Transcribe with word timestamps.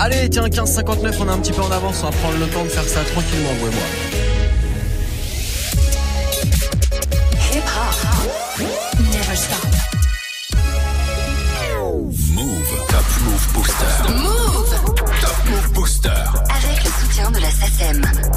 Allez, 0.00 0.30
tiens, 0.30 0.46
15,59, 0.46 1.16
on 1.20 1.28
est 1.28 1.30
un 1.30 1.38
petit 1.38 1.52
peu 1.52 1.60
en 1.60 1.70
avance, 1.70 2.02
on 2.02 2.06
va 2.10 2.12
prendre 2.18 2.38
le 2.38 2.46
temps 2.46 2.62
de 2.62 2.68
faire 2.68 2.84
ça 2.84 3.00
tranquillement, 3.00 3.50
vous 3.60 3.66
et 3.66 3.70
moi. 3.70 3.82
Hip 7.52 7.64
hop. 7.66 7.98
Never 9.00 9.36
stop. 9.36 9.66
Move. 12.32 12.68
Top 12.88 13.04
Move 13.24 13.52
Booster. 13.54 14.12
Move. 14.14 14.94
Top 15.20 15.38
Move 15.50 15.72
Booster. 15.72 16.08
Avec 16.08 16.84
le 16.84 16.90
soutien 17.02 17.30
de 17.32 17.38
la 17.40 17.50
SACEM. 17.50 18.27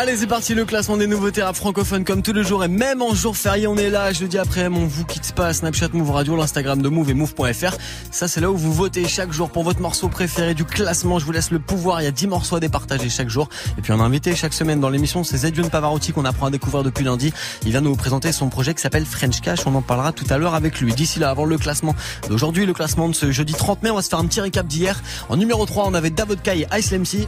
Allez, 0.00 0.16
c'est 0.16 0.28
parti, 0.28 0.54
le 0.54 0.64
classement 0.64 0.96
des 0.96 1.08
nouveautés 1.08 1.42
rap 1.42 1.56
francophones 1.56 2.04
comme 2.04 2.22
tous 2.22 2.32
les 2.32 2.44
jours 2.44 2.62
et 2.62 2.68
même 2.68 3.02
en 3.02 3.14
jour 3.14 3.36
férié, 3.36 3.66
on 3.66 3.76
est 3.76 3.90
là 3.90 4.12
jeudi 4.12 4.38
après 4.38 4.68
on 4.68 4.86
vous 4.86 5.04
quitte 5.04 5.32
pas 5.32 5.52
Snapchat 5.52 5.88
Move 5.92 6.12
Radio, 6.12 6.36
l'Instagram 6.36 6.80
de 6.80 6.88
Move 6.88 7.10
et 7.10 7.14
Move.fr. 7.14 7.76
Ça, 8.12 8.28
c'est 8.28 8.40
là 8.40 8.48
où 8.48 8.56
vous 8.56 8.72
votez 8.72 9.08
chaque 9.08 9.32
jour 9.32 9.50
pour 9.50 9.64
votre 9.64 9.80
morceau 9.80 10.08
préféré 10.08 10.54
du 10.54 10.64
classement. 10.64 11.18
Je 11.18 11.24
vous 11.24 11.32
laisse 11.32 11.50
le 11.50 11.58
pouvoir. 11.58 12.00
Il 12.00 12.04
y 12.04 12.06
a 12.06 12.12
10 12.12 12.28
morceaux 12.28 12.54
à 12.54 12.60
départager 12.60 13.08
chaque 13.08 13.28
jour. 13.28 13.48
Et 13.76 13.82
puis 13.82 13.90
on 13.90 13.98
a 13.98 14.04
invité 14.04 14.36
chaque 14.36 14.54
semaine 14.54 14.78
dans 14.78 14.88
l'émission, 14.88 15.24
c'est 15.24 15.38
Zedion 15.38 15.68
Pavarotti 15.68 16.12
qu'on 16.12 16.24
apprend 16.24 16.46
à 16.46 16.50
découvrir 16.50 16.84
depuis 16.84 17.04
lundi. 17.04 17.34
Il 17.64 17.72
vient 17.72 17.80
nous 17.80 17.96
présenter 17.96 18.30
son 18.30 18.50
projet 18.50 18.74
qui 18.74 18.80
s'appelle 18.80 19.04
French 19.04 19.40
Cash. 19.40 19.66
On 19.66 19.74
en 19.74 19.82
parlera 19.82 20.12
tout 20.12 20.26
à 20.30 20.38
l'heure 20.38 20.54
avec 20.54 20.80
lui. 20.80 20.92
D'ici 20.92 21.18
là, 21.18 21.28
avant 21.28 21.44
le 21.44 21.58
classement 21.58 21.96
d'aujourd'hui, 22.28 22.66
le 22.66 22.72
classement 22.72 23.08
de 23.08 23.16
ce 23.16 23.32
jeudi 23.32 23.52
30 23.52 23.82
mai, 23.82 23.90
on 23.90 23.96
va 23.96 24.02
se 24.02 24.10
faire 24.10 24.20
un 24.20 24.26
petit 24.26 24.40
récap 24.40 24.68
d'hier. 24.68 25.02
En 25.28 25.36
numéro 25.36 25.66
3, 25.66 25.86
on 25.88 25.94
avait 25.94 26.10
Davodka 26.10 26.54
et 26.54 26.68
Ice 26.78 26.92
MC. 26.92 27.26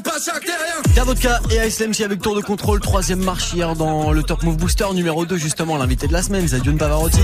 sur 0.00 0.02
pas 0.02 0.18
chaque 0.24 0.44
terrien. 0.44 0.94
Davodka 0.94 1.40
et 1.50 1.66
Ice 1.66 1.80
MC 1.80 2.04
avec 2.04 2.20
tour 2.20 2.34
de 2.34 2.40
contrôle, 2.40 2.80
troisième 2.80 3.22
marche 3.22 3.52
hier 3.52 3.74
dans 3.74 4.12
le 4.12 4.22
Top 4.22 4.42
Move 4.42 4.56
Booster, 4.56 4.86
numéro 4.94 5.26
2 5.26 5.36
justement, 5.36 5.76
l'invité 5.76 6.06
de 6.06 6.12
la 6.12 6.22
semaine, 6.22 6.46
Zedion 6.46 6.76
Pavarotti. 6.76 7.20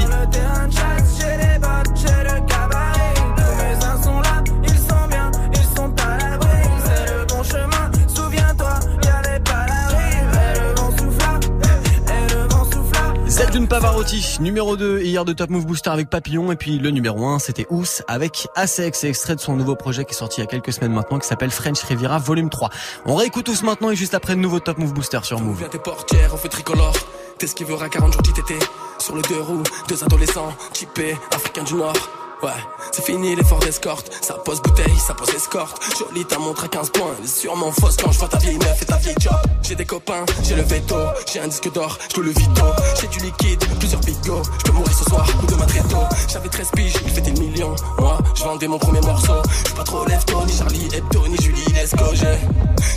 Pavarotti, 13.69 14.39
numéro 14.41 14.79
2 14.79 15.03
hier 15.03 15.27
de 15.27 15.35
Top 15.35 15.51
Move 15.51 15.67
Booster 15.67 15.91
avec 15.91 16.09
Papillon 16.09 16.51
et 16.51 16.57
puis 16.57 16.79
le 16.79 16.91
numéro 16.91 17.27
1 17.27 17.39
c'était 17.39 17.67
Ous 17.69 18.01
avec 18.09 18.49
ACX, 18.55 18.93
c'est 18.95 19.09
extrait 19.09 19.37
de 19.37 19.41
son 19.41 19.57
nouveau 19.57 19.77
projet 19.77 20.07
qui 20.07 20.13
est 20.13 20.17
sorti 20.17 20.41
il 20.41 20.45
y 20.45 20.47
a 20.47 20.47
quelques 20.47 20.73
semaines 20.73 20.93
maintenant 20.93 21.19
qui 21.19 21.29
s'appelle 21.29 21.51
French 21.51 21.83
Riviera 21.83 22.19
Volume 22.19 22.49
3. 22.49 22.71
On 23.05 23.15
réécoute 23.15 23.47
Ous 23.49 23.65
maintenant 23.65 23.91
et 23.91 23.97
juste 23.97 24.15
après 24.15 24.35
le 24.35 24.41
nouveau 24.41 24.59
Top 24.59 24.79
Move 24.79 24.95
Booster 24.95 25.21
sur 25.23 25.41
Move. 25.41 25.61
Ouvre 25.61 25.69
tes 25.69 25.79
portières, 25.79 26.31
on 26.33 26.39
fait 26.39 26.49
tricolore. 26.49 26.95
T'es 27.39 27.47
ce 27.47 27.55
qui 27.55 27.65
verra 27.65 27.91
40 27.91 28.15
jours 28.15 28.23
d'ITT. 28.23 28.55
Sur 28.99 29.15
le 29.15 29.23
deux 29.23 29.41
roues, 29.41 29.63
deux 29.87 30.03
adolescents, 30.03 30.53
typés, 30.73 31.17
africains 31.31 31.65
du 31.65 31.75
Nord. 31.75 32.28
Ouais, 32.41 32.51
c'est 32.93 33.05
fini 33.05 33.35
l'effort 33.35 33.59
d'escorte. 33.59 34.13
Ça 34.23 34.35
pose 34.35 34.63
bouteille, 34.63 34.97
ça 35.05 35.13
pose 35.13 35.29
escorte. 35.31 35.83
Jolie 35.99 36.25
ta 36.25 36.39
montre 36.39 36.65
à 36.65 36.69
15 36.69 36.91
points. 36.91 37.11
Elle 37.19 37.25
est 37.25 37.29
sûrement 37.29 37.73
fausse 37.73 37.97
quand 37.97 38.13
je 38.13 38.19
vois 38.19 38.29
ta 38.29 38.39
vieille 38.39 38.59
meuf 38.59 38.81
et 38.81 38.85
ta 38.85 38.97
vieille 38.97 39.17
job. 39.21 39.35
J'ai 39.63 39.75
des 39.75 39.85
copains, 39.85 40.25
j'ai 40.45 40.55
le 40.55 40.63
veto. 40.63 40.95
J'ai 41.33 41.41
un 41.41 41.49
disque 41.49 41.73
d'or, 41.73 41.99
je 42.15 42.21
le 42.21 42.31
vito. 42.31 42.63
J'ai 43.01 43.09
du 43.09 43.19
liquide, 43.19 43.65
plusieurs 43.81 44.01
bigots. 44.03 44.43
Je 44.59 44.71
peux 44.71 44.73
mourir 44.73 44.95
ce 44.97 45.05
soir 45.05 45.27
ou 45.43 45.47
demain 45.47 45.67
très 45.67 45.83
tôt. 45.83 46.05
J'avais 46.29 46.49
13 46.49 46.71
piges, 46.77 46.95
il 47.05 47.11
fêtait 47.11 47.33
le 47.33 47.41
million. 47.41 47.75
Moi, 47.99 48.19
je 48.37 48.45
vendais 48.45 48.69
mon 48.69 48.79
premier 48.79 49.01
morceau. 49.01 49.43
Je 49.67 49.73
pas 49.75 49.85
trop 49.85 50.05
lève 50.07 50.25
ni 50.47 50.53
Charlie 50.53 50.89
Hebdo, 50.95 51.27
ni 51.27 51.37
Julie 51.39 51.65
Lesco. 51.75 52.05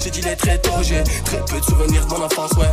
J'ai 0.03 0.12
dit 0.12 0.22
les 0.22 0.36
très 0.36 0.59
tôt, 0.59 0.84
j'ai 0.84 1.03
très 1.25 1.44
peu 1.45 1.59
de 1.59 1.66
souvenirs 1.66 2.06
de 2.06 2.14
mon 2.14 2.23
enfance, 2.23 2.52
ouais. 2.52 2.69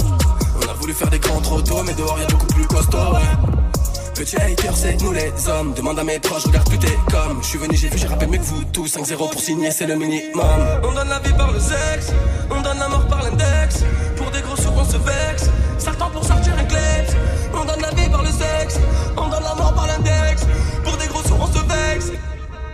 On 0.63 0.69
a 0.69 0.75
voulu 0.75 0.93
faire 0.93 1.09
des 1.09 1.19
grands 1.19 1.41
trop 1.41 1.63
tôt, 1.63 1.83
mais 1.83 1.95
dehors 1.95 2.19
y'a 2.19 2.27
beaucoup 2.27 2.47
plus 2.47 2.67
costaud, 2.67 2.99
ouais. 2.99 3.78
Petit 4.19 4.35
hater, 4.35 4.71
c'est 4.75 5.01
nous 5.01 5.13
les 5.13 5.31
hommes. 5.49 5.73
Demande 5.75 6.01
à 6.01 6.03
mes 6.03 6.19
proches, 6.19 6.43
regarde 6.47 6.69
plus 6.69 6.79
t'es 6.81 6.99
comme. 7.09 7.41
Je 7.41 7.47
suis 7.47 7.59
venu, 7.59 7.77
j'ai 7.77 7.89
vu, 7.89 7.99
j'ai 7.99 8.09
rappé 8.09 8.27
mieux 8.27 8.39
que 8.39 8.43
vous 8.43 8.65
tous. 8.73 8.89
5-0 8.89 9.17
pour 9.17 9.41
signer, 9.41 9.71
c'est 9.71 9.87
le 9.87 9.95
minimum. 9.95 10.43
On 10.83 10.93
donne 10.93 11.09
la 11.09 11.21
vie 11.21 11.33
par 11.35 11.53
le 11.53 11.61
sexe, 11.61 12.13
on 12.51 12.61
donne 12.61 12.81
la 12.81 12.89
mort 12.89 13.07
par 13.07 13.23
l'index. 13.23 13.85
Pour 14.17 14.29
des 14.33 14.41
gros 14.41 14.57
sous, 14.57 14.71
on 14.77 14.85
se 14.85 14.97
vexe. 14.97 15.49
Certains 15.79 16.09
pour 16.09 16.25
sortir 16.25 16.53
un 16.59 16.65
kleps. 16.65 17.13
On 17.55 17.65
donne 17.65 17.81
la 17.81 17.91
vie 17.91 18.11
par 18.11 18.25
le 18.25 18.31
sexe, 18.31 18.81
on 19.17 19.29
donne 19.29 19.45
la 19.45 19.55
mort 19.55 19.73
par 19.73 19.87
l'index. 19.87 20.45
Pour 20.83 20.97
des 20.97 21.07
gros 21.07 21.23
sous, 21.23 21.37
on 21.41 21.47
se 21.47 21.61
vexe. 21.61 22.11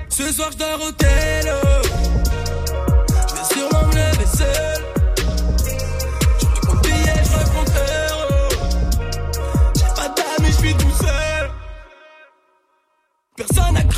Ce 0.08 0.32
soir, 0.32 0.48
je 0.50 0.56
dors 0.56 0.80
au 0.80 0.92
tel. 0.92 1.52
Je 3.28 3.34
vais 3.34 3.54
sûrement 3.54 3.86
me 3.88 3.92
lever 3.92 4.26
seul. 4.34 4.93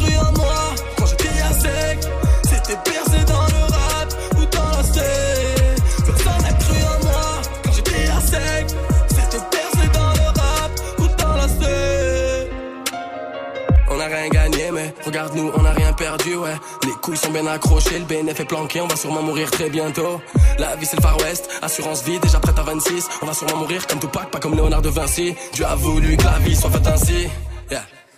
Personne 0.06 0.12
n'a 0.12 0.12
cru 0.12 0.16
en 0.18 0.32
moi 0.38 0.74
quand 0.96 1.06
j'étais 1.06 1.40
à 1.40 1.52
sec. 1.52 1.98
C'était 2.42 2.78
percé 2.84 3.24
dans 3.26 3.46
le 3.46 3.62
rap 3.72 4.08
ou 4.36 4.44
dans 4.46 4.70
la 4.70 6.42
n'a 6.42 6.52
cru 6.54 6.78
moi 7.02 7.42
quand 7.64 7.72
j'étais 7.72 8.06
à 8.06 8.20
sec. 8.20 8.66
C'était 9.08 9.44
percé 9.50 9.88
dans 9.92 10.12
le 10.12 10.26
rap 10.40 10.70
ou 10.98 11.06
dans 11.20 11.36
la. 11.36 11.46
On 13.88 14.00
a 14.00 14.06
rien 14.06 14.28
gagné, 14.28 14.70
mais 14.72 14.94
regarde-nous, 15.04 15.52
on 15.56 15.64
a 15.64 15.70
rien 15.70 15.92
perdu, 15.92 16.36
ouais. 16.36 16.54
Les 16.84 16.92
couilles 17.02 17.16
sont 17.16 17.30
bien 17.30 17.46
accrochées, 17.46 17.98
le 17.98 18.04
BNF 18.04 18.40
est 18.40 18.44
planqué, 18.44 18.80
on 18.80 18.86
va 18.86 18.96
sûrement 18.96 19.22
mourir 19.22 19.50
très 19.50 19.70
bientôt. 19.70 20.20
La 20.58 20.76
vie 20.76 20.86
c'est 20.86 20.96
le 20.96 21.02
Far 21.02 21.16
West, 21.18 21.48
assurance 21.62 22.02
vie, 22.02 22.18
déjà 22.20 22.38
prête 22.40 22.58
à 22.58 22.62
26. 22.62 23.08
On 23.22 23.26
va 23.26 23.32
sûrement 23.32 23.56
mourir 23.56 23.86
comme 23.86 24.00
Tupac, 24.00 24.30
pas 24.30 24.38
comme 24.38 24.54
Léonard 24.54 24.82
de 24.82 24.90
Vinci. 24.90 25.34
Dieu 25.54 25.64
a 25.64 25.74
voulu 25.76 26.16
que 26.16 26.24
la 26.24 26.38
vie 26.40 26.56
soit 26.56 26.70
faite 26.70 26.86
ainsi. 26.86 27.28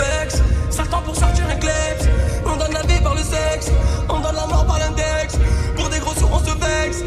Vexe. 0.00 0.42
Certains 0.70 1.02
pour 1.02 1.16
sortir 1.16 1.44
un. 1.48 1.60
On 2.46 2.56
donne 2.56 2.72
la 2.72 2.82
vie 2.82 3.00
par 3.02 3.14
le 3.14 3.22
sexe, 3.22 3.70
on 4.08 4.20
donne 4.20 4.34
la 4.34 4.46
mort 4.46 4.66
par 4.66 4.78
l'index. 4.78 5.36
Pour 5.76 5.88
des 5.88 5.98
gros 5.98 6.14
sous, 6.14 6.28
on 6.30 6.38
se 6.38 6.50
vexe. 6.58 7.04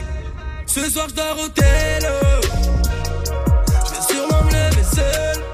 Ce 0.66 0.90
soir, 0.90 1.08
je 1.09 1.16
dors 1.16 1.38
au. 1.38 1.50
Je 3.86 4.14
sûrement 4.14 4.44
me 4.44 4.52
lever 4.52 4.84
seul. 4.84 5.53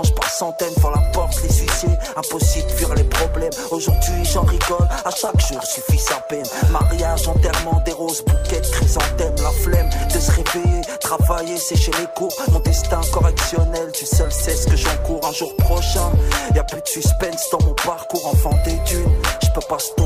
Mange 0.00 0.14
par 0.14 0.30
centaines. 0.30 0.74
Pour 0.80 0.90
la 0.90 1.02
porte, 1.12 1.42
les 1.42 1.48
huissiers, 1.48 1.96
impossible 2.16 2.68
de 2.68 2.72
fuir 2.72 2.94
les 2.94 3.04
problèmes. 3.04 3.52
Aujourd'hui, 3.70 4.24
j'en 4.24 4.42
rigole, 4.42 4.88
à 5.04 5.10
chaque 5.10 5.40
jour 5.40 5.62
suffit 5.62 5.98
sa 5.98 6.20
peine. 6.20 6.46
Mariage, 6.70 7.28
enterrement, 7.28 7.80
des 7.84 7.92
roses, 7.92 8.22
bouquets 8.24 8.62
chrysanthèmes. 8.72 9.34
La 9.42 9.50
flemme 9.62 9.90
de 10.12 10.18
se 10.18 10.30
réveiller, 10.32 10.82
travailler, 11.00 11.56
sécher 11.58 11.92
les 11.98 12.06
cours. 12.16 12.34
Mon 12.52 12.60
destin 12.60 13.00
correctionnel, 13.12 13.90
tu 13.92 14.06
seul 14.06 14.32
sais 14.32 14.56
ce 14.56 14.66
que 14.66 14.76
j'encours 14.76 15.20
un 15.26 15.32
jour 15.32 15.54
prochain. 15.56 16.10
Y 16.54 16.58
a 16.58 16.64
plus 16.64 16.80
de 16.80 16.88
suspense 16.88 17.44
dans 17.52 17.62
mon 17.64 17.74
parcours, 17.74 18.26
enfant 18.26 18.56
des. 18.64 18.78
Je 18.90 19.48
peux 19.54 19.66
pas 19.68 19.78
stopper 19.78 19.99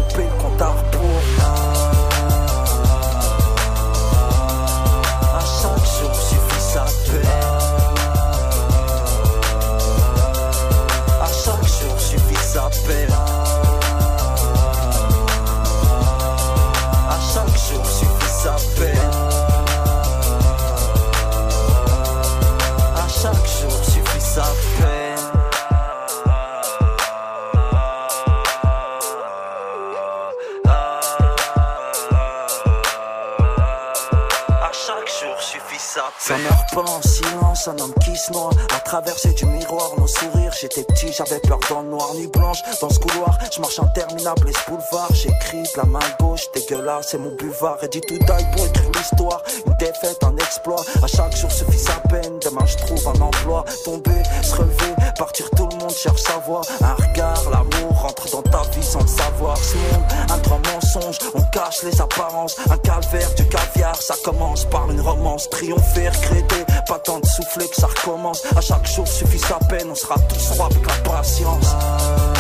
Ça 36.19 36.37
meurt 36.39 36.75
pas 36.75 36.91
en 36.91 37.03
silence, 37.03 37.69
un 37.69 37.79
homme 37.79 37.95
qui 38.03 38.17
se 38.17 38.33
noie. 38.33 38.51
À 38.75 38.81
traverser 38.81 39.33
du 39.35 39.47
miroir, 39.47 39.91
nos 39.97 40.09
sourires. 40.09 40.53
J'étais 40.61 40.83
petit, 40.83 41.13
j'avais 41.13 41.39
peur 41.39 41.61
dans 41.71 41.83
le 41.83 41.89
noir, 41.89 42.13
nuit 42.15 42.27
blanche. 42.27 42.59
Dans 42.81 42.91
ce 42.91 42.99
couloir, 42.99 43.39
je 43.55 43.61
marche 43.61 43.79
interminable, 43.79 44.49
les 44.49 44.55
boulevards. 44.67 45.15
J'écris 45.15 45.63
de 45.63 45.77
la 45.77 45.85
main 45.85 46.01
gauche, 46.19 46.51
dégueulasse, 46.53 47.11
c'est 47.11 47.19
mon 47.19 47.35
buvard. 47.37 47.79
Et 47.83 47.89
dit 47.89 48.01
tout 48.01 48.19
die 48.19 48.45
pour 48.57 48.67
écrire 48.67 48.91
l'histoire. 48.93 49.43
Une 49.67 49.75
défaite, 49.75 50.19
un 50.25 50.37
exploit. 50.37 50.83
À 51.01 51.07
chaque 51.07 51.37
jour 51.37 51.53
suffit 51.53 51.79
sa 51.79 51.95
peine. 52.09 52.41
Je 52.67 52.77
trouve 52.77 53.09
un 53.09 53.21
emploi. 53.21 53.65
Tomber, 53.85 54.23
se 54.43 54.55
relever, 54.55 54.95
partir, 55.19 55.51
tout 55.51 55.69
le 55.71 55.77
monde 55.79 55.91
cherche 55.91 56.23
sa 56.23 56.39
voie. 56.39 56.63
Un 56.81 56.95
regard, 56.95 57.43
l'amour 57.51 58.01
rentre 58.01 58.31
dans 58.31 58.43
ta 58.43 58.63
vie 58.71 58.83
sans 58.83 59.01
le 59.01 59.07
savoir. 59.07 59.57
Ce 59.57 59.77
monde, 59.77 60.05
un 60.31 60.39
grand 60.39 60.61
mensonge, 60.73 61.19
on 61.35 61.43
cache 61.53 61.83
les 61.83 62.01
apparences. 62.01 62.57
Un 62.71 62.79
calvaire, 62.79 63.35
du 63.35 63.47
caviar, 63.49 63.97
ça 64.01 64.15
commence 64.25 64.65
par 64.65 64.91
une 64.91 65.01
romance. 65.01 65.49
Triompher, 65.51 66.09
regretter, 66.09 66.65
pas 66.87 66.99
tant 66.99 67.21
de 67.21 67.27
souffler 67.27 67.69
que 67.69 67.77
ça 67.77 67.87
recommence. 67.87 68.43
À 68.57 68.61
chaque 68.61 68.87
jour 68.87 69.07
suffit 69.07 69.39
sa 69.39 69.59
peine, 69.69 69.89
on 69.91 69.95
sera 69.95 70.17
tous 70.29 70.57
rois 70.57 70.67
avec 70.67 70.87
la 70.87 71.11
patience. 71.11 72.34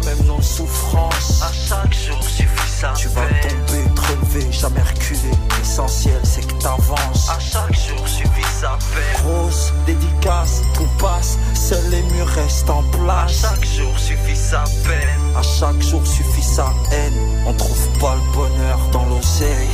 Même 0.00 0.22
nos 0.26 0.42
souffrances. 0.42 1.42
À 1.42 1.52
chaque 1.52 1.94
jour 1.94 2.22
suffit 2.22 2.70
sa 2.80 2.92
tu 2.92 3.08
vas 3.08 3.22
tomber, 3.22 3.84
te 3.94 4.00
relever, 4.00 4.52
jamais 4.52 4.82
reculer. 4.82 5.36
L'essentiel 5.58 6.20
c'est 6.24 6.46
que 6.46 6.54
t'avances. 6.62 7.28
À 7.30 7.38
chaque 7.38 7.74
jour 7.74 8.06
suffit 8.06 8.52
sa 8.60 8.78
peine. 8.94 9.22
Grosse 9.22 9.72
dédicace, 9.86 10.62
tout 10.74 10.88
passe, 10.98 11.38
seuls 11.54 11.90
les 11.90 12.02
murs 12.02 12.26
restent 12.26 12.70
en 12.70 12.82
place. 12.82 13.44
À 13.44 13.48
chaque 13.48 13.64
jour 13.64 13.98
suffit 13.98 14.36
sa 14.36 14.64
peine. 14.84 15.36
À 15.36 15.42
chaque 15.42 15.80
jour 15.80 16.06
suffit 16.06 16.42
sa 16.42 16.72
haine. 16.92 17.44
On 17.46 17.52
trouve 17.52 17.88
pas 18.00 18.14
le 18.14 18.32
bonheur 18.34 18.78
dans 18.92 19.06
l'oseille. 19.06 19.68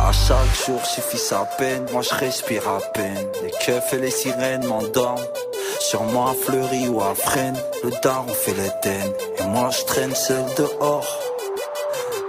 À 0.00 0.12
chaque 0.12 0.66
jour 0.66 0.84
suffit 0.86 1.18
sa 1.18 1.44
peine, 1.58 1.84
moi 1.92 2.02
je 2.02 2.14
respire 2.14 2.62
à 2.68 2.80
peine. 2.92 3.26
Les 3.42 3.50
keufs 3.50 3.92
et 3.92 3.98
les 3.98 4.10
sirènes 4.10 4.64
m'endorment. 4.64 5.18
Sur 5.90 6.02
moi 6.02 6.34
fleuri 6.34 6.86
ou 6.88 7.00
à 7.00 7.14
freine, 7.14 7.56
le 7.82 7.90
daron 8.02 8.28
fait 8.28 8.52
l'Éden. 8.52 9.10
Et 9.38 9.44
moi 9.44 9.70
je 9.70 9.84
traîne 9.86 10.14
seul 10.14 10.44
dehors. 10.54 11.06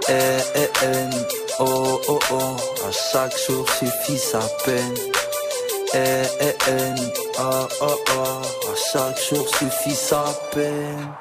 Eh 0.08 0.38
eh 0.54 0.70
eh, 0.82 1.10
oh 1.58 2.00
oh 2.08 2.18
oh, 2.30 2.56
à 2.88 2.90
chaque 2.90 3.36
jour 3.36 3.68
suffit 3.68 4.16
sa 4.16 4.40
peine. 4.64 4.94
Eh 5.92 6.22
eh 6.40 6.56
eh, 6.68 6.94
oh 7.38 7.66
oh 7.82 7.96
oh, 8.16 8.70
à 8.72 8.74
chaque 8.90 9.20
jour 9.28 9.46
suffit 9.46 9.94
sa 9.94 10.24
peine. 10.54 11.12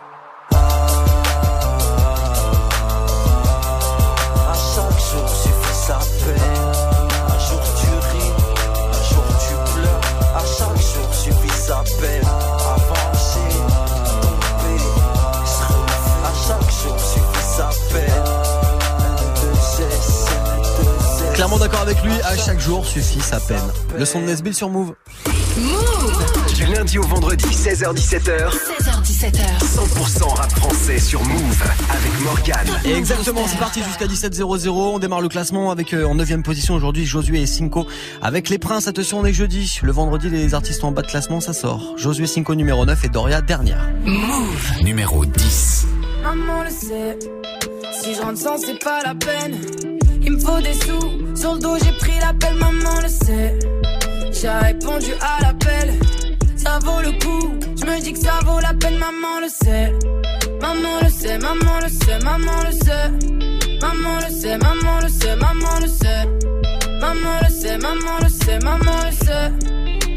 Lui, 22.09 22.21
à 22.23 22.38
chaque 22.38 22.59
jour 22.59 22.85
suffit 22.85 23.19
sa 23.19 23.39
peine. 23.39 23.63
Le 23.97 24.06
son 24.06 24.21
de 24.21 24.25
Nesbill 24.25 24.53
sur 24.53 24.69
Move. 24.69 24.94
Du 26.56 26.65
lundi 26.65 26.97
au 26.97 27.03
vendredi, 27.03 27.45
16h-17h, 27.45 28.50
16h17h. 28.50 29.39
100% 29.59 30.35
rap 30.35 30.51
français 30.51 31.00
sur 31.00 31.23
Move 31.23 31.63
avec 31.89 32.19
Morgane. 32.23 32.67
Et 32.85 32.94
exactement, 32.94 33.41
c'est 33.47 33.57
parti 33.57 33.81
jusqu'à 33.83 34.06
17h00. 34.07 34.69
On 34.69 35.00
démarre 35.00 35.21
le 35.21 35.29
classement 35.29 35.71
avec 35.71 35.94
euh, 35.94 36.06
en 36.06 36.15
9 36.15 36.41
position 36.44 36.75
aujourd'hui 36.75 37.06
Josué 37.06 37.41
et 37.41 37.47
Cinco 37.47 37.88
avec 38.21 38.50
les 38.50 38.57
princes. 38.57 38.88
Attention, 38.88 39.19
on 39.19 39.25
est 39.25 39.33
jeudi. 39.33 39.79
Le 39.83 39.91
vendredi, 39.91 40.29
les 40.29 40.53
artistes 40.53 40.83
en 40.83 40.91
bas 40.91 41.01
de 41.01 41.07
classement, 41.07 41.39
ça 41.39 41.53
sort. 41.53 41.94
Josué 41.97 42.27
Cinco 42.27 42.55
numéro 42.55 42.85
9 42.85 43.05
et 43.05 43.09
Doria 43.09 43.41
dernière. 43.41 43.88
Numéro 44.81 45.25
10. 45.25 45.88
Maman 46.23 46.63
le 46.63 46.69
sait, 46.69 47.17
si 48.01 48.13
je 48.13 48.21
rentre 48.21 48.39
sans 48.39 48.57
c'est 48.57 48.77
pas 48.83 49.01
la 49.03 49.15
peine. 49.15 49.57
Il 50.21 50.33
me 50.33 50.39
faut 50.39 50.59
des 50.61 50.73
sous, 50.73 51.35
sur 51.35 51.53
le 51.53 51.59
dos 51.59 51.77
j'ai 51.83 51.91
pris 51.93 52.19
l'appel, 52.19 52.55
maman 52.55 53.01
le 53.01 53.07
sait. 53.07 53.57
J'ai 54.31 54.49
répondu 54.49 55.11
à 55.21 55.41
l'appel, 55.41 55.93
ça 56.55 56.79
vaut 56.83 57.01
le 57.01 57.11
coup. 57.23 57.57
Je 57.79 57.85
me 57.85 58.01
dis 58.01 58.13
que 58.13 58.19
ça 58.19 58.39
vaut 58.45 58.59
la 58.59 58.73
peine, 58.73 58.97
maman 58.97 59.39
le 59.41 59.49
sait. 59.49 59.93
Maman 60.61 60.99
le 61.01 61.09
sait, 61.09 61.38
maman 61.38 61.79
le 61.81 61.89
sait, 61.89 62.19
maman 62.23 62.63
le 62.65 62.71
sait. 62.71 63.79
Maman 63.81 64.19
le 64.19 64.29
sait, 64.29 64.57
maman 64.57 64.99
le 65.01 65.09
sait, 65.09 65.35
maman 65.35 65.79
le 65.81 65.88
sait. 65.88 66.27
Maman 66.99 67.39
le 67.41 67.49
sait, 67.49 67.77
maman 67.77 68.17
le 68.21 68.29
sait, 68.29 68.59
maman 68.59 69.03
le 69.05 69.11
sait. 69.11 70.09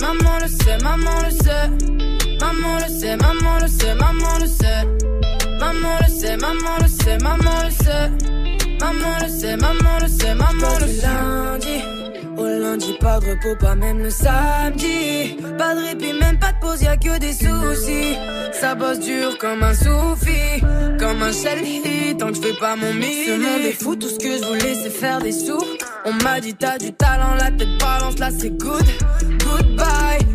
Maman 0.00 0.38
le 0.40 0.48
sait, 0.48 0.78
maman 0.82 1.22
le 1.24 1.30
sait, 1.30 1.68
maman 2.40 2.78
le 2.78 2.88
sait. 2.88 2.88
Maman 2.88 2.88
le 2.88 2.88
sait, 2.88 3.16
maman 3.16 3.58
le 3.60 3.68
sait, 3.68 3.94
maman 3.94 4.38
le 4.40 4.46
sait. 4.46 4.86
Maman 5.58 5.98
le 6.00 6.08
sait, 6.08 6.36
maman 6.36 6.76
le 6.80 6.88
sait, 6.88 7.18
maman 7.18 7.64
le 7.64 7.70
sait. 7.70 8.10
Maman 8.80 9.18
le 9.20 9.28
sait, 10.08 10.34
maman 10.34 10.78
le 10.80 10.86
sait, 10.86 11.06
lundi 11.06 11.82
au 12.38 12.46
lundi, 12.46 12.96
pas 13.00 13.18
de 13.18 13.30
repos, 13.30 13.56
pas 13.58 13.74
même 13.74 13.98
le 13.98 14.10
samedi. 14.10 15.36
Pas 15.58 15.74
de 15.74 15.88
répit, 15.88 16.12
même 16.12 16.38
pas 16.38 16.52
de 16.52 16.60
pause, 16.60 16.82
y'a 16.82 16.96
que 16.96 17.18
des 17.18 17.32
soucis. 17.32 18.16
Ça 18.52 18.74
bosse 18.74 19.00
dur 19.00 19.36
comme 19.38 19.62
un 19.62 19.74
soufi, 19.74 20.60
comme 20.98 21.22
un 21.22 21.32
shelly, 21.32 22.16
tant 22.16 22.28
que 22.28 22.36
je 22.36 22.40
fais 22.40 22.58
pas 22.60 22.76
mon 22.76 22.94
mix. 22.94 23.26
Ce 23.26 23.32
monde 23.32 23.64
est 23.64 23.72
fou, 23.72 23.96
tout 23.96 24.08
ce 24.08 24.18
que 24.18 24.38
je 24.38 24.44
voulais 24.44 24.74
c'est 24.82 24.90
faire 24.90 25.20
des 25.20 25.32
sous. 25.32 25.62
On 26.04 26.12
m'a 26.24 26.40
dit 26.40 26.54
t'as 26.54 26.78
du 26.78 26.92
talent, 26.92 27.34
la 27.34 27.50
tête 27.50 27.76
balance, 27.80 28.18
là 28.18 28.28
c'est 28.36 28.56
good. 28.56 28.84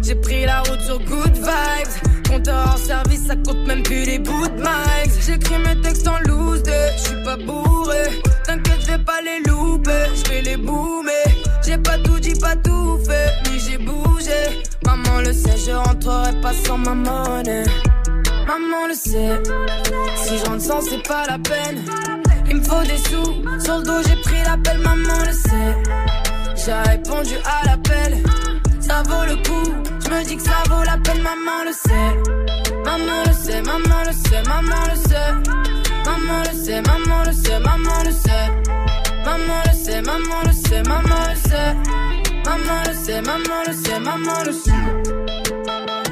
J'ai 0.01 0.15
pris 0.15 0.45
la 0.45 0.59
route 0.61 0.81
sur 0.81 0.99
good 0.99 1.33
vibes. 1.33 2.11
Compteur 2.29 2.67
hors 2.67 2.77
service, 2.77 3.25
ça 3.27 3.35
compte 3.35 3.65
même 3.67 3.83
plus 3.83 4.03
les 4.05 4.19
bouts 4.19 4.47
de. 4.47 4.63
J'écris 5.25 5.57
mes 5.59 5.79
textes 5.81 6.07
en 6.07 6.19
loose, 6.27 6.61
je 6.65 7.03
suis 7.03 7.23
pas 7.23 7.37
bourré. 7.37 8.21
T'inquiète, 8.45 8.81
je 8.81 8.87
vais 8.87 8.97
pas 8.97 9.21
les 9.21 9.49
louper, 9.49 10.05
je 10.15 10.29
vais 10.29 10.41
les 10.41 10.57
boomer. 10.57 11.11
J'ai 11.65 11.77
pas 11.77 11.97
tout 11.99 12.19
dit, 12.19 12.33
pas 12.35 12.55
tout 12.57 12.99
fait, 13.05 13.31
mais 13.45 13.59
j'ai 13.59 13.77
bougé. 13.77 14.63
Maman 14.85 15.21
le 15.25 15.31
sait, 15.31 15.57
je 15.65 15.71
rentrerai 15.71 16.33
pas 16.41 16.53
sans 16.65 16.77
ma 16.77 16.93
monnaie. 16.93 17.63
Maman 18.45 18.87
le 18.89 18.93
sait, 18.93 19.41
si 20.17 20.37
je 20.37 20.45
rentre 20.45 20.61
sans, 20.61 20.81
c'est 20.81 21.07
pas 21.07 21.25
la 21.27 21.39
peine. 21.39 21.81
Il 22.49 22.57
me 22.57 22.63
faut 22.63 22.83
des 22.83 22.97
sous, 22.97 23.63
sur 23.63 23.77
le 23.77 23.83
dos 23.83 24.01
j'ai 24.05 24.15
pris 24.17 24.41
l'appel, 24.45 24.79
maman 24.79 25.19
le 25.25 25.31
sait. 25.31 25.77
J'ai 26.55 26.89
répondu 26.91 27.35
à 27.45 27.65
l'appel, 27.65 28.17
ça 28.83 29.01
vaut 29.07 29.25
le 29.25 29.35
coup. 29.47 29.69
Je 30.03 30.09
me 30.09 30.23
dis 30.25 30.35
que 30.35 30.43
ça 30.43 30.63
vaut 30.69 30.83
la 30.83 30.97
peine, 30.97 31.21
maman 31.21 31.63
le 31.65 31.73
sait. 31.73 32.11
Maman 32.85 33.23
le 33.25 33.33
sait, 33.33 33.61
maman 33.61 33.99
le 34.07 34.13
sait, 34.13 34.43
maman 34.43 34.83
le 34.89 34.95
sait. 35.07 35.31
Maman 36.05 36.39
le 36.45 36.53
sait, 36.63 36.81
maman 36.81 37.23
le 37.25 37.31
sait, 37.31 37.59
maman 37.59 37.97
le 38.05 38.11
sait. 38.11 38.47
Maman 39.25 39.59
le 39.65 39.73
sait, 39.73 40.01
maman 40.01 40.39
le 40.45 40.53
sait, 40.53 40.83
maman 40.83 41.23
le 41.29 41.35
sait. 41.35 41.73
Maman 42.45 42.79
le 42.85 42.93
sait, 42.93 43.21
maman 43.21 43.59
le 43.67 43.73
sait, 43.73 43.99
maman 43.99 44.43
le 44.45 44.51
sait. 44.51 46.02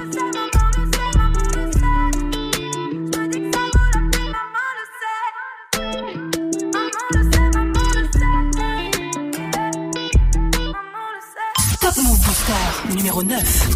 Top 11.93 12.03
Move 12.03 12.19
Booster 12.19 12.95
numéro 12.95 13.23
9. 13.23 13.69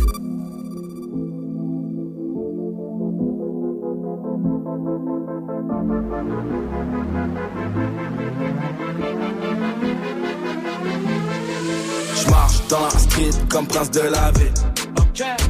Je 12.16 12.30
marche 12.30 12.68
dans 12.70 12.82
la 12.82 12.90
street 12.90 13.32
comme 13.50 13.68
prince 13.68 13.92
de 13.92 14.00
la 14.02 14.32
ville. 14.32 14.54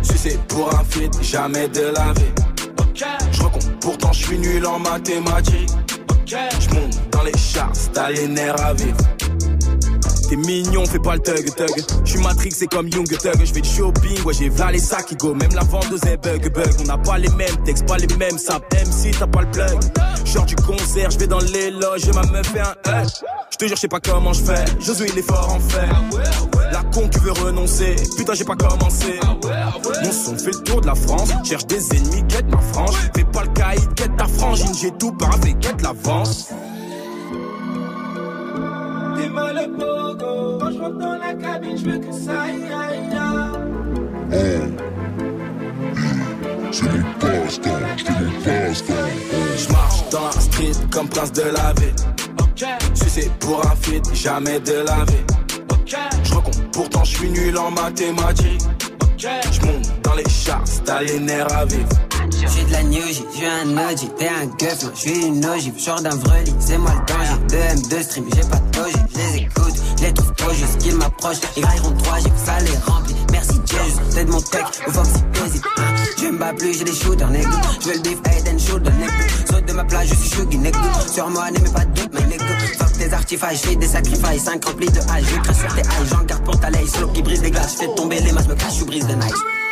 Sucé 0.01 0.39
pour 0.47 0.73
un 0.73 0.83
feat, 0.85 1.13
jamais 1.21 1.67
de 1.67 1.81
la 1.81 2.13
vie. 2.13 2.33
Je 3.31 3.43
recompte, 3.43 3.69
pourtant 3.81 4.11
je 4.11 4.25
suis 4.25 4.39
nul 4.39 4.65
en 4.65 4.79
mathématiques. 4.79 5.69
Je 6.25 6.69
monte 6.73 7.11
dans 7.11 7.23
les 7.23 7.37
chars, 7.37 7.71
t'as 7.93 8.09
les 8.09 8.27
nerfs 8.27 8.59
à 8.65 8.73
vivre. 8.73 8.97
T'es 10.29 10.35
mignon, 10.35 10.85
fais 10.85 10.99
pas 10.99 11.15
le 11.15 11.21
thug 11.21 11.45
thug. 11.55 11.85
J'suis 12.03 12.19
Matrix, 12.19 12.51
c'est 12.51 12.67
comme 12.67 12.87
Young 12.89 13.07
Thug. 13.07 13.43
J'fais 13.43 13.61
du 13.61 13.69
shopping, 13.69 14.23
ouais 14.23 14.33
j'ai 14.33 14.51
les 14.71 14.79
sacs 14.79 15.05
qui 15.05 15.15
go. 15.15 15.33
Même 15.33 15.53
la 15.53 15.63
vendeuse 15.63 16.03
est 16.05 16.17
bug 16.17 16.51
bug. 16.51 16.73
On 16.79 16.83
n'a 16.83 16.97
pas 16.97 17.17
les 17.17 17.29
mêmes 17.29 17.55
textes, 17.63 17.85
pas 17.85 17.97
les 17.97 18.07
mêmes 18.17 18.37
sapes. 18.37 18.65
Même 18.73 18.91
si 18.91 19.11
t'as 19.11 19.27
pas 19.27 19.41
le 19.41 19.51
plug. 19.51 19.79
Genre 20.25 20.45
du 20.45 20.55
concert, 20.55 21.11
j'vais 21.11 21.27
dans 21.27 21.39
les 21.39 21.71
loges 21.71 22.07
ma 22.13 22.23
meuf 22.23 22.47
fait 22.47 22.61
un 22.61 23.01
hug. 23.01 23.07
J'te 23.51 23.67
jure, 23.67 23.77
j'sais 23.77 23.87
pas 23.87 23.99
comment 23.99 24.33
j'fais. 24.33 24.65
Josué 24.79 25.07
il 25.11 25.19
est 25.19 25.21
fort 25.21 25.53
en 25.53 25.59
fait. 25.59 25.87
La 26.71 26.83
con 26.83 27.07
qui 27.07 27.19
veut 27.19 27.31
renoncer. 27.31 27.95
Putain, 28.17 28.33
j'ai 28.33 28.43
pas 28.43 28.55
commencé. 28.55 29.19
Mon 30.03 30.11
son 30.11 30.37
fait 30.37 30.51
le 30.51 30.63
tour 30.63 30.81
de 30.81 30.87
la 30.87 30.95
France. 30.95 31.29
Cherche 31.43 31.67
des 31.67 31.95
ennemis, 31.95 32.25
quête 32.27 32.47
ma 32.51 32.59
frange. 32.59 32.95
Fais 33.15 33.23
pas 33.23 33.43
le 33.43 33.49
caïd, 33.49 33.93
quête 33.95 34.17
ta 34.17 34.27
frangine. 34.27 34.73
J'ai 34.81 34.91
tout 34.91 35.11
paravé, 35.13 35.55
quête 35.61 35.81
l'avance. 35.81 36.49
T'es 39.15 39.29
mal 39.29 39.57
au 39.57 39.69
pogo. 39.77 40.57
Quand 40.59 40.71
je 40.71 40.79
rentre 40.79 40.97
dans 40.97 41.17
la 41.17 41.33
cabine, 41.33 41.77
je 41.77 41.85
veux 41.85 41.99
que 41.99 42.11
ça 42.11 42.41
aille, 42.41 42.63
aille, 42.63 43.17
aille. 43.17 43.65
Je 49.57 49.71
marche 49.71 50.09
dans 50.11 50.25
la 50.25 50.31
street 50.31 50.73
comme 50.91 51.07
prince 51.07 51.31
de 51.31 51.43
la 51.43 51.73
ville. 51.79 51.95
Sucé 52.93 53.31
pour 53.39 53.65
un 53.65 53.75
feat, 53.75 54.13
jamais 54.13 54.59
de 54.59 54.83
la 54.85 55.05
vie. 55.05 55.23
Je 56.23 56.33
recompte, 56.33 56.61
pourtant 56.73 57.03
je 57.03 57.15
suis 57.17 57.29
nul 57.29 57.57
en 57.57 57.71
mathématiques. 57.71 58.63
Je 59.17 59.65
monte 59.65 60.01
dans 60.03 60.15
les 60.15 60.29
chars, 60.29 60.63
t'as 60.83 61.01
les 61.01 61.19
nerfs 61.19 61.53
à 61.55 61.65
vivre. 61.65 61.87
J'suis 62.31 62.65
de 62.65 62.71
la 62.71 62.83
new 62.83 63.01
j'suis 63.01 63.45
un 63.45 63.77
OG, 63.77 64.15
t'es 64.17 64.27
un 64.27 64.45
gueuf, 64.57 64.91
j'suis 64.95 65.25
une 65.27 65.45
ogive, 65.45 65.77
genre 65.77 66.01
d'un 66.01 66.15
vreli, 66.15 66.53
c'est 66.59 66.77
moi 66.77 66.91
le 66.91 67.13
danger. 67.13 67.37
2 67.49 67.55
M2 67.55 68.03
stream, 68.03 68.25
j'ai 68.33 68.41
pas 68.49 68.57
de 68.57 68.79
logique, 68.79 68.97
j'les 69.13 69.41
écoute, 69.43 69.75
j'les 69.99 70.13
trouve 70.13 70.33
trop 70.33 70.53
juste 70.53 70.77
qu'ils 70.79 70.95
m'approchent, 70.95 71.37
ils 71.55 71.65
railleront 71.65 71.91
3 71.91 72.19
G, 72.19 72.31
ça 72.43 72.59
les 72.59 72.77
remplit. 72.91 73.15
Merci 73.31 73.59
Dieu, 73.65 73.77
je 74.11 74.23
de 74.23 74.31
mon 74.31 74.41
tech, 74.41 74.65
au 74.87 74.91
Fox 74.91 75.09
hésite. 75.45 75.63
Je 76.17 76.25
me 76.27 76.37
bats 76.37 76.53
plus, 76.53 76.77
j'ai 76.77 76.83
des 76.83 76.93
shooters, 76.93 77.29
nègre. 77.29 77.61
J'veux 77.81 77.93
le 77.93 77.99
beef, 77.99 78.17
head 78.25 78.47
and 78.47 78.59
shoulder, 78.59 78.91
nègre. 78.91 79.13
Saute 79.49 79.65
de 79.65 79.73
ma 79.73 79.83
plage, 79.83 80.07
je 80.07 80.15
suis 80.15 80.29
chuggy, 80.29 80.57
nègre. 80.57 80.79
Sur 81.11 81.29
moi, 81.29 81.51
n'aimez 81.51 81.69
pas 81.69 81.85
de 81.85 82.01
doute, 82.01 82.11
mais 82.13 82.25
nègre. 82.25 82.45
Fuck 82.79 82.93
tes 82.93 83.13
artifices, 83.13 83.61
j'fais 83.63 83.75
des 83.75 83.87
sacrifices, 83.87 84.43
5 84.43 84.65
remplis 84.65 84.89
de 84.89 84.99
hache, 84.99 85.23
je 85.23 85.39
crache 85.41 85.57
sur 85.57 85.75
tes 85.75 85.81
haches, 85.81 86.09
j'en 86.09 86.23
garde 86.23 86.43
pour 86.43 86.59
ta 86.59 86.69
laisse, 86.69 86.91
slow 86.91 87.07
qui 87.09 87.21
brise 87.21 87.41
les 87.41 87.51
glaces, 87.51 87.75
j'fais 87.75 87.93
tomber 87.95 88.19
les 88.21 88.31
masses, 88.31 88.47
me 88.47 88.55
cache, 88.55 88.79
je 88.79 88.85
brise 88.85 89.05
des 89.05 89.15
nights. 89.15 89.64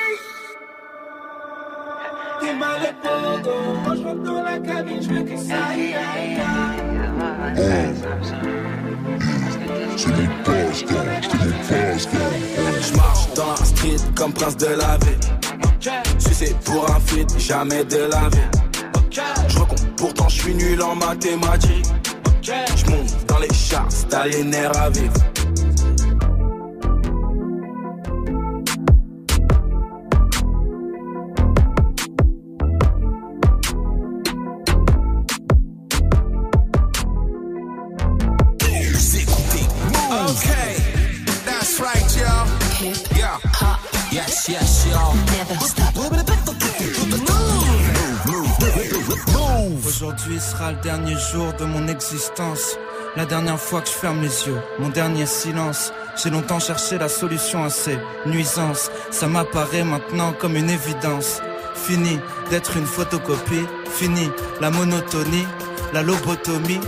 T'es 2.44 2.54
mal 2.56 2.82
au 2.82 2.94
pogo. 3.02 3.96
Je 3.96 4.04
rentre 4.04 4.24
dans 4.24 4.44
la 4.44 4.60
cabine, 4.60 5.02
je 5.02 5.08
veux 5.08 5.24
que 5.24 5.38
ça 5.38 5.54
aille. 5.70 5.96
Je 12.82 12.98
marche 12.98 13.34
dans 13.34 13.50
la 13.50 13.56
street 13.56 13.96
comme 14.16 14.34
prince 14.34 14.58
de 14.58 14.68
la 14.68 14.98
ville. 14.98 15.20
Sucé 16.20 16.56
pour 16.66 16.90
un 16.90 17.00
feat, 17.00 17.40
jamais 17.40 17.86
de 17.86 18.10
la 18.12 18.28
vie. 18.30 18.50
Je 19.48 19.60
recompte, 19.60 19.88
pourtant 19.96 20.28
je 20.28 20.42
suis 20.42 20.56
nul 20.56 20.82
en 20.82 20.96
mathématiques. 20.96 21.86
Je 22.42 22.92
monte 22.92 23.26
dans 23.28 23.40
les 23.40 23.54
chars, 23.54 23.88
nerfs 24.44 24.78
à 24.82 24.90
vivre. 24.90 25.14
Okay, 40.14 40.76
that's 41.44 41.80
right, 41.80 42.06
y'all. 42.16 42.48
Yeah. 43.18 43.40
Yes, 44.12 44.48
yes, 44.48 44.86
y'all. 44.86 45.16
Aujourd'hui 49.88 50.40
sera 50.40 50.72
le 50.72 50.78
dernier 50.82 51.16
jour 51.32 51.52
de 51.54 51.66
mon 51.66 51.88
existence. 51.88 52.78
La 53.16 53.26
dernière 53.26 53.60
fois 53.60 53.82
que 53.82 53.88
je 53.88 53.94
ferme 53.94 54.22
les 54.22 54.46
yeux, 54.48 54.62
mon 54.78 54.90
dernier 54.90 55.26
silence. 55.26 55.92
J'ai 56.22 56.30
longtemps 56.30 56.60
cherché 56.60 57.00
la 57.00 57.10
solution 57.10 57.64
à 57.64 57.72
ces 57.72 57.98
nuisances. 58.28 58.92
Ça 59.10 59.28
m'apparaît 59.28 59.84
maintenant 59.84 60.34
comme 60.34 60.56
une 60.56 60.70
évidence. 60.70 61.42
Fini 61.74 62.20
d'être 62.52 62.78
une 62.78 62.86
photocopie. 62.86 63.66
Fini 63.90 64.30
la 64.62 64.70
monotonie, 64.70 65.48
la 65.92 66.04
lobotomie. 66.04 66.82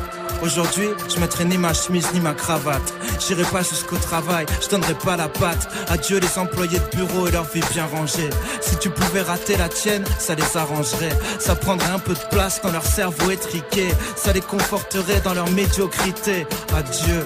Aujourd'hui, 0.43 0.89
je 1.09 1.19
mettrai 1.19 1.45
ni 1.45 1.57
ma 1.57 1.73
chemise 1.73 2.11
ni 2.13 2.19
ma 2.19 2.33
cravate. 2.33 2.93
J'irai 3.19 3.43
pas 3.43 3.63
jusqu'au 3.63 3.97
travail, 3.97 4.45
je 4.61 4.69
donnerai 4.69 4.93
pas 4.93 5.17
la 5.17 5.27
patte. 5.27 5.67
Adieu 5.89 6.19
les 6.19 6.37
employés 6.37 6.79
de 6.79 6.97
bureau 6.97 7.27
et 7.27 7.31
leur 7.31 7.45
vie 7.45 7.61
bien 7.71 7.85
rangée. 7.85 8.29
Si 8.61 8.77
tu 8.77 8.89
pouvais 8.89 9.21
rater 9.21 9.57
la 9.57 9.69
tienne, 9.69 10.03
ça 10.19 10.35
les 10.35 10.57
arrangerait. 10.57 11.17
Ça 11.39 11.55
prendrait 11.55 11.91
un 11.91 11.99
peu 11.99 12.13
de 12.13 12.29
place 12.31 12.61
dans 12.61 12.71
leur 12.71 12.85
cerveau 12.85 13.31
étriqué. 13.31 13.87
Ça 14.15 14.33
les 14.33 14.41
conforterait 14.41 15.21
dans 15.21 15.33
leur 15.33 15.49
médiocrité. 15.51 16.45
Adieu. 16.75 17.25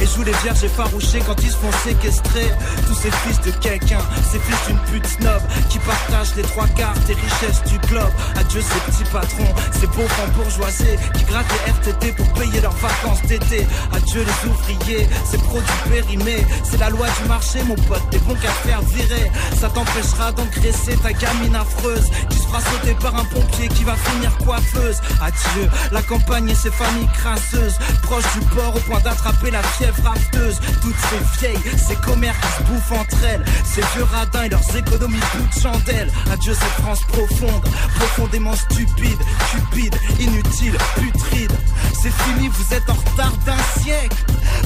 et 0.00 0.06
jouent 0.06 0.22
les 0.22 0.36
vierges 0.42 0.64
effarouchées 0.64 1.20
quand 1.26 1.40
ils 1.42 1.50
se 1.50 1.56
font 1.56 1.72
séquestrer. 1.84 2.50
Tous 2.86 2.94
ces 2.94 3.10
fils 3.10 3.40
de 3.40 3.50
quelqu'un, 3.58 4.00
ces 4.30 4.38
fils 4.38 4.58
d'une 4.66 4.78
pute 4.90 5.06
snob 5.06 5.42
qui 5.68 5.78
partagent 5.80 6.34
les 6.36 6.42
trois 6.42 6.66
quarts 6.68 6.98
des 7.06 7.14
richesses 7.14 7.62
du 7.64 7.78
globe. 7.88 8.12
Adieu 8.36 8.60
ces 8.60 8.80
petits 8.90 9.10
patrons, 9.10 9.54
ces 9.72 9.86
pauvres 9.88 10.26
bourgeoisés 10.36 10.98
qui 11.14 11.24
grattent 11.24 11.52
les 11.52 11.72
RTT 11.72 12.12
pour 12.12 12.32
payer 12.34 12.60
leurs 12.60 12.76
vacances 12.76 13.22
d'été. 13.22 13.66
Adieu 13.92 14.24
les 14.24 14.48
ouvriers, 14.50 15.08
ces 15.24 15.38
produits 15.38 15.82
périmés. 15.90 16.46
C'est 16.64 16.78
la 16.78 16.90
loi 16.90 17.06
du 17.20 17.28
marché, 17.28 17.62
mon 17.64 17.76
pote, 17.76 18.02
des 18.10 18.18
bons 18.18 18.34
qu'à 18.34 18.50
faire 18.50 18.82
virer. 18.82 19.30
Ça 19.58 19.68
t'empêchera 19.68 20.32
d'engraisser 20.32 20.96
ta 21.02 21.12
gamine 21.12 21.56
affreuse 21.56 22.08
qui 22.28 22.38
se 22.38 22.42
fera 22.44 22.60
sauter 22.60 22.94
par 22.94 23.16
un 23.16 23.24
pompier 23.24 23.68
qui 23.68 23.84
va 23.84 23.94
finir 23.94 24.36
coiffeuse. 24.38 25.00
Adieu, 25.20 25.68
la 25.92 26.02
campagne 26.02 26.48
et 26.48 26.54
ses 26.54 26.70
familles 26.70 27.08
crasseuses, 27.14 27.78
proches 28.02 28.32
du 28.34 28.44
port 28.46 28.74
au 28.74 28.80
point 28.80 29.00
d'attraper 29.00 29.50
la 29.50 29.62
fièvre 29.78 30.02
rafteuse. 30.04 30.60
Toutes 30.82 30.96
ces 31.10 31.40
vieilles, 31.40 31.78
ces 31.78 31.96
commères 31.96 32.38
qui 32.40 32.48
se 32.48 32.62
bouffent 32.70 32.92
entre 32.92 33.24
elles, 33.24 33.44
ces 33.64 33.82
vieux 33.94 34.04
radins 34.04 34.44
et 34.44 34.48
leurs 34.48 34.76
économies 34.76 35.18
de 35.18 35.60
chandelle. 35.60 36.10
Adieu 36.32 36.54
cette 36.54 36.82
France 36.84 37.00
profonde, 37.08 37.68
profondément 37.96 38.54
stupide, 38.54 39.18
cupide, 39.50 39.94
inutile, 40.18 40.76
putride. 40.96 41.52
C'est 42.00 42.12
fini, 42.12 42.48
vous 42.48 42.74
êtes 42.74 42.88
en 42.88 42.94
retard 42.94 43.32
d'un 43.44 43.82
siècle. 43.82 44.16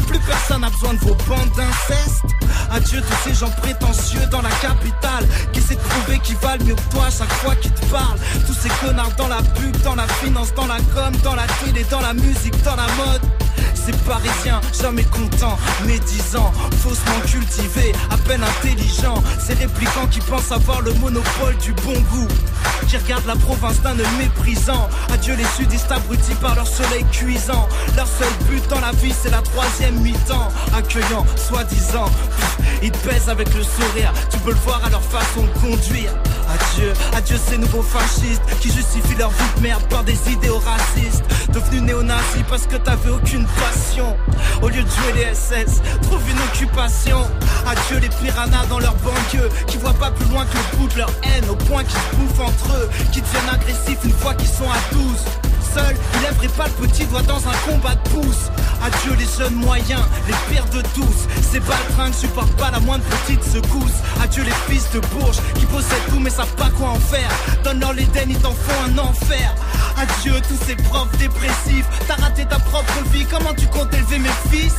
Plus 0.06 0.18
personne 0.20 0.60
n'a 0.60 0.70
besoin 0.70 0.94
de 0.94 0.98
vos 0.98 1.16
bandes 1.28 1.50
d'inceste. 1.56 2.24
Adieu 2.70 3.00
tous 3.00 3.28
ces 3.28 3.34
gens 3.34 3.50
prétentieux 3.50 4.26
dans 4.30 4.42
la 4.42 4.50
capitale 4.50 5.26
qui 5.52 5.60
de 5.60 5.80
prouver 5.80 6.18
qu'ils 6.20 6.36
valent 6.36 6.64
mieux 6.64 6.74
que 6.74 6.92
toi 6.92 7.04
chaque 7.10 7.32
fois 7.34 7.54
qu'ils 7.56 7.72
te 7.72 7.86
parlent. 7.86 8.18
Tous 8.46 8.54
ces 8.54 8.68
connards 8.84 9.14
dans 9.16 9.28
la 9.28 9.42
pub, 9.42 9.76
dans 9.82 9.94
la 9.94 10.06
finance, 10.22 10.52
dans 10.54 10.66
la 10.66 10.78
com, 10.94 11.12
dans 11.22 11.34
la 11.34 11.46
télé, 11.64 11.84
dans 11.90 12.00
la 12.00 12.14
musique, 12.14 12.62
dans 12.62 12.76
la 12.76 12.86
mode. 12.96 13.22
Ces 13.84 13.92
parisiens, 14.08 14.62
jamais 14.80 15.04
contents, 15.04 15.58
médisants, 15.86 16.52
faussement 16.82 17.20
cultivés, 17.26 17.92
à 18.10 18.16
peine 18.16 18.42
intelligents. 18.42 19.22
Ces 19.38 19.54
réplicants 19.54 20.06
qui 20.10 20.20
pensent 20.20 20.52
avoir 20.52 20.80
le 20.80 20.94
monopole 20.94 21.56
du 21.60 21.72
bon 21.72 21.92
goût. 22.10 22.28
Qui 22.88 22.96
regardent 22.96 23.26
la 23.26 23.36
province 23.36 23.82
d'un 23.82 23.98
œil 23.98 24.06
méprisant. 24.18 24.88
Adieu 25.12 25.34
les 25.36 25.44
sudistes 25.56 25.92
abrutis 25.92 26.34
par 26.40 26.54
leur 26.54 26.66
soleil 26.66 27.04
cuisant. 27.12 27.68
Leur 27.94 28.06
seul 28.06 28.32
but 28.48 28.66
dans 28.68 28.80
la 28.80 28.92
vie, 28.92 29.12
c'est 29.12 29.30
la 29.30 29.42
troisième 29.42 29.96
mi-temps. 30.00 30.48
Accueillant, 30.74 31.26
soi-disant. 31.36 32.10
Ils 32.82 32.90
te 32.90 33.30
avec 33.30 33.54
le 33.54 33.62
sourire. 33.62 34.12
Tu 34.30 34.38
peux 34.38 34.50
le 34.50 34.58
voir 34.58 34.82
à 34.84 34.90
leur 34.90 35.02
façon 35.02 35.42
de 35.42 35.60
conduire. 35.60 36.12
Adieu, 36.54 36.92
adieu 37.14 37.36
ces 37.38 37.56
nouveaux 37.56 37.82
fascistes 37.82 38.42
qui 38.60 38.70
justifient 38.70 39.16
leur 39.18 39.30
vie 39.30 39.56
de 39.56 39.62
merde 39.62 39.82
par 39.88 40.04
des 40.04 40.18
idéaux 40.30 40.58
racistes. 40.58 41.24
Devenu 41.48 41.80
néo-nazi 41.80 42.44
parce 42.48 42.66
que 42.66 42.76
t'avais 42.76 43.10
aucune 43.10 43.46
Au 44.62 44.68
lieu 44.68 44.82
de 44.82 44.88
jouer 44.88 45.12
les 45.14 45.34
SS, 45.34 45.80
trouve 46.02 46.22
une 46.30 46.40
occupation. 46.40 47.18
Adieu 47.66 47.98
les 48.00 48.08
piranhas 48.08 48.66
dans 48.68 48.78
leur 48.78 48.94
banlieue 48.96 49.48
qui 49.66 49.76
voient 49.78 49.94
pas 49.94 50.10
plus 50.10 50.28
loin 50.30 50.44
que 50.46 50.56
le 50.56 50.78
bout 50.78 50.88
de 50.88 50.98
leur 50.98 51.10
haine 51.22 51.48
au 51.50 51.56
point 51.56 51.84
qu'ils 51.84 51.92
se 51.92 52.16
bouffent 52.16 52.40
entre 52.40 52.76
eux, 52.76 52.90
qui 53.12 53.20
deviennent 53.20 53.50
agressifs 53.52 54.04
une 54.04 54.12
fois 54.12 54.34
qu'ils 54.34 54.48
sont 54.48 54.70
à 54.70 54.94
12 54.94 55.43
seul, 55.64 55.96
lèverait 56.22 56.48
pas 56.48 56.66
le 56.66 56.86
petit 56.86 57.04
doigt 57.06 57.22
dans 57.22 57.38
un 57.48 57.56
combat 57.66 57.94
de 57.94 58.08
pouce. 58.10 58.50
Adieu 58.84 59.14
les 59.18 59.26
jeunes 59.38 59.54
moyens, 59.54 60.02
les 60.28 60.54
pires 60.54 60.66
de 60.66 60.82
tous. 60.94 61.26
Ces 61.50 61.60
baltringues 61.60 62.14
supportent 62.14 62.56
pas 62.56 62.70
la 62.70 62.80
moindre 62.80 63.04
petite 63.04 63.42
secousse. 63.42 63.98
Adieu 64.22 64.42
les 64.44 64.72
fils 64.72 64.90
de 64.92 65.00
Bourges 65.00 65.40
qui 65.54 65.66
possèdent 65.66 66.06
tout 66.10 66.20
mais 66.20 66.30
savent 66.30 66.54
pas 66.56 66.70
quoi 66.70 66.88
en 66.90 67.00
faire. 67.00 67.30
Donne-leur 67.64 67.92
l'Éden, 67.94 68.26
ils 68.28 68.38
t'en 68.38 68.50
font 68.50 68.82
un 68.86 68.98
enfer. 68.98 69.54
Adieu 69.96 70.34
tous 70.48 70.58
ces 70.66 70.76
profs 70.76 71.16
dépressifs. 71.18 71.86
T'as 72.06 72.16
raté 72.16 72.44
ta 72.44 72.58
propre 72.58 73.02
vie, 73.12 73.24
comment 73.30 73.54
tu 73.54 73.66
comptes 73.68 73.94
élever 73.94 74.18
mes 74.18 74.36
fils? 74.50 74.74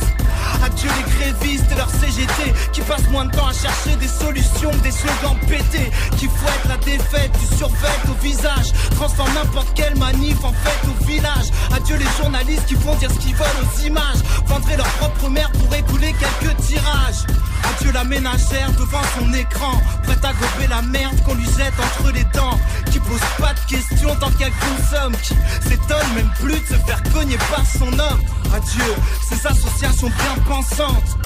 Adieu 0.62 0.90
les 0.96 1.12
grévistes 1.12 1.70
et 1.72 1.74
leurs 1.74 1.90
CGT 1.90 2.54
qui 2.72 2.80
passent 2.82 3.08
moins 3.10 3.24
de 3.24 3.32
temps 3.32 3.48
à 3.48 3.52
chercher 3.52 3.96
des 3.96 4.08
solutions 4.08 4.70
des 4.82 4.90
slogans 4.90 5.38
pétés. 5.48 5.90
Qui 6.16 6.26
fouettent 6.26 6.68
la 6.68 6.76
défaite 6.76 7.32
du 7.38 7.56
survêt 7.56 7.98
au 8.08 8.22
visage. 8.22 8.72
Transforme 8.96 9.32
n'importe 9.34 9.68
quelle 9.74 9.96
manif 9.96 10.36
en 10.44 10.52
fête 10.52 10.75
au 10.88 11.04
village. 11.04 11.50
Adieu 11.74 11.96
les 11.96 12.22
journalistes 12.22 12.66
qui 12.66 12.74
font 12.74 12.94
dire 12.96 13.10
ce 13.10 13.18
qu'ils 13.18 13.34
veulent 13.34 13.46
aux 13.62 13.80
images. 13.86 14.22
Vendraient 14.46 14.76
leur 14.76 14.86
propre 15.00 15.28
mère 15.28 15.50
pour 15.52 15.74
écouler 15.74 16.14
quelques 16.14 16.56
tirages. 16.58 17.26
Adieu 17.64 17.92
la 17.92 18.04
ménagère 18.04 18.70
devant 18.72 19.02
son 19.18 19.32
écran. 19.34 19.80
Prête 20.04 20.24
à 20.24 20.32
gober 20.32 20.66
la 20.68 20.82
merde 20.82 21.16
qu'on 21.24 21.34
lui 21.34 21.46
jette 21.56 21.74
entre 21.78 22.12
les 22.12 22.24
dents. 22.34 22.58
Qui 22.90 22.98
pose 23.00 23.20
pas 23.38 23.54
de 23.54 23.60
questions 23.68 24.14
tant 24.16 24.30
qu'elle 24.32 24.52
consomme. 24.52 25.16
Qui 25.22 25.34
s'étonne 25.68 26.14
même 26.14 26.30
plus 26.40 26.60
de 26.60 26.66
se 26.66 26.80
faire 26.86 27.02
cogner 27.12 27.38
par 27.50 27.64
son 27.66 27.92
homme. 27.98 28.20
Adieu 28.54 28.94
ces 29.28 29.46
associations 29.46 30.08
bien 30.08 30.42
pensantes. 30.46 31.18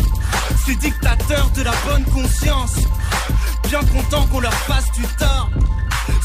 Ces 0.67 0.75
dictateurs 0.77 1.51
de 1.51 1.63
la 1.63 1.73
bonne 1.87 2.05
conscience. 2.05 2.75
Bien 3.69 3.81
content 3.81 4.27
qu'on 4.27 4.41
leur 4.41 4.55
fasse 4.55 4.91
du 4.93 5.03
tort. 5.19 5.51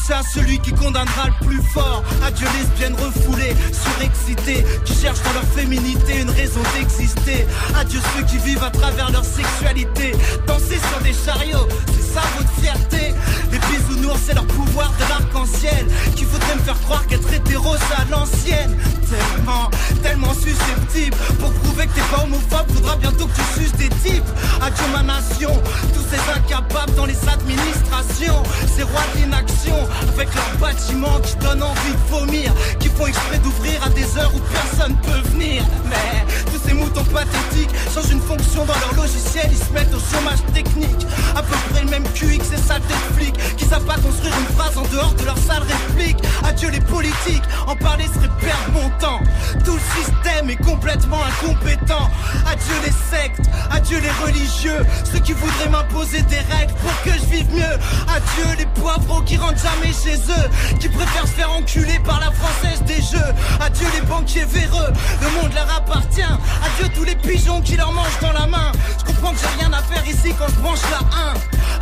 C'est 0.04 0.14
à 0.14 0.22
celui 0.22 0.58
qui 0.60 0.72
condamnera 0.72 1.26
le 1.26 1.46
plus 1.46 1.62
fort. 1.74 2.02
Adieu 2.24 2.46
lesbiennes 2.58 2.94
refoulées, 2.94 3.54
surexcitées, 3.72 4.64
qui 4.84 4.94
cherchent 4.94 5.22
dans 5.22 5.32
leur 5.32 5.44
féminité 5.44 6.20
une 6.20 6.30
raison 6.30 6.60
d'exister. 6.74 7.46
Adieu 7.74 8.00
ceux 8.14 8.24
qui 8.24 8.38
vivent 8.38 8.62
à 8.62 8.70
travers 8.70 9.10
leur 9.10 9.24
sexualité. 9.24 10.12
Danser 10.46 10.78
sur 10.78 11.00
des 11.02 11.12
chariots, 11.12 11.68
c'est 11.86 12.14
ça 12.14 12.22
votre 12.36 12.52
fierté. 12.60 13.14
Les 13.50 13.58
bisounours, 13.58 14.20
c'est 14.26 14.34
leur 14.34 14.46
pouvoir 14.46 14.92
de 14.98 15.08
l'arc-en-ciel. 15.08 15.86
Qui 16.14 16.24
voudrait 16.24 16.56
me 16.56 16.62
faire 16.62 16.80
croire 16.82 17.06
qu'être 17.06 17.32
hétéro, 17.32 17.74
c'est 17.76 18.02
à 18.02 18.04
l'ancienne. 18.10 18.76
Tellement, 19.08 19.70
tellement 20.02 20.34
susceptible. 20.34 21.16
Pour 21.38 21.52
prouver 21.52 21.86
que 21.86 21.94
t'es 21.94 22.14
pas 22.14 22.24
homophobe, 22.24 22.66
faudra 22.74 22.96
bientôt 22.96 23.26
que 23.26 23.36
tu 23.36 23.60
suces 23.60 23.72
des 23.72 23.88
types. 23.88 24.24
Adieu 24.60 24.84
ma 24.92 25.02
nation, 25.02 25.52
tous 25.94 26.04
ces 26.10 26.20
incapables 26.32 26.94
dans 26.96 27.06
les 27.06 27.18
administrations. 27.28 28.42
Ces 28.74 28.82
rois 28.82 29.02
de 29.14 29.20
l'inaction, 29.20 29.76
avec 30.12 30.28
leurs 30.34 30.58
bâtiments 30.58 31.20
qui 31.20 31.36
donnent 31.36 31.62
envie 31.62 31.92
de 31.92 32.16
vomir. 32.16 32.52
Qui 32.80 32.88
font 32.88 33.06
exprès 33.06 33.38
d'ouvrir 33.38 33.82
à 33.84 33.90
des 33.90 34.18
heures 34.18 34.32
où 34.34 34.40
personne 34.52 34.96
peut 34.96 35.28
venir. 35.30 35.62
Mais 35.88 36.24
tous 36.52 36.60
ces 36.66 36.74
moutons 36.74 37.04
pathétiques 37.04 37.70
changent 37.94 38.10
une 38.10 38.20
fonction 38.20 38.64
dans 38.64 38.74
leur 38.74 38.94
logiciel, 38.96 39.48
ils 39.50 39.58
se 39.58 39.72
mettent 39.72 39.94
au 39.94 40.00
chômage 40.00 40.42
technique. 40.52 41.06
À 41.36 41.42
peu 41.42 41.56
près 41.70 41.84
le 41.84 41.90
même 41.90 42.04
QX 42.14 42.52
et 42.52 42.56
sa 42.66 42.74
tête 42.74 43.06
flic 43.16 43.34
qui 43.56 43.64
savent 43.66 43.84
pas 43.84 43.96
construire 43.96 44.34
une 44.38 44.56
phrase 44.56 44.76
en 44.76 44.86
dehors 44.92 45.14
de 45.14 45.24
leur 45.24 45.38
sale 45.38 45.62
réplique. 45.62 46.18
Adieu 46.44 46.70
les 46.70 46.80
politiques, 46.80 47.42
en 47.66 47.76
parler 47.76 48.04
serait 48.06 48.30
perdre 48.40 48.72
mon 48.72 48.90
Tout 48.98 49.74
le 49.74 50.04
système 50.04 50.50
est 50.50 50.64
complètement 50.64 51.20
incompétent. 51.22 52.10
Adieu 52.46 52.74
les 52.84 52.90
sectes, 52.90 53.50
adieu 53.70 53.98
les 54.00 54.10
religieux, 54.24 54.86
ceux 55.04 55.18
qui 55.18 55.32
voudraient 55.32 55.68
m'imposer 55.68 56.22
des 56.22 56.38
règles 56.38 56.72
pour 56.74 57.02
que 57.02 57.10
je 57.10 57.24
vive 57.26 57.52
mieux. 57.52 57.78
Adieu 58.08 58.56
les 58.58 58.66
poivreaux 58.80 59.20
qui 59.22 59.36
rentrent 59.36 59.60
jamais 59.62 59.92
chez 59.92 60.16
eux, 60.16 60.78
qui 60.80 60.88
préfèrent 60.88 61.26
se 61.26 61.32
faire 61.32 61.52
enculer 61.52 61.98
par 62.04 62.20
la 62.20 62.30
française 62.32 62.82
des 62.86 63.02
jeux. 63.02 63.34
Adieu 63.60 63.86
les 63.94 64.06
banquiers 64.06 64.46
véreux, 64.46 64.92
le 65.20 65.42
monde 65.42 65.52
leur 65.54 65.76
appartient. 65.76 66.22
Adieu 66.22 66.88
tous 66.94 67.04
les 67.04 67.16
pigeons 67.16 67.60
qui 67.60 67.76
leur 67.76 67.92
mangent 67.92 68.20
dans 68.22 68.32
la 68.32 68.46
main. 68.46 68.72
Je 68.98 69.04
comprends 69.04 69.32
que 69.32 69.38
j'ai 69.38 69.60
rien 69.60 69.72
à 69.72 69.82
faire 69.82 70.06
ici 70.06 70.34
quand 70.38 70.48
je 70.48 70.60
branche 70.60 70.80
la 70.90 71.00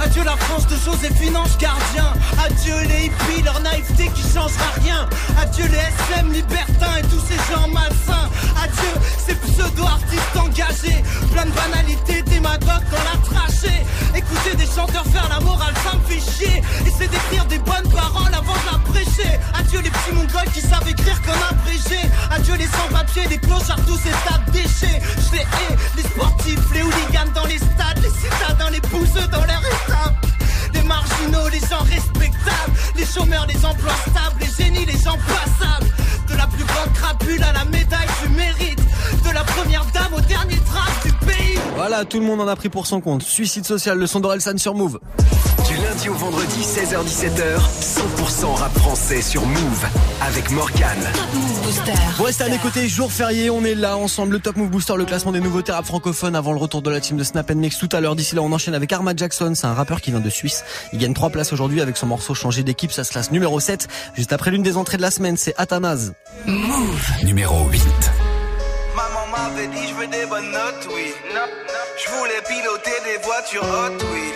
1. 0.00 0.04
Adieu 0.04 0.24
la 0.24 0.36
France 0.36 0.66
de 0.66 0.76
Joséphine 0.76 1.36
Ange 1.36 1.56
gardien. 1.58 2.12
Adieu 2.44 2.74
les 2.88 3.06
hippies, 3.06 3.42
leur 3.44 3.60
naïveté 3.60 4.10
qui 4.14 4.22
changera 4.22 4.70
rien. 4.82 5.08
Adieu 5.40 5.66
les 5.66 5.78
SM 5.78 6.32
libertins 6.32 6.98
tous 7.10 7.22
ces 7.28 7.36
gens 7.52 7.68
malsains. 7.68 8.28
Adieu 8.62 8.94
ces 9.26 9.34
pseudo-artistes 9.34 10.36
engagés. 10.36 11.02
Plein 11.32 11.46
de 11.46 11.52
banalités, 11.52 12.22
démagogues 12.22 12.88
dans 12.90 13.04
la 13.10 13.16
trachée. 13.24 13.82
Écouter 14.14 14.54
des 14.56 14.66
chanteurs 14.66 15.06
faire 15.06 15.28
la 15.28 15.40
morale, 15.40 15.74
ça 15.84 15.96
me 15.96 16.02
fait 16.04 16.20
chier. 16.20 16.62
Essayer 16.86 17.08
d'écrire 17.08 17.44
des 17.46 17.58
bonnes 17.58 17.90
paroles 17.90 18.34
avant 18.34 18.54
de 18.54 18.66
la 18.72 18.78
prêcher. 18.92 19.38
Adieu 19.58 19.80
les 19.80 19.90
petits 19.90 20.12
mongols 20.14 20.50
qui 20.52 20.60
savent 20.60 20.88
écrire 20.88 21.20
comme 21.22 21.42
abrégé. 21.50 22.00
Adieu 22.30 22.54
les 22.56 22.68
sans-papiers, 22.68 23.28
les 23.28 23.38
clochards, 23.38 23.84
tous 23.86 23.98
ces 23.98 24.10
tas 24.10 24.38
de 24.46 24.50
déchets. 24.52 25.00
Je 25.26 25.36
les 25.36 25.42
hais, 25.42 25.76
les 25.96 26.02
sportifs, 26.02 26.72
les 26.72 26.82
hooligans 26.82 27.32
dans 27.34 27.46
les 27.46 27.58
stades, 27.58 28.00
les 28.02 28.10
citadins, 28.10 28.70
les 28.70 28.80
pousseux 28.80 29.26
dans 29.30 29.44
leur 29.44 29.60
étape. 29.60 30.33
Les 30.84 30.88
marginaux, 30.88 31.48
les 31.48 31.60
gens 31.60 31.82
respectables, 31.90 32.72
les 32.94 33.06
chômeurs, 33.06 33.46
les 33.46 33.64
emplois 33.64 33.94
stables, 34.06 34.38
les 34.38 34.64
génies, 34.64 34.84
les 34.84 34.98
gens 34.98 35.16
passables. 35.26 35.86
De 36.28 36.36
la 36.36 36.46
plus 36.46 36.62
grande 36.64 36.92
crapule 36.92 37.42
à 37.42 37.54
la 37.54 37.64
médaille 37.64 38.08
du 38.22 38.28
mérite, 38.34 38.80
de 39.24 39.34
la 39.34 39.44
première 39.44 39.84
dame 39.92 40.14
au 40.16 40.20
dernier 40.20 40.56
trace 40.56 41.04
du 41.04 41.12
pays. 41.26 41.58
Voilà 41.76 41.98
là, 41.98 42.04
tout 42.04 42.18
le 42.18 42.26
monde 42.26 42.40
en 42.40 42.48
a 42.48 42.56
pris 42.56 42.68
pour 42.68 42.86
son 42.86 43.00
compte. 43.00 43.22
Suicide 43.22 43.64
social, 43.64 43.98
le 43.98 44.06
son 44.06 44.20
d'Orelsan 44.20 44.58
sur 44.58 44.74
Move. 44.74 44.98
Du 45.68 45.76
lundi 45.76 46.08
au 46.08 46.14
vendredi, 46.14 46.60
16h-17h, 46.60 47.58
100% 47.80 48.54
rap 48.54 48.72
français 48.78 49.22
sur 49.22 49.44
Move 49.46 49.86
avec 50.20 50.50
Morgan. 50.50 50.98
Vous 52.16 52.24
restez 52.24 52.44
à 52.44 52.48
mes 52.48 52.58
côtés, 52.58 52.88
jour 52.88 53.10
férié, 53.10 53.50
on 53.50 53.64
est 53.64 53.74
là 53.74 53.96
ensemble, 53.96 54.32
le 54.32 54.38
Top 54.40 54.56
Move 54.56 54.68
Booster, 54.68 54.94
le 54.96 55.04
classement 55.04 55.32
des 55.32 55.40
nouveautés 55.40 55.72
rap 55.72 55.84
francophones 55.84 56.36
avant 56.36 56.52
le 56.52 56.58
retour 56.58 56.82
de 56.82 56.90
la 56.90 57.00
team 57.00 57.16
de 57.16 57.24
Snap 57.24 57.50
Mix 57.52 57.78
tout 57.78 57.88
à 57.92 58.00
l'heure. 58.00 58.14
D'ici 58.14 58.34
là, 58.34 58.42
on 58.42 58.52
enchaîne 58.52 58.74
avec 58.74 58.92
Arma 58.92 59.14
Jackson, 59.16 59.52
c'est 59.54 59.66
un 59.66 59.74
rappeur 59.74 60.00
qui 60.00 60.10
vient 60.10 60.20
de 60.20 60.30
Suisse. 60.30 60.64
Il 60.92 60.98
gagne 60.98 61.14
3 61.14 61.30
places 61.30 61.52
aujourd'hui 61.52 61.80
avec 61.80 61.96
son 61.96 62.06
morceau 62.06 62.34
Changer 62.34 62.62
d'équipe, 62.62 62.92
ça 62.92 63.04
se 63.04 63.10
classe 63.10 63.30
numéro 63.30 63.58
7. 63.58 63.88
Juste 64.14 64.32
après 64.32 64.50
l'une 64.50 64.62
des 64.62 64.76
entrées 64.76 64.96
de 64.96 65.02
la 65.02 65.10
semaine, 65.10 65.36
c'est 65.36 65.54
Atanaz. 65.56 66.12
Move. 66.46 67.10
Numéro 67.24 67.68
8. 67.68 67.80
M'avait 69.34 69.66
dit 69.68 69.88
je 69.88 69.94
veux 69.94 70.06
des 70.06 70.26
bonnes 70.26 70.50
notes, 70.50 70.88
oui. 70.94 71.12
Je 71.96 72.10
voulais 72.12 72.42
piloter 72.48 72.96
des 73.04 73.18
voitures 73.22 73.62
hot, 73.62 74.04
oui. 74.12 74.32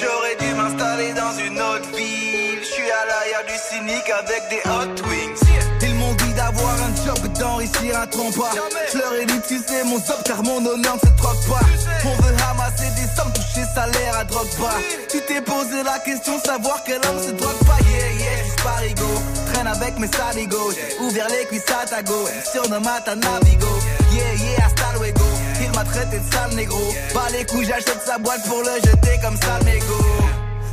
J'aurais 0.00 0.36
dû 0.40 0.54
m'installer 0.54 1.12
dans 1.12 1.32
une 1.38 1.60
autre 1.60 1.88
ville. 1.96 2.58
Je 2.60 2.66
suis 2.66 2.90
à 2.90 3.06
l'arrière 3.06 3.44
du 3.46 3.56
cynique 3.70 4.10
avec 4.10 4.42
des 4.50 4.62
hot 4.68 5.08
wings. 5.08 5.40
Ils 5.82 5.94
m'ont 5.94 6.14
dit 6.14 6.32
d'avoir 6.34 6.74
un 6.74 6.94
job 7.04 7.32
d'enrichir 7.38 7.98
un 7.98 8.06
trompa. 8.06 8.50
Je 8.92 8.98
leur 8.98 9.14
ai 9.14 9.26
dit 9.26 9.40
tu 9.46 9.58
sais 9.58 9.84
mon 9.84 9.96
job 9.98 10.18
car 10.24 10.42
mon 10.42 10.64
honneur 10.64 10.94
ne 10.94 11.00
se 11.00 11.14
troque 11.16 11.44
pas. 11.48 11.66
On 12.04 12.22
veut 12.22 12.34
ramasser 12.46 12.90
des 12.96 13.08
sommes, 13.16 13.32
toucher 13.32 13.66
salaire 13.74 14.18
à 14.18 14.24
drogue 14.24 14.50
pas. 14.60 14.76
Tu 15.10 15.20
t'es 15.22 15.40
posé 15.40 15.82
la 15.84 15.98
question 16.00 16.38
savoir 16.40 16.82
quel 16.84 17.00
homme 17.08 17.22
se 17.22 17.30
drogue 17.30 17.64
pas. 17.66 17.78
Yeah 17.90 18.12
yeah, 18.12 18.44
juste 18.44 18.62
parigo. 18.62 19.06
Traîne 19.52 19.66
avec 19.66 19.98
mes 19.98 20.08
saligos. 20.08 20.72
Ouvert 21.00 21.28
les 21.28 21.46
cuisses 21.46 21.70
à 21.70 21.86
ta 21.86 22.02
go. 22.02 22.28
Surnomme 22.52 22.86
à 22.86 23.00
ta 23.00 23.14
navigo. 23.14 23.66
M'a 25.78 25.84
traité 25.84 26.18
de 26.18 26.32
sale 26.32 26.54
négro. 26.54 26.92
Pas 27.14 27.28
les 27.32 27.44
couilles, 27.44 27.66
j'achète 27.66 28.02
sa 28.04 28.18
boîte 28.18 28.42
pour 28.48 28.62
le 28.62 28.74
jeter 28.84 29.18
comme 29.22 29.36
sale 29.36 29.64
mégot. 29.64 30.04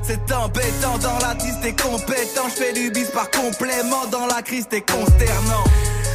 C'est 0.02 0.32
embêtant 0.34 0.98
dans 1.00 1.18
la 1.20 1.36
tiste, 1.36 1.62
t'es 1.62 1.74
compétent. 1.74 2.48
Je 2.50 2.64
fais 2.64 2.74
du 2.74 2.92
bis 2.92 3.10
par 3.10 3.30
complément. 3.32 4.06
Dans 4.12 4.26
la 4.28 4.42
crise, 4.42 4.68
t'es 4.68 4.82
consternant. 4.82 5.64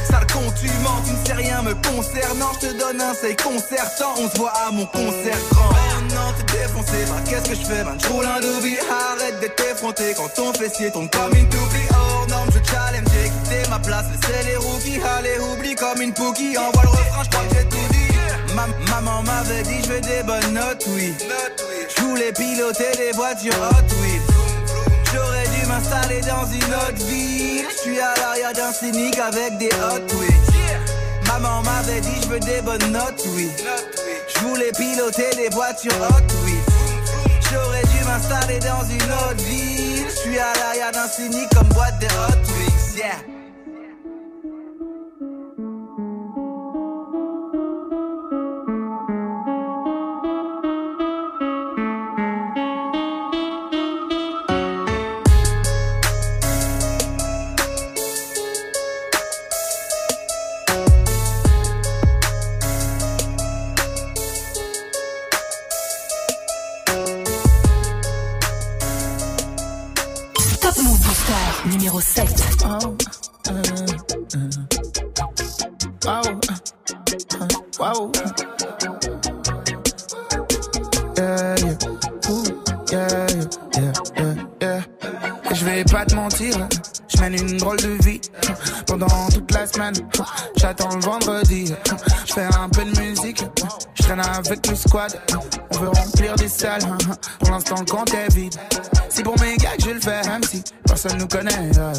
Sale 0.09 0.27
con, 0.27 0.41
tu 0.59 0.67
mens, 0.83 1.01
tu 1.05 1.11
ne 1.13 1.25
sais 1.25 1.33
rien 1.33 1.61
me 1.61 1.73
concernant. 1.73 2.51
Je 2.55 2.67
te 2.67 2.79
donne 2.79 3.01
un 3.01 3.13
c'est 3.13 3.41
concertant. 3.41 4.13
On 4.17 4.29
se 4.29 4.37
voit 4.37 4.53
à 4.67 4.71
mon 4.71 4.85
concert 4.85 5.37
grand. 5.51 5.69
Maintenant, 5.69 6.33
t'es 6.37 6.57
défoncé. 6.57 6.97
Bah, 7.07 7.21
qu'est-ce 7.29 7.49
que 7.49 7.55
je 7.55 7.65
fais, 7.65 7.83
man? 7.83 7.97
J'roule 7.99 8.25
un 8.25 8.39
doobie. 8.39 8.77
Arrête 8.79 9.39
de 9.41 9.47
t'effronter 9.47 10.13
quand 10.15 10.29
ton 10.35 10.53
fessier 10.53 10.91
tombe 10.91 11.09
comme 11.09 11.37
une 11.37 11.49
toupie. 11.49 11.87
Hors 11.91 12.27
norme, 12.27 12.49
je 12.53 12.71
challenge. 12.71 13.07
J'ai 13.13 13.29
quitté 13.29 13.69
ma 13.69 13.79
place. 13.79 14.05
Laissez 14.11 14.43
les 14.49 14.57
rookies. 14.57 15.01
Allez, 15.17 15.37
oublie 15.39 15.75
comme 15.75 16.01
une 16.01 16.13
pookie. 16.13 16.57
Envoie 16.57 16.83
le 16.83 16.89
refrain, 16.89 17.23
j'crois 17.23 17.43
que 17.49 17.55
j'ai 17.55 17.65
tout. 17.65 17.90
Ma- 18.55 18.67
maman 18.89 19.23
m'avait 19.23 19.63
dit, 19.63 19.81
je 19.83 19.89
veux 19.93 20.01
des 20.01 20.23
bonnes 20.23 20.53
notes, 20.53 20.83
oui. 20.89 21.13
Je 21.95 22.01
voulais 22.03 22.31
piloter 22.33 22.91
des 22.97 23.11
voitures 23.13 23.53
hot, 23.53 23.95
oui. 24.01 24.19
J'aurais 25.13 25.47
dû 25.47 25.65
m'installer 25.67 26.21
dans 26.21 26.45
une 26.45 26.73
autre 26.73 27.05
ville. 27.05 27.65
Je 27.71 27.77
suis 27.81 27.99
à 27.99 28.13
l'arrière 28.17 28.53
d'un 28.53 28.71
cynique 28.73 29.17
avec 29.19 29.57
des 29.57 29.67
hot, 29.69 30.01
oui. 30.19 30.27
Maman 31.27 31.61
m'avait 31.63 32.01
dit, 32.01 32.21
je 32.23 32.27
veux 32.27 32.39
des 32.39 32.61
bonnes 32.61 32.91
notes, 32.91 33.23
oui. 33.35 33.49
Je 34.33 34.39
voulais 34.39 34.71
piloter 34.73 35.29
des 35.37 35.49
voitures 35.49 35.93
hot, 36.09 36.33
oui. 36.45 36.55
J'aurais 37.51 37.83
dû 37.83 38.03
m'installer 38.05 38.59
dans 38.59 38.83
une 38.83 39.11
autre 39.13 39.43
ville. 39.43 40.05
Je 40.09 40.15
suis 40.29 40.39
à 40.39 40.53
l'arrière 40.59 40.91
d'un 40.91 41.07
cynique 41.07 41.49
comme 41.55 41.67
boîte 41.69 41.99
de 41.99 42.05
hot, 42.05 42.37
wings, 42.57 42.97
yeah. 42.97 43.15
On 94.93 95.77
veut 95.77 95.87
remplir 95.87 96.35
des 96.35 96.49
salles, 96.49 96.81
pour 97.39 97.49
l'instant 97.51 97.75
le 97.79 97.85
compte 97.85 98.13
est 98.13 98.33
vide. 98.33 98.53
C'est 99.09 99.23
pour 99.23 99.39
mes 99.39 99.55
gars 99.55 99.75
que 99.77 99.83
je 99.83 99.89
le 99.91 100.01
fais, 100.01 100.21
même 100.27 100.43
si 100.43 100.61
personne 100.85 101.17
nous 101.17 101.27
connaît. 101.27 101.71
euh. 101.77 101.93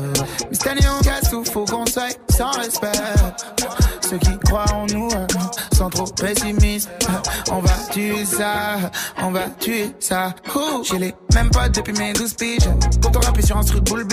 Mais 0.50 0.54
cette 0.54 0.66
année 0.66 0.86
on 0.98 1.02
casse 1.02 1.30
tout, 1.30 1.42
faut 1.44 1.64
qu'on 1.64 1.86
soit 1.86 2.14
sans 2.30 2.50
respect. 2.50 2.92
Ceux 4.08 4.18
qui 4.18 4.38
croient 4.40 4.70
en 4.74 4.86
nous 4.86 5.08
euh, 5.10 5.26
sont 5.74 5.88
trop 5.88 6.04
pessimistes. 6.04 6.90
On 7.50 7.60
va 7.60 7.72
tuer 7.90 8.26
ça, 8.26 8.76
on 9.22 9.30
va 9.30 9.48
tuer 9.58 9.94
ça. 9.98 10.34
Mêmes 10.92 11.48
potes 11.50 11.74
depuis 11.74 11.94
mes 11.94 12.12
12 12.12 12.34
piges. 12.34 12.68
Quand 13.02 13.16
on 13.16 13.20
rappait 13.20 13.40
sur 13.40 13.56
un 13.56 13.64
truc 13.64 13.82
boule. 13.84 14.06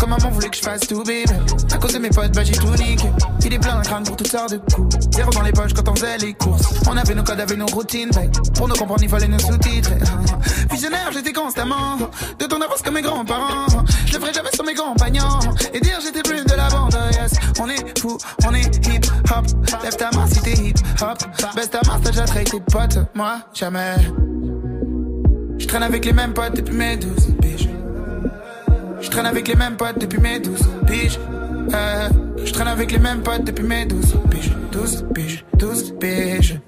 Comme 0.00 0.10
maman 0.10 0.30
voulait 0.30 0.48
que 0.48 0.56
je 0.56 0.62
fasse 0.62 0.80
tout 0.80 1.02
bébé. 1.02 1.24
À 1.70 1.76
cause 1.76 1.92
de 1.92 1.98
mes 1.98 2.08
potes, 2.08 2.32
bah 2.32 2.42
j'ai 2.42 2.54
tout 2.54 2.70
niqué. 2.70 3.10
Il 3.44 3.52
est 3.52 3.58
plein 3.58 3.74
d'un 3.74 3.82
crâne 3.82 4.04
pour 4.04 4.16
toutes 4.16 4.30
sortes 4.30 4.52
de 4.52 4.56
coups. 4.74 4.96
Zéro 5.14 5.30
dans 5.30 5.42
les 5.42 5.52
poches 5.52 5.74
quand 5.74 5.86
on 5.90 5.94
faisait 5.94 6.16
les 6.18 6.32
courses. 6.32 6.62
On 6.88 6.96
avait 6.96 7.14
nos 7.14 7.22
codes, 7.22 7.38
avait 7.38 7.56
nos 7.56 7.66
routines. 7.66 8.10
Pour 8.54 8.66
nous 8.66 8.74
comprendre, 8.76 9.02
il 9.02 9.10
fallait 9.10 9.28
nos 9.28 9.38
sous-titres. 9.38 9.90
Visionnaire, 10.70 11.10
j'étais 11.12 11.34
constamment 11.34 11.98
de 12.38 12.46
ton 12.46 12.62
avance 12.62 12.80
comme 12.82 12.94
mes 12.94 13.02
grands-parents. 13.02 13.66
Je 14.06 14.14
le 14.14 14.20
ferai 14.20 14.32
jamais 14.32 14.50
sur 14.54 14.64
mes 14.64 14.74
compagnons. 14.74 15.40
Et 15.74 15.80
dire 15.80 15.98
j'étais 16.02 16.22
plus 16.22 16.44
de 16.46 16.54
la 16.54 16.70
bande, 16.70 16.96
yes. 17.12 17.34
On 17.60 17.68
est 17.68 17.98
fou, 17.98 18.16
on 18.46 18.54
est 18.54 18.86
hip 18.86 19.06
hop. 19.36 19.44
Lève 19.82 19.96
ta 19.96 20.10
main 20.12 20.26
si 20.26 20.40
t'es 20.40 20.54
hip 20.54 20.78
hop. 21.02 21.18
Baisse 21.54 21.70
ta 21.70 21.80
main, 21.86 22.00
t'as 22.02 22.10
déjà 22.10 22.24
traité 22.24 22.58
potes. 22.72 22.98
Moi, 23.14 23.38
jamais. 23.52 23.96
Je 25.58 25.66
traîne 25.66 25.82
avec 25.82 26.04
les 26.04 26.12
mêmes 26.12 26.32
potes 26.34 26.56
depuis 26.56 26.74
mes 26.74 26.96
12 26.96 27.10
piges. 27.40 27.68
Je 29.00 29.10
traîne 29.10 29.26
avec 29.26 29.48
les 29.48 29.54
mêmes 29.54 29.76
potes 29.76 29.98
depuis 29.98 30.20
mes 30.20 30.38
12 30.40 30.60
piges. 30.86 31.18
Euh, 31.74 32.08
je 32.44 32.52
traîne 32.52 32.68
avec 32.68 32.92
les 32.92 32.98
mêmes 32.98 33.22
potes 33.22 33.44
depuis 33.44 33.64
mes 33.64 33.86
12 33.86 34.16
piges. 34.30 34.52
12 34.72 35.06
piges, 35.14 35.44
12 35.58 35.94
piges. 36.00 36.60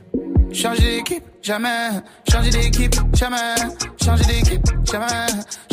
Changer 0.53 0.97
d'équipe, 0.97 1.25
jamais. 1.43 1.91
Changer 2.31 2.51
d'équipe, 2.51 2.95
jamais. 3.15 3.37
Changer 4.03 4.25
d'équipe, 4.25 4.67
jamais. 4.91 5.07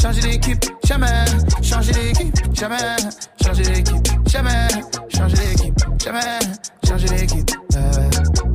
Changer 0.02 0.22
d'équipe, 0.22 0.66
jamais. 0.86 1.26
Changer 1.62 1.94
d'équipe, 1.94 2.36
jamais. 2.54 2.98
Changer 3.46 3.64
d'équipe, 3.64 4.06
jamais. 4.28 4.68
Changer 5.16 5.36
d'équipe, 5.38 5.80
jamais. 6.04 6.20
Changer 6.88 7.08
d'équipe. 7.08 7.52
euh. 7.76 8.55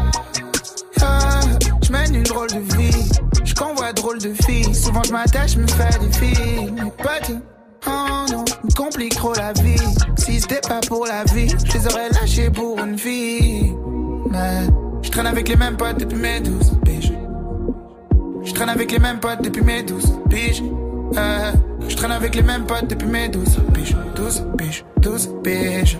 Je 1.91 1.97
mène 1.97 2.15
une 2.15 2.23
drôle 2.23 2.47
de 2.47 2.75
vie. 2.77 3.09
Je 3.43 3.53
convois 3.53 3.93
drôle 3.93 4.19
de 4.19 4.33
filles. 4.45 4.73
Souvent 4.73 5.03
je 5.03 5.11
m'attache, 5.11 5.57
me 5.57 5.67
fais 5.67 5.99
des 5.99 6.11
filles. 6.13 6.71
Mes 6.71 6.91
oh 7.87 8.25
non, 8.31 8.45
me 8.63 8.75
complique 8.75 9.15
trop 9.15 9.33
la 9.33 9.53
vie. 9.53 9.81
Si 10.17 10.39
c'était 10.39 10.61
pas 10.61 10.79
pour 10.87 11.05
la 11.05 11.23
vie, 11.33 11.49
je 11.49 11.77
les 11.77 11.87
aurais 11.87 12.09
lâchés 12.09 12.49
pour 12.49 12.79
une 12.79 12.97
fille. 12.97 13.73
Mais 14.29 14.67
je 15.01 15.09
traîne 15.09 15.27
avec 15.27 15.49
les 15.49 15.55
mêmes 15.55 15.77
potes 15.77 15.99
depuis 15.99 16.17
mes 16.17 16.39
12 16.39 16.71
piges. 16.85 17.13
Je 18.43 18.53
traîne 18.53 18.53
traîne 18.53 18.69
avec 18.69 18.91
les 18.91 18.99
mêmes 18.99 19.19
potes 19.19 19.41
depuis 19.43 19.63
mes 19.63 19.83
12 19.83 20.19
piges. 20.29 20.63
Euh, 21.17 21.51
je 21.87 21.95
traîne 21.95 22.11
avec 22.11 22.35
les 22.35 22.43
mêmes 22.43 22.65
potes 22.65 22.87
depuis 22.87 23.07
mes 23.07 23.27
12 23.27 23.59
piges. 23.73 23.95
12 24.15 24.45
piges, 24.57 24.85
12 25.01 25.29
piges. 25.43 25.99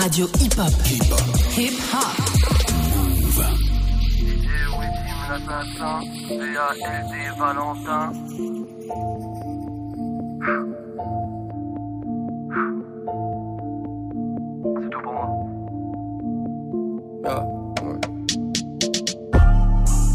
Radio 0.00 0.26
hip-hop. 0.38 0.72
Hip-hop. 1.56 2.16
V-A-L-D 6.28 7.14
Valentin. 7.38 8.12
C'est 14.80 14.90
tout 14.90 15.02
pour 15.02 15.12
moi. 15.12 15.28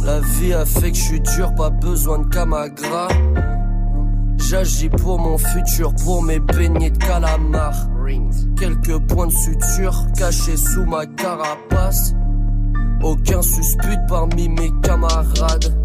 La 0.04 0.20
vie 0.20 0.54
a 0.54 0.66
fait 0.66 0.92
que 0.92 0.98
je 0.98 1.04
suis 1.04 1.22
dur, 1.22 1.54
pas 1.56 1.70
besoin 1.70 2.20
de 2.20 2.28
camagra. 2.28 3.08
J'agis 4.38 4.90
pour 4.90 5.20
mon 5.20 5.38
futur, 5.38 5.94
pour 6.04 6.24
mes 6.24 6.40
beignets 6.40 6.90
de 6.90 6.98
calamar. 6.98 7.76
Quelques 8.06 9.00
points 9.08 9.26
de 9.26 9.34
suture 9.34 10.06
cachés 10.16 10.58
sous 10.58 10.86
ma 10.86 11.08
carapace. 11.08 12.14
Aucun 13.02 13.42
suspect 13.42 13.98
parmi 14.08 14.48
mes 14.48 14.72
camarades. 14.84 15.76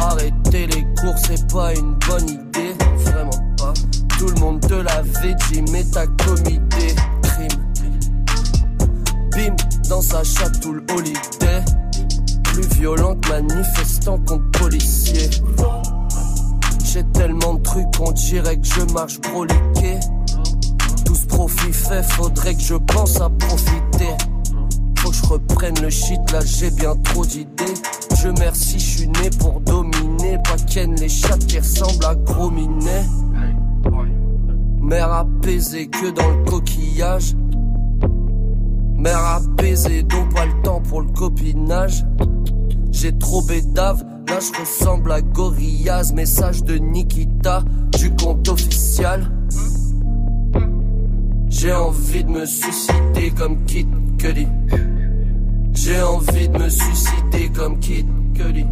Arrêter 0.00 0.66
les 0.66 0.82
cours, 1.00 1.14
c'est 1.16 1.46
pas 1.52 1.72
une 1.74 1.94
bonne 2.08 2.28
idée. 2.28 2.74
Vraiment 3.04 3.54
pas. 3.56 3.72
Tout 4.18 4.26
le 4.26 4.40
monde 4.40 4.60
te 4.60 4.74
l'avait 4.74 5.36
dit, 5.50 5.62
mais 5.70 5.84
t'as 5.84 6.06
commis 6.06 6.58
des 6.58 6.94
crimes. 7.22 7.62
Bim, 9.30 9.56
dans 9.88 10.02
sa 10.02 10.24
chatte 10.24 10.60
tout 10.60 10.74
holiday. 10.90 11.64
Plus 12.42 12.66
violent 12.78 13.14
que 13.14 13.28
manifestant 13.28 14.18
contre 14.26 14.50
policier. 14.58 15.30
J'ai 16.84 17.04
tellement 17.12 17.54
de 17.54 17.62
trucs 17.62 17.96
qu'on 17.96 18.10
dirait 18.10 18.56
que 18.56 18.66
je 18.66 18.92
marche 18.92 19.20
broliqué. 19.20 20.00
Profit 21.36 21.70
fait, 21.70 22.02
faudrait 22.02 22.54
que 22.54 22.62
je 22.62 22.74
pense 22.76 23.20
à 23.20 23.28
profiter. 23.28 24.16
Faut 24.98 25.10
que 25.10 25.16
je 25.16 25.26
reprenne 25.26 25.74
le 25.82 25.90
shit, 25.90 26.18
là 26.32 26.40
j'ai 26.42 26.70
bien 26.70 26.96
trop 27.04 27.26
d'idées. 27.26 27.74
Je 28.18 28.28
merci, 28.38 28.78
je 28.78 28.98
suis 28.98 29.08
né 29.08 29.28
pour 29.38 29.60
dominer. 29.60 30.38
Pas 30.44 30.56
ken 30.66 30.94
les 30.94 31.10
chats 31.10 31.36
qui 31.36 31.58
ressemblent 31.58 32.06
à 32.06 32.14
gros. 32.14 32.50
Mère 34.80 35.12
apaisée 35.12 35.88
que 35.88 36.10
dans 36.10 36.30
le 36.30 36.44
coquillage. 36.44 37.34
Mère 38.96 39.22
apaisée, 39.22 40.04
donc 40.04 40.34
pas 40.34 40.46
le 40.46 40.62
temps 40.62 40.80
pour 40.80 41.02
le 41.02 41.12
copinage. 41.12 42.02
J'ai 42.92 43.16
trop 43.18 43.42
bédave, 43.42 44.02
là 44.26 44.38
je 44.40 44.58
ressemble 44.58 45.12
à 45.12 45.20
Gorillaz. 45.20 46.14
Message 46.14 46.64
de 46.64 46.76
Nikita 46.76 47.62
du 47.98 48.10
compte 48.16 48.48
officiel. 48.48 49.30
J'ai 51.48 51.72
envie 51.72 52.24
de 52.24 52.30
me 52.30 52.44
suicider 52.44 53.30
comme 53.36 53.64
Kid 53.64 53.88
Cudi. 54.18 54.46
J'ai 55.72 56.02
envie 56.02 56.48
de 56.48 56.58
me 56.58 56.68
suicider 56.68 57.48
comme 57.54 57.78
Kid 57.80 58.06
Cudi. 58.34 58.66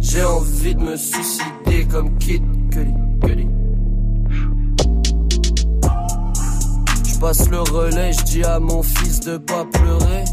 J'ai 0.00 0.24
envie 0.24 0.74
de 0.74 0.80
me 0.80 0.96
suicider 0.96 1.86
comme 1.90 2.18
Kid 2.18 2.42
Cudi. 2.70 3.46
Je 7.06 7.18
passe 7.18 7.48
le 7.48 7.60
relais, 7.60 8.12
je 8.12 8.24
dis 8.24 8.44
à 8.44 8.58
mon 8.58 8.82
fils 8.82 9.20
de 9.20 9.38
pas 9.38 9.64
pleurer. 9.64 10.24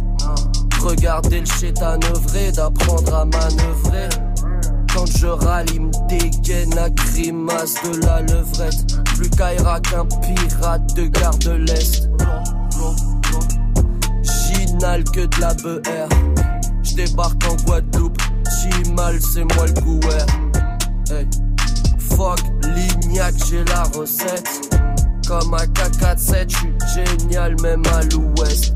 Regarder 0.81 1.41
le 1.41 1.45
chétan 1.45 1.99
œuvrer, 2.15 2.51
d'apprendre 2.51 3.13
à 3.13 3.25
manœuvrer. 3.25 4.09
Quand 4.93 5.05
je 5.05 5.27
râle, 5.27 5.67
me 5.79 6.07
dégaine 6.07 6.73
la 6.75 6.89
grimace 6.89 7.75
de 7.83 8.05
la 8.05 8.21
levrette. 8.21 8.99
Plus 9.19 9.29
qu'Aira 9.31 9.81
qu'un 9.81 10.05
pirate 10.05 10.95
de 10.95 11.07
gare 11.07 11.37
de 11.39 11.51
l'Est. 11.51 12.09
J'inhale 14.23 15.03
que 15.03 15.25
de 15.25 15.41
la 15.41 15.53
BR. 15.55 16.07
J'débarque 16.83 17.43
en 17.45 17.55
Guadeloupe. 17.65 18.17
Chimal, 18.47 19.19
c'est 19.21 19.43
moi 19.55 19.65
le 19.65 19.81
gouer. 19.81 20.23
Hey. 21.11 21.27
Fuck 22.15 22.39
Lignac, 22.63 23.35
j'ai 23.49 23.65
la 23.65 23.83
recette. 23.83 24.73
Comme 25.27 25.53
un 25.53 25.65
K47, 25.65 26.49
j'suis 26.49 26.73
génial 26.95 27.59
même 27.61 27.83
à 27.93 28.03
l'ouest. 28.03 28.73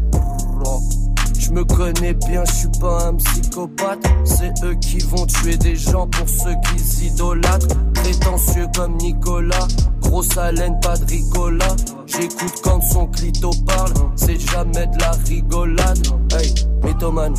Je 1.39 1.51
me 1.51 1.63
connais 1.63 2.13
bien, 2.13 2.43
je 2.45 2.53
suis 2.53 2.79
pas 2.81 3.07
un 3.07 3.15
psychopathe. 3.15 4.03
C'est 4.25 4.51
eux 4.65 4.75
qui 4.75 4.99
vont 4.99 5.25
tuer 5.25 5.55
des 5.55 5.77
gens 5.77 6.07
pour 6.07 6.27
ceux 6.27 6.55
qu'ils 6.65 7.07
idolâtrent. 7.07 7.77
Prétentieux 7.93 8.67
comme 8.75 8.97
Nicolas, 8.97 9.67
grosse 10.13 10.37
haleine, 10.37 10.79
pas 10.79 10.95
de 10.95 11.05
rigola. 11.05 11.67
J'écoute 12.05 12.61
quand 12.63 12.79
son 12.81 13.07
clito 13.07 13.49
parle, 13.65 13.93
c'est 14.15 14.39
jamais 14.39 14.85
de 14.85 14.99
la 14.99 15.11
rigolade. 15.27 16.07
Hey, 16.31 16.53
mythomane, 16.83 17.33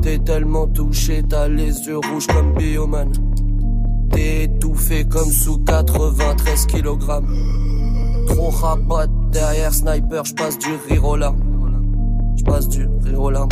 t'es 0.00 0.18
tellement 0.18 0.66
touché, 0.68 1.22
t'as 1.28 1.46
les 1.46 1.86
yeux 1.86 1.98
rouges 1.98 2.26
comme 2.26 2.54
Bioman. 2.54 3.12
T'es 4.10 4.44
étouffé 4.44 5.04
comme 5.04 5.30
sous 5.30 5.58
93 5.58 6.66
kg. 6.68 6.98
Trop 8.28 8.50
rabat 8.50 9.06
derrière 9.30 9.74
sniper, 9.74 10.24
j'passe 10.24 10.58
du 10.58 10.70
rire. 10.88 11.34
J'passe 12.36 12.68
du 12.68 12.88
rire. 13.04 13.46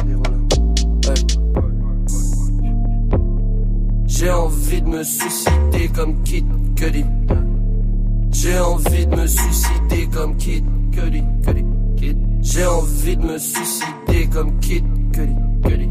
Hey. 1.05 1.27
J'ai 4.07 4.31
envie 4.31 4.81
de 4.81 4.89
me 4.89 5.03
suicider 5.03 5.89
comme 5.95 6.23
Kid 6.23 6.47
Cudi. 6.77 7.05
J'ai 8.39 8.59
envie 8.59 9.07
de 9.07 9.17
me 9.17 9.27
suicider 9.27 10.07
comme 10.13 10.37
Kid 10.37 10.63
Cudi. 10.93 11.25
Cudi. 11.97 12.17
J'ai 12.43 12.67
envie 12.67 13.17
de 13.17 13.23
me 13.23 13.39
suicider 13.39 14.27
comme 14.31 14.61
Kid 14.61 14.85
Cudi. 15.15 15.37
Cudi. 15.65 15.91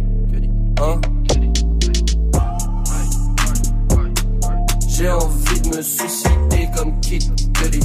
J'ai 4.88 5.10
envie 5.10 5.62
de 5.62 5.76
me 5.76 5.82
suicider 5.82 6.70
comme 6.78 7.00
Kid 7.02 7.24
Cudi. 7.56 7.80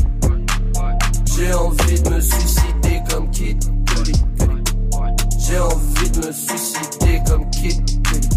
J'ai 1.34 1.54
envie 1.54 2.02
de 2.02 2.10
me 2.10 2.20
suicider 2.20 3.02
comme 3.08 3.30
Kid 3.30 3.64
Cudi. 3.86 4.12
J'ai 5.38 5.58
envie 5.58 6.10
de 6.10 6.26
me 6.26 6.32
suicider 6.32 7.22
comme 7.26 7.50
Kid 7.50 8.02
Cudi. 8.02 8.28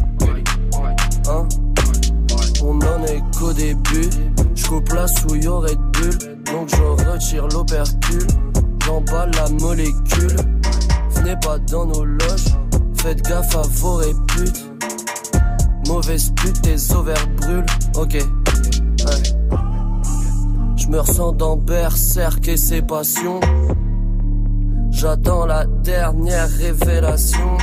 On 3.04 3.06
en 3.06 3.08
est 3.08 3.38
qu'au 3.38 3.54
début. 3.54 4.10
Je 4.56 4.68
coupe 4.68 4.92
la 4.94 5.08
souille 5.08 5.48
au 5.48 5.60
Red 5.60 5.80
Bull. 5.94 6.18
Donc 6.46 6.70
je 6.70 7.10
retire 7.10 7.48
l'opercule. 7.48 8.28
J'emballe 8.86 9.32
la 9.32 9.50
molécule. 9.50 10.36
Venez 11.12 11.36
pas 11.42 11.58
dans 11.60 11.86
nos 11.86 12.06
loges. 12.06 12.58
Faites 12.96 13.22
gaffe 13.24 13.56
à 13.56 13.62
vos 13.62 13.96
réputes. 13.96 14.66
Mauvaise 15.88 16.32
pute, 16.36 16.62
tes 16.62 16.94
ovaires 16.94 17.28
brûlent. 17.38 17.66
Ok. 17.96 18.14
Ouais. 18.14 19.24
Je 20.78 20.98
ressens 20.98 21.32
dans 21.34 21.58
berserk 21.58 22.48
et 22.48 22.58
ses 22.58 22.82
passions. 22.82 23.40
J'attends 24.92 25.46
la 25.46 25.66
dernière 25.66 26.50
révélation. 26.50 27.58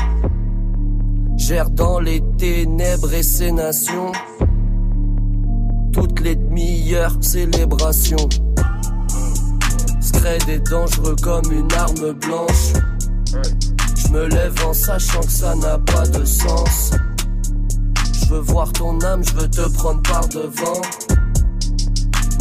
Gère 1.37 1.71
dans 1.71 2.01
les 2.01 2.23
ténèbres 2.37 3.15
et 3.15 3.23
ses 3.23 3.53
nations. 3.53 4.13
Toutes 5.93 6.21
les 6.21 6.37
demi-heures, 6.37 7.17
célébration. 7.21 8.29
Scred 10.01 10.49
est 10.49 10.71
dangereux 10.71 11.17
comme 11.23 11.53
une 11.53 11.73
arme 11.73 12.13
blanche. 12.13 12.73
Je 13.97 14.09
me 14.13 14.27
lève 14.27 14.55
en 14.67 14.73
sachant 14.73 15.21
que 15.21 15.31
ça 15.31 15.55
n'a 15.57 15.79
pas 15.79 16.07
de 16.07 16.25
sens. 16.25 16.93
Je 18.13 18.35
veux 18.35 18.41
voir 18.41 18.73
ton 18.73 19.01
âme, 19.01 19.23
je 19.25 19.35
veux 19.35 19.49
te 19.49 19.69
prendre 19.75 20.03
par 20.03 20.29
devant. 20.29 20.81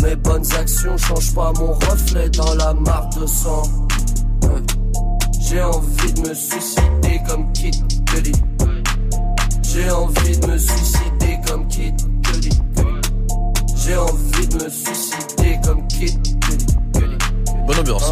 Mes 0.04 0.16
bonnes 0.16 0.54
actions 0.54 0.98
changent 0.98 1.34
pas 1.34 1.52
mon 1.60 1.74
reflet 1.74 2.30
dans 2.30 2.54
la 2.56 2.74
mare 2.74 3.10
de 3.20 3.26
sang. 3.26 3.64
J'ai 5.42 5.64
envie 5.64 6.14
de 6.14 6.30
me 6.30 6.34
suicider 6.34 7.22
comme 7.28 7.52
Kid 7.54 7.76
Cudi. 8.06 8.32
J'ai 9.64 9.90
envie 9.90 10.38
de 10.38 10.48
me 10.48 10.58
suicider 10.58 11.40
comme 11.48 11.68
Kid 11.68 11.96
Cudi. 12.24 12.50
J'ai 13.90 13.98
envie 13.98 14.48
de 14.48 14.64
me 14.64 14.70
suicider 14.70 15.60
comme 15.66 15.88
Kid. 15.88 16.20
Bonne 17.66 17.80
ambiance. 17.80 18.04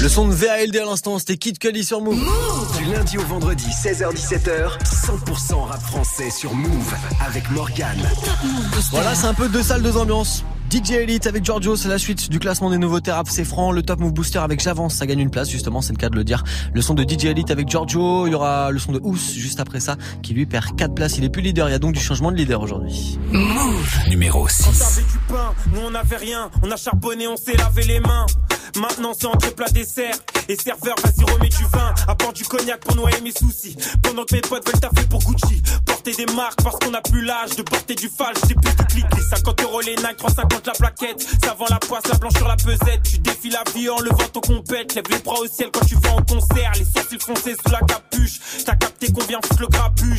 Le 0.00 0.08
son 0.08 0.28
de 0.28 0.32
VALD 0.32 0.74
à 0.78 0.86
l'instant, 0.86 1.18
c'était 1.18 1.36
Kid 1.36 1.58
Cudi 1.58 1.84
sur 1.84 2.00
Move. 2.00 2.18
Du 2.78 2.90
lundi 2.90 3.18
au 3.18 3.22
vendredi, 3.22 3.66
16h17h, 3.66 4.78
100% 4.82 5.66
rap 5.66 5.82
français 5.82 6.30
sur 6.30 6.54
Move 6.54 6.94
avec 7.20 7.50
Morgan. 7.50 7.98
Voilà, 8.92 9.14
c'est 9.14 9.26
un 9.26 9.34
peu 9.34 9.50
deux 9.50 9.62
salles, 9.62 9.82
deux 9.82 9.98
ambiances. 9.98 10.42
DJ 10.72 10.92
Elite 10.92 11.26
avec 11.26 11.44
Giorgio, 11.44 11.76
c'est 11.76 11.88
la 11.88 11.98
suite 11.98 12.30
du 12.30 12.38
classement 12.38 12.70
des 12.70 12.78
nouveautés 12.78 13.12
rap, 13.12 13.28
c'est 13.28 13.44
franc. 13.44 13.72
Le 13.72 13.82
Top 13.82 14.00
Move 14.00 14.14
Booster 14.14 14.38
avec 14.38 14.58
J'avance, 14.58 14.94
ça 14.94 15.04
gagne 15.04 15.18
une 15.18 15.30
place, 15.30 15.50
justement, 15.50 15.82
c'est 15.82 15.92
le 15.92 15.98
cas 15.98 16.08
de 16.08 16.16
le 16.16 16.24
dire. 16.24 16.44
Le 16.72 16.80
son 16.80 16.94
de 16.94 17.02
DJ 17.02 17.26
Elite 17.26 17.50
avec 17.50 17.68
Giorgio, 17.68 18.26
il 18.26 18.32
y 18.32 18.34
aura 18.34 18.70
le 18.70 18.78
son 18.78 18.92
de 18.92 19.00
Ous 19.02 19.18
juste 19.34 19.60
après 19.60 19.80
ça, 19.80 19.96
qui 20.22 20.32
lui 20.32 20.46
perd 20.46 20.74
4 20.74 20.94
places. 20.94 21.18
Il 21.18 21.24
est 21.24 21.28
plus 21.28 21.42
leader, 21.42 21.68
il 21.68 21.72
y 21.72 21.74
a 21.74 21.78
donc 21.78 21.92
du 21.92 22.00
changement 22.00 22.32
de 22.32 22.38
leader 22.38 22.62
aujourd'hui. 22.62 23.18
Move 23.30 24.08
Numéro 24.08 24.44
On 24.44 24.48
6. 24.48 24.78
t'avait 24.78 25.06
du 25.06 25.18
pain, 25.28 25.52
nous 25.74 25.80
on 25.84 25.94
avait 25.94 26.16
rien. 26.16 26.50
On 26.62 26.70
a 26.70 26.76
charbonné, 26.76 27.28
on 27.28 27.36
s'est 27.36 27.58
lavé 27.58 27.82
les 27.84 28.00
mains. 28.00 28.24
Maintenant 28.80 29.12
c'est 29.12 29.26
entre 29.26 29.54
plat 29.54 29.68
dessert. 29.68 30.14
Et 30.48 30.56
serveur, 30.56 30.94
vas-y 31.04 31.30
remets 31.30 31.50
du 31.50 31.64
vin. 31.70 31.94
Apporte 32.08 32.36
du 32.36 32.44
cognac 32.44 32.80
pour 32.80 32.96
noyer 32.96 33.20
mes 33.22 33.30
soucis. 33.32 33.76
Pendant 34.02 34.24
que 34.24 34.34
mes 34.34 34.40
potes 34.40 34.66
veulent 34.66 34.80
taffer 34.80 35.06
pour 35.06 35.20
Gucci. 35.22 35.62
Porter 36.04 36.26
des 36.26 36.32
marques 36.34 36.60
parce 36.64 36.76
qu'on 36.80 36.92
a 36.94 37.00
plus 37.00 37.22
l'âge 37.22 37.54
de 37.54 37.62
porter 37.62 37.94
du 37.94 38.08
falche. 38.08 38.38
J'ai 38.48 38.54
plus 38.54 38.74
de 38.74 38.82
clics. 38.82 39.16
Les 39.16 39.22
50 39.22 39.62
euros 39.62 39.80
les 39.82 39.94
Nike, 39.94 40.16
350 40.16 40.66
la 40.66 40.72
plaquette. 40.72 41.20
Ça 41.44 41.54
vend 41.54 41.66
la 41.70 41.78
poisse, 41.78 42.02
la 42.10 42.18
blanche 42.18 42.32
sur 42.36 42.48
la 42.48 42.56
pesette. 42.56 43.02
Tu 43.04 43.18
défies 43.18 43.50
la 43.50 43.62
vie 43.72 43.88
en 43.88 44.00
levant 44.00 44.28
ton 44.32 44.40
compète. 44.40 44.96
Lève 44.96 45.04
les 45.10 45.18
bras 45.18 45.38
au 45.38 45.46
ciel 45.46 45.70
quand 45.72 45.86
tu 45.86 45.94
vas 45.94 46.14
en 46.14 46.22
concert. 46.22 46.72
Les 46.76 46.84
sourcils 46.84 47.20
foncés 47.20 47.54
sous 47.54 47.70
la 47.70 47.78
capuche. 47.80 48.40
T'as 48.66 48.74
capté 48.74 49.12
qu'on 49.12 49.24
vient 49.26 49.38
foutre 49.44 49.60
le 49.60 49.68
grabuge. 49.68 50.18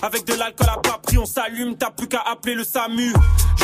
Avec 0.00 0.24
de 0.26 0.32
l'alcool 0.32 0.68
à 0.70 0.80
pas 0.80 0.98
pris, 1.02 1.18
on 1.18 1.26
s'allume, 1.26 1.76
t'as 1.76 1.90
plus 1.90 2.08
qu'à 2.08 2.22
appeler 2.22 2.54
le 2.54 2.64
SAMU. 2.64 3.12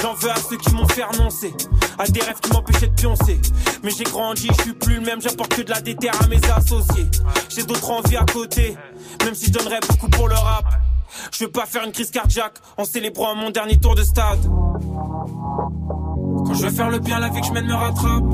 J'en 0.03 0.12
veux 0.14 0.31
à 0.31 0.37
ceux 0.37 0.57
qui 0.57 0.74
m'ont 0.74 0.88
fait 0.88 1.05
renoncer, 1.05 1.55
à 1.98 2.07
des 2.09 2.20
rêves 2.20 2.40
qui 2.40 2.50
m'empêchaient 2.50 2.88
de 2.88 2.94
pioncer. 2.94 3.40
Mais 3.83 3.90
j'ai 3.90 4.05
grandi, 4.05 4.48
je 4.57 4.62
suis 4.62 4.72
plus 4.72 4.96
le 4.96 5.00
même, 5.03 5.20
j'apporte 5.22 5.55
que 5.55 5.62
de 5.62 5.70
la 5.70 5.81
déterre 5.81 6.14
à 6.20 6.27
mes 6.27 6.40
associés. 6.50 7.07
J'ai 7.48 7.62
d'autres 7.62 7.88
envies 7.88 8.16
à 8.16 8.24
côté, 8.24 8.77
même 9.24 9.35
si 9.35 9.46
je 9.46 9.53
donnerais 9.53 9.81
beaucoup 9.88 10.09
pour 10.09 10.29
le 10.29 10.35
rap. 10.35 10.64
Je 11.33 11.44
veux 11.44 11.50
pas 11.50 11.66
faire 11.66 11.85
une 11.85 11.92
crise 11.92 12.11
cardiaque 12.11 12.59
en 12.77 12.85
célébrant 12.85 13.35
mon 13.35 13.50
dernier 13.50 13.79
tour 13.79 13.94
de 13.94 14.03
stade. 14.03 14.40
Quand 16.46 16.55
je 16.55 16.66
veux 16.66 16.72
faire 16.72 16.90
le 16.90 16.98
bien, 16.98 17.18
la 17.20 17.29
vie 17.29 17.40
que 17.40 17.46
je 17.46 17.53
mène 17.53 17.66
me 17.66 17.74
rattrape. 17.74 18.24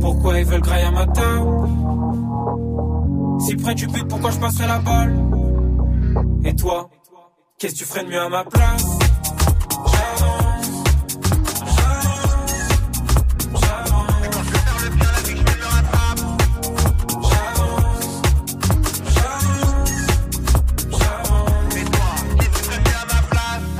Pourquoi 0.00 0.38
ils 0.38 0.44
veulent 0.44 0.60
grailler 0.60 0.86
à 0.86 0.90
ma 0.90 1.06
table? 1.06 1.68
Si 3.40 3.56
près 3.56 3.74
du 3.74 3.86
but, 3.86 4.06
pourquoi 4.08 4.30
je 4.30 4.38
passerai 4.38 4.66
la 4.66 4.78
balle? 4.78 5.16
Et 6.44 6.54
toi, 6.54 6.90
qu'est-ce 7.58 7.74
que 7.74 7.78
tu 7.78 7.84
ferais 7.84 8.04
de 8.04 8.10
mieux 8.10 8.20
à 8.20 8.28
ma 8.28 8.44
place? 8.44 8.93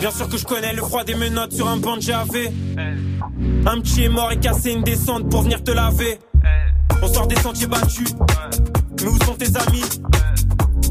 Bien 0.05 0.11
sûr 0.11 0.29
que 0.29 0.37
je 0.37 0.45
connais 0.45 0.75
le 0.75 0.83
froid 0.83 1.03
des 1.03 1.15
menottes 1.15 1.55
sur 1.55 1.67
un 1.67 1.79
banc 1.79 1.97
de. 1.97 2.03
Un 3.67 3.81
petit 3.81 4.05
est 4.05 4.11
mort 4.11 4.31
et 4.33 4.39
cassé 4.39 4.73
une 4.73 4.83
descente 4.83 5.31
pour 5.31 5.41
venir 5.41 5.65
te 5.65 5.71
laver. 5.71 6.19
On 7.01 7.11
sort 7.11 7.27
des 7.27 7.37
sentiers 7.37 7.69
battus. 7.69 8.15
Mais 9.01 9.09
où 9.09 9.19
sont 9.25 9.33
tes 9.33 9.47
amis? 9.57 9.83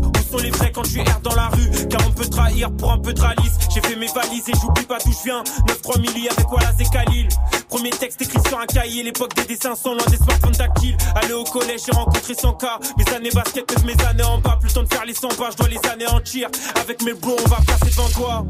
Où 0.02 0.32
sont 0.32 0.42
les 0.42 0.50
vrais 0.50 0.72
quand 0.72 0.82
tu 0.82 0.98
erres 0.98 1.20
dans 1.22 1.36
la 1.36 1.50
rue? 1.50 1.70
Car 1.92 2.02
on 2.08 2.12
peut 2.12 2.26
trahir 2.26 2.72
pour 2.72 2.92
un 2.92 2.98
peu 2.98 3.14
de 3.14 3.22
ralice. 3.22 3.52
J'ai 3.72 3.82
fait 3.82 3.96
mes 3.96 4.08
valises 4.08 4.50
et 4.50 4.54
j'oublie 4.60 4.86
pas 4.88 4.98
d'où 5.06 5.12
je 5.12 5.26
viens. 5.26 5.44
9-3 5.68 6.02
milli 6.02 6.28
avec 6.28 6.52
Wallace 6.52 6.80
et 6.80 6.86
Khalil. 6.86 7.28
Premier 7.70 7.92
texte 7.92 8.20
écrit 8.20 8.42
sur 8.48 8.60
un 8.60 8.66
cahier. 8.66 9.04
L'époque 9.04 9.36
des 9.36 9.44
dessins 9.44 9.76
sont 9.76 9.94
loin 9.94 10.08
des 10.10 10.18
smartphones 10.18 10.58
tactiles. 10.58 10.98
Aller 11.14 11.34
au 11.34 11.44
collège, 11.44 11.82
j'ai 11.86 11.96
rencontré 11.96 12.34
100 12.34 12.54
cas. 12.54 12.80
Mes 12.98 13.08
années 13.14 13.30
basket, 13.32 13.68
peut 13.68 13.86
mes 13.86 14.06
années 14.06 14.24
en 14.24 14.40
bas. 14.40 14.58
Plus 14.60 14.70
le 14.70 14.74
temps 14.74 14.82
de 14.82 14.92
faire 14.92 15.06
les 15.06 15.14
100 15.14 15.28
pas, 15.38 15.52
je 15.52 15.58
dois 15.58 15.70
les 15.70 15.88
anéantir. 15.88 16.50
Avec 16.82 17.04
mes 17.04 17.14
bros, 17.14 17.36
on 17.46 17.48
va 17.48 17.58
passer 17.58 17.92
devant 17.92 18.10
toi. 18.10 18.44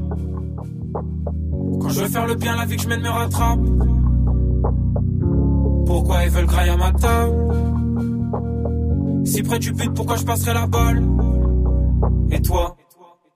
Quand 1.83 1.89
je 1.89 1.99
veux 1.99 2.07
faire 2.07 2.27
le 2.27 2.35
bien, 2.35 2.55
la 2.55 2.65
vie 2.65 2.77
que 2.77 2.83
je 2.83 2.87
mène 2.87 3.01
me 3.01 3.09
rattrape. 3.09 3.59
Pourquoi 5.85 6.23
ils 6.23 6.29
veulent 6.29 6.45
grailler 6.45 6.71
à 6.71 6.77
ma 6.77 6.93
table 6.93 7.35
Si 9.25 9.43
près 9.43 9.59
du 9.59 9.73
but, 9.73 9.93
pourquoi 9.93 10.15
je 10.15 10.23
passerai 10.23 10.53
la 10.53 10.65
balle? 10.65 11.03
Et 12.31 12.41
toi? 12.41 12.77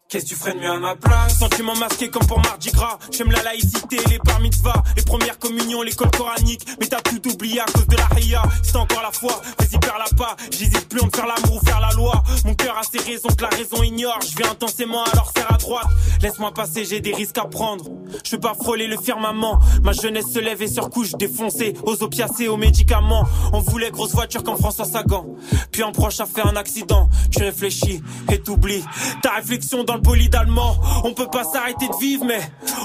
Qu'est-ce 0.09 0.23
que 0.23 0.29
tu 0.29 0.35
ferais 0.35 0.53
de 0.53 0.59
mieux 0.59 0.69
à 0.69 0.79
ma 0.79 0.95
place 0.95 1.37
Sentiment 1.37 1.75
masqué 1.75 2.07
comme 2.07 2.25
pour 2.25 2.39
Mardi 2.39 2.71
Gras. 2.71 2.97
J'aime 3.11 3.29
la 3.29 3.43
laïcité, 3.43 3.97
les 4.09 4.19
bar 4.19 4.39
mitzvahs 4.39 4.81
Les 4.95 5.03
premières 5.03 5.37
communions, 5.37 5.81
l'école 5.81 6.11
coranique. 6.11 6.65
Mais 6.79 6.87
t'as 6.87 7.01
tout 7.01 7.27
oublié 7.29 7.59
à 7.59 7.65
cause 7.65 7.85
de 7.87 7.97
la 7.97 8.05
ria. 8.05 8.41
C'est 8.63 8.77
encore 8.77 9.01
la 9.01 9.11
foi, 9.11 9.41
vas-y 9.59 9.77
perds 9.77 9.97
la 9.97 10.15
pas. 10.15 10.37
J'hésite 10.49 10.87
plus 10.87 11.01
entre 11.01 11.17
faire 11.17 11.27
l'amour 11.27 11.61
ou 11.61 11.65
faire 11.65 11.81
la 11.81 11.91
loi. 11.91 12.23
Mon 12.45 12.53
cœur 12.53 12.77
a 12.77 12.83
ses 12.83 12.99
raisons 12.99 13.27
que 13.37 13.41
la 13.41 13.49
raison 13.49 13.83
ignore. 13.83 14.19
Je 14.21 14.37
vais 14.37 14.47
intensément 14.47 15.03
alors 15.11 15.33
faire 15.35 15.53
à 15.53 15.57
droite. 15.57 15.87
Laisse-moi 16.21 16.53
passer, 16.53 16.85
j'ai 16.85 17.01
des 17.01 17.13
risques 17.13 17.37
à 17.37 17.45
prendre. 17.45 17.83
Je 18.23 18.31
veux 18.31 18.39
pas 18.39 18.53
frôler 18.53 18.87
le 18.87 18.95
firmament. 18.95 19.59
Ma 19.83 19.91
jeunesse 19.91 20.31
se 20.31 20.39
lève 20.39 20.61
et 20.61 20.69
surcouche 20.69 21.15
défoncée. 21.19 21.73
Aux 21.83 22.01
opiacés, 22.01 22.47
aux 22.47 22.55
médicaments. 22.55 23.25
On 23.51 23.59
voulait 23.59 23.91
grosse 23.91 24.13
voiture 24.13 24.43
comme 24.43 24.57
François 24.57 24.85
Sagan. 24.85 25.25
Puis 25.73 25.83
un 25.83 25.91
proche 25.91 26.21
a 26.21 26.25
fait 26.25 26.47
un 26.47 26.55
accident. 26.55 27.09
Tu 27.29 27.43
réfléchis 27.43 28.01
et 28.31 28.39
t'oublies. 28.39 28.85
Ta 29.21 29.31
réflexion 29.31 29.83
dans 29.83 29.96
le 29.97 30.01
bolide 30.01 30.35
allemand. 30.35 30.75
On 31.03 31.13
peut 31.13 31.27
pas 31.27 31.43
s'arrêter 31.43 31.87
de 31.87 31.95
vivre 31.99 32.25
mais 32.25 32.39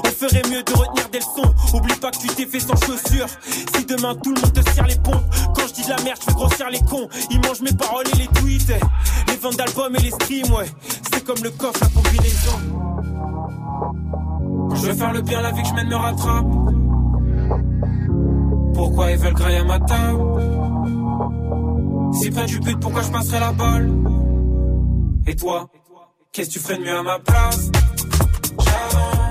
On 0.04 0.08
ferait 0.08 0.42
mieux 0.50 0.62
de 0.62 0.72
retenir 0.72 1.08
des 1.10 1.18
leçons. 1.18 1.54
Oublie 1.74 1.94
pas 1.96 2.10
que 2.10 2.18
tu 2.18 2.28
t'es 2.28 2.46
fait 2.46 2.60
sans 2.60 2.76
chaussures. 2.76 3.26
Si 3.76 3.84
demain 3.84 4.14
tout 4.22 4.34
le 4.34 4.40
monde 4.40 4.52
te 4.52 4.70
serre 4.70 4.86
les 4.86 4.96
pompes 4.96 5.22
Quand 5.54 5.66
je 5.68 5.74
dis 5.74 5.84
de 5.84 5.90
la 5.90 6.02
merde 6.02 6.18
je 6.20 6.24
fais 6.26 6.32
grossir 6.32 6.70
les 6.70 6.80
cons. 6.80 7.08
Ils 7.30 7.40
mangent 7.40 7.60
mes 7.60 7.72
paroles 7.72 8.06
et 8.14 8.18
les 8.18 8.26
tweets 8.28 8.70
eh. 8.70 9.30
Les 9.30 9.36
ventes 9.36 9.56
d'albums 9.56 9.94
et 9.96 10.00
les 10.00 10.10
streams 10.10 10.52
ouais. 10.52 10.66
C'est 11.10 11.24
comme 11.24 11.42
le 11.42 11.50
coffre 11.50 11.80
la 11.80 11.88
combinaison. 11.88 12.58
Je 14.74 14.86
veux 14.86 14.94
faire 14.94 15.12
le 15.12 15.22
bien 15.22 15.40
la 15.42 15.52
vie 15.52 15.62
que 15.62 15.68
je 15.68 15.74
mène 15.74 15.88
me 15.88 15.96
rattrape. 15.96 16.46
Pourquoi 18.74 19.10
ils 19.10 19.18
veulent 19.18 19.34
grailler 19.34 19.58
à 19.58 19.64
ma 19.64 19.80
table 19.80 20.22
Si 22.14 22.30
près 22.30 22.46
du 22.46 22.58
but 22.60 22.80
pourquoi 22.80 23.02
je 23.02 23.10
passerai 23.10 23.40
la 23.40 23.52
balle? 23.52 23.90
Et 25.26 25.36
toi? 25.36 25.68
Qu'est-ce 26.34 26.48
que 26.48 26.52
tu 26.54 26.58
ferais 26.60 26.78
de 26.78 26.84
mieux 26.84 26.96
à 26.96 27.02
ma 27.02 27.18
place? 27.18 27.70
J'avance, 28.58 29.21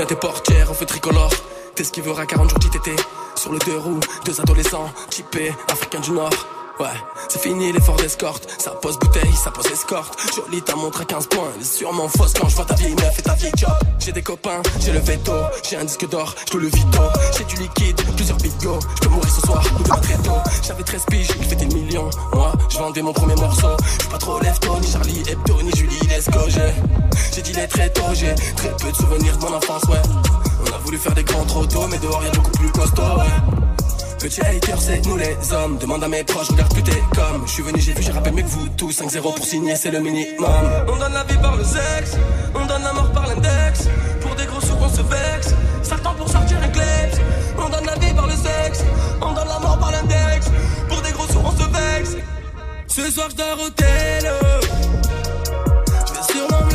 bien 0.00 0.06
tes 0.06 0.16
portières 0.16 0.70
en 0.70 0.74
feu 0.74 0.86
tricolore. 0.86 1.30
T'es 1.74 1.84
ce 1.84 1.92
qui 1.92 2.00
verra 2.00 2.24
40 2.24 2.48
jours 2.48 2.58
d'ITT. 2.58 2.98
Sur 3.36 3.52
le 3.52 3.58
deux 3.58 3.76
roues, 3.76 4.00
deux 4.24 4.40
adolescents, 4.40 4.90
typés, 5.10 5.52
africains 5.68 6.00
du 6.00 6.12
Nord. 6.12 6.59
Ouais, 6.80 6.86
c'est 7.28 7.42
fini 7.42 7.72
l'effort 7.72 7.96
d'escorte. 7.96 8.48
Ça 8.58 8.70
pose 8.70 8.98
bouteille, 8.98 9.34
ça 9.34 9.50
pose 9.50 9.66
escorte. 9.66 10.18
Jolie, 10.34 10.62
t'as 10.62 10.76
montré 10.76 11.04
15 11.04 11.26
points. 11.26 11.50
Elle 11.54 11.60
est 11.60 11.64
sûrement 11.64 12.08
fausse 12.08 12.32
quand 12.32 12.48
je 12.48 12.56
vois 12.56 12.64
ta 12.64 12.74
vieille 12.74 12.94
meuf 12.94 13.18
et 13.18 13.22
ta 13.22 13.34
vieille 13.34 13.52
job. 13.54 13.70
J'ai 13.98 14.12
des 14.12 14.22
copains, 14.22 14.62
j'ai 14.80 14.92
le 14.92 15.00
veto. 15.00 15.32
J'ai 15.68 15.76
un 15.76 15.84
disque 15.84 16.08
d'or, 16.08 16.34
je 16.50 16.56
le 16.56 16.68
vito. 16.68 17.02
J'ai 17.36 17.44
du 17.44 17.56
liquide, 17.56 18.00
plusieurs 18.16 18.38
bigots. 18.38 18.78
Je 18.94 19.00
peux 19.02 19.08
mourir 19.10 19.30
ce 19.30 19.40
soir 19.42 19.62
ou 19.78 19.82
demain 19.82 19.96
très 19.96 20.16
tôt. 20.22 20.38
J'avais 20.62 20.82
13 20.82 21.04
piges, 21.10 21.28
j'ai 21.28 21.48
fait 21.48 21.56
des 21.56 21.74
millions. 21.74 22.08
Moi, 22.32 22.52
je 22.70 22.78
vendais 22.78 23.02
mon 23.02 23.12
premier 23.12 23.34
morceau. 23.34 23.76
Je 24.02 24.06
pas 24.08 24.18
trop 24.18 24.40
lève-tôt, 24.40 24.78
ni 24.80 24.90
Charlie 24.90 25.22
Hebdo, 25.28 25.60
ni 25.62 25.70
Julie. 25.76 26.00
J'ai 26.48 26.72
j'ai 27.34 27.42
dit 27.42 27.52
les 27.52 27.66
très 27.68 27.88
tôt, 27.90 28.02
j'ai 28.12 28.34
très 28.56 28.70
peu 28.76 28.90
de 28.90 28.96
souvenirs 28.96 29.36
de 29.36 29.42
mon 29.42 29.54
enfance, 29.54 29.82
ouais. 29.84 30.02
On 30.66 30.74
a 30.74 30.78
voulu 30.78 30.98
faire 30.98 31.14
des 31.14 31.24
grands 31.24 31.44
trop 31.44 31.64
tôt, 31.64 31.86
mais 31.88 31.98
dehors 31.98 32.22
y'a 32.24 32.30
beaucoup 32.30 32.50
plus 32.50 32.70
costaud, 32.70 33.02
ouais. 33.02 33.69
Petit 34.20 34.42
hater, 34.42 34.74
c'est 34.78 35.06
nous 35.06 35.16
les 35.16 35.34
hommes. 35.54 35.78
Demande 35.78 36.04
à 36.04 36.08
mes 36.08 36.22
proches, 36.24 36.48
regarde 36.50 36.72
plus 36.74 36.82
t'es 36.82 37.02
comme. 37.14 37.46
Je 37.46 37.52
suis 37.52 37.62
venu, 37.62 37.80
j'ai 37.80 37.94
vu, 37.94 38.02
j'ai 38.02 38.12
rappelé 38.12 38.36
mieux 38.36 38.42
que 38.42 38.48
vous 38.48 38.68
tous. 38.76 38.90
5-0 38.90 39.22
pour 39.34 39.46
signer, 39.46 39.74
c'est 39.76 39.90
le 39.90 40.00
minimum. 40.00 40.46
On 40.88 40.96
donne 40.96 41.14
la 41.14 41.24
vie 41.24 41.38
par 41.38 41.56
le 41.56 41.64
sexe, 41.64 42.18
on 42.54 42.66
donne 42.66 42.82
la 42.82 42.92
mort 42.92 43.10
par 43.12 43.26
l'index. 43.26 43.88
Pour 44.20 44.34
des 44.34 44.44
gros 44.44 44.60
sous, 44.60 44.76
on 44.78 44.88
se 44.90 45.00
vexe. 45.00 45.54
Certains 45.82 46.12
pour 46.12 46.28
sortir 46.28 46.58
un. 46.58 46.70
On 47.58 47.68
donne 47.70 47.86
la 47.86 47.94
vie 47.94 48.12
par 48.12 48.26
le 48.26 48.34
sexe, 48.34 48.84
on 49.22 49.32
donne 49.32 49.48
la 49.48 49.58
mort 49.58 49.78
par 49.78 49.90
l'index. 49.90 50.50
Pour 50.86 51.00
des 51.00 51.12
gros 51.12 51.26
sous, 51.26 51.38
on 51.38 51.52
se 51.52 53.02
Ce 53.02 53.10
soir 53.10 53.28
je 53.30 53.36
dors 53.36 53.58
au 53.58 53.70
télo. 53.70 54.36
Je 56.06 56.12
vais 56.12 56.32
sûrement 56.32 56.68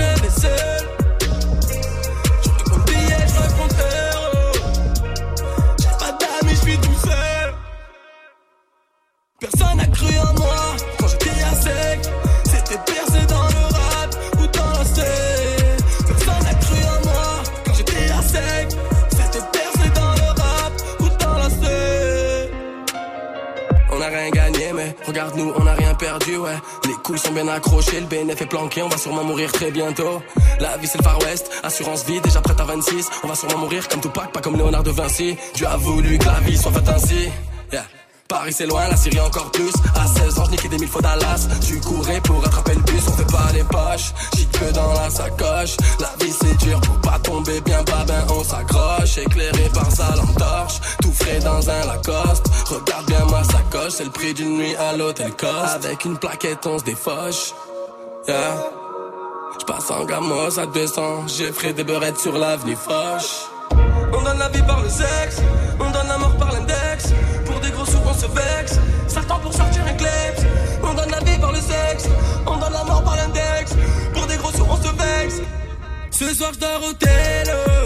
gagné, 25.15 25.31
mais 25.35 25.41
regarde-nous, 25.51 25.53
on 25.57 25.67
a 25.67 25.73
rien 25.73 25.93
perdu, 25.93 26.37
ouais. 26.37 26.57
Les 26.85 26.93
couilles 27.03 27.19
sont 27.19 27.31
bien 27.31 27.47
accrochées, 27.47 27.99
le 27.99 28.05
BNF 28.05 28.41
est 28.41 28.45
planqué, 28.45 28.83
on 28.83 28.89
va 28.89 28.97
sûrement 28.97 29.23
mourir 29.23 29.51
très 29.51 29.71
bientôt. 29.71 30.21
La 30.59 30.77
vie 30.77 30.87
c'est 30.87 30.97
le 30.97 31.03
Far 31.03 31.19
West, 31.19 31.51
assurance 31.63 32.05
vie, 32.05 32.19
déjà 32.21 32.41
prête 32.41 32.59
à 32.59 32.65
26. 32.65 33.09
On 33.23 33.27
va 33.27 33.35
sûrement 33.35 33.59
mourir 33.59 33.87
comme 33.87 34.01
Tupac, 34.01 34.31
pas 34.31 34.41
comme 34.41 34.55
Léonard 34.57 34.83
de 34.83 34.91
Vinci. 34.91 35.37
Dieu 35.55 35.67
a 35.67 35.77
voulu 35.77 36.17
que 36.17 36.25
la 36.25 36.39
vie 36.41 36.57
soit 36.57 36.71
faite 36.71 36.89
ainsi. 36.89 37.29
Yeah. 37.71 37.85
Paris 38.27 38.53
c'est 38.53 38.65
loin, 38.65 38.87
la 38.89 38.97
Syrie 38.97 39.19
encore 39.19 39.51
plus. 39.51 39.71
À 39.95 40.07
16 40.07 40.39
ans, 40.39 40.45
je 40.45 40.51
niquais 40.51 40.67
des 40.67 40.79
mille 40.79 40.89
fois 40.89 41.01
Dallas. 41.01 41.47
Tu 41.65 41.79
courais 41.79 42.19
pour 42.21 42.43
attraper 42.43 42.73
le 42.73 42.81
bus, 42.81 43.03
on 43.07 43.11
fait 43.11 43.31
pas 43.31 43.51
les 43.53 43.63
poches. 43.63 44.13
Shit 44.35 44.51
que 44.51 44.73
dans 44.73 44.93
la 44.93 45.09
sacoche. 45.11 45.77
La 45.99 46.11
vie 46.19 46.33
c'est 46.33 46.57
dur 46.65 46.81
pour 46.81 46.99
pas 47.01 47.19
tomber 47.19 47.61
bien 47.61 47.83
bas, 47.83 48.03
ben 48.07 48.25
on 48.29 48.43
s'accroche. 48.43 49.19
Éclairé 49.19 49.69
par 49.73 49.91
sa 49.91 50.15
lampe 50.15 50.35
torche, 50.37 50.79
dans 51.43 51.69
un 51.69 51.85
Lacoste. 51.85 52.45
Regarde 52.67 53.05
bien 53.07 53.25
ma 53.25 53.43
sacoche, 53.43 53.93
c'est 53.93 54.03
le 54.03 54.11
prix 54.11 54.33
d'une 54.33 54.57
nuit 54.57 54.75
à 54.75 54.95
l'hôtel 54.95 55.31
Coste. 55.31 55.83
Avec 55.83 56.05
une 56.05 56.17
plaquette, 56.17 56.65
on 56.65 56.77
se 56.77 56.83
défoche. 56.83 57.53
Yeah. 58.27 58.71
J'passe 59.59 59.89
en 59.91 60.05
gamos 60.05 60.59
à 60.59 60.65
200, 60.65 61.27
j'ai 61.27 61.51
frais 61.51 61.73
des 61.73 61.83
beurrettes 61.83 62.19
sur 62.19 62.37
l'avenue 62.37 62.75
Foch. 62.75 63.49
On 63.71 64.21
donne 64.21 64.37
la 64.37 64.49
vie 64.49 64.61
par 64.63 64.81
le 64.81 64.89
sexe, 64.89 65.41
on 65.79 65.89
donne 65.91 66.07
la 66.07 66.17
mort 66.17 66.35
par 66.37 66.51
l'index. 66.51 67.13
Pour 67.45 67.59
des 67.59 67.71
gros 67.71 67.85
sous, 67.85 67.97
on 68.05 68.13
se 68.13 68.27
vexe. 68.27 68.79
Certains 69.07 69.37
pour 69.37 69.53
sortir 69.53 69.83
un 69.87 69.93
kleps. 69.93 70.43
On 70.83 70.93
donne 70.93 71.09
la 71.09 71.19
vie 71.19 71.39
par 71.39 71.51
le 71.51 71.59
sexe, 71.59 72.07
on 72.45 72.57
donne 72.57 72.73
la 72.73 72.83
mort 72.83 73.03
par 73.03 73.15
l'index. 73.15 73.73
Pour 74.13 74.25
des 74.27 74.37
gros 74.37 74.51
sous, 74.51 74.65
on 74.69 74.77
se 74.77 74.91
vexe. 74.91 75.41
Ce 76.11 76.33
soir, 76.33 76.51
je 76.53 76.59
dors 76.59 76.81
au. 76.83 77.84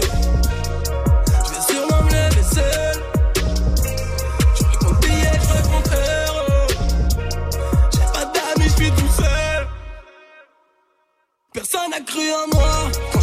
Personne 11.52 11.90
n'a 11.90 12.00
cru 12.00 12.20
en 12.30 12.46
moi 12.54 13.19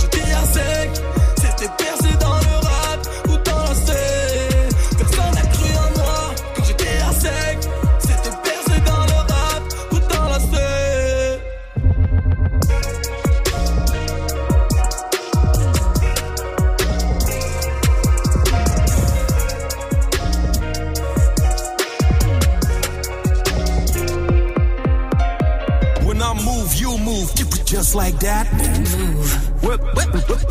like 27.97 28.19
that. 28.19 28.45
Move. 28.53 29.63
Whip, 29.63 29.81
whip, 29.95 30.13
whip, 30.13 30.29
whip. 30.29 30.41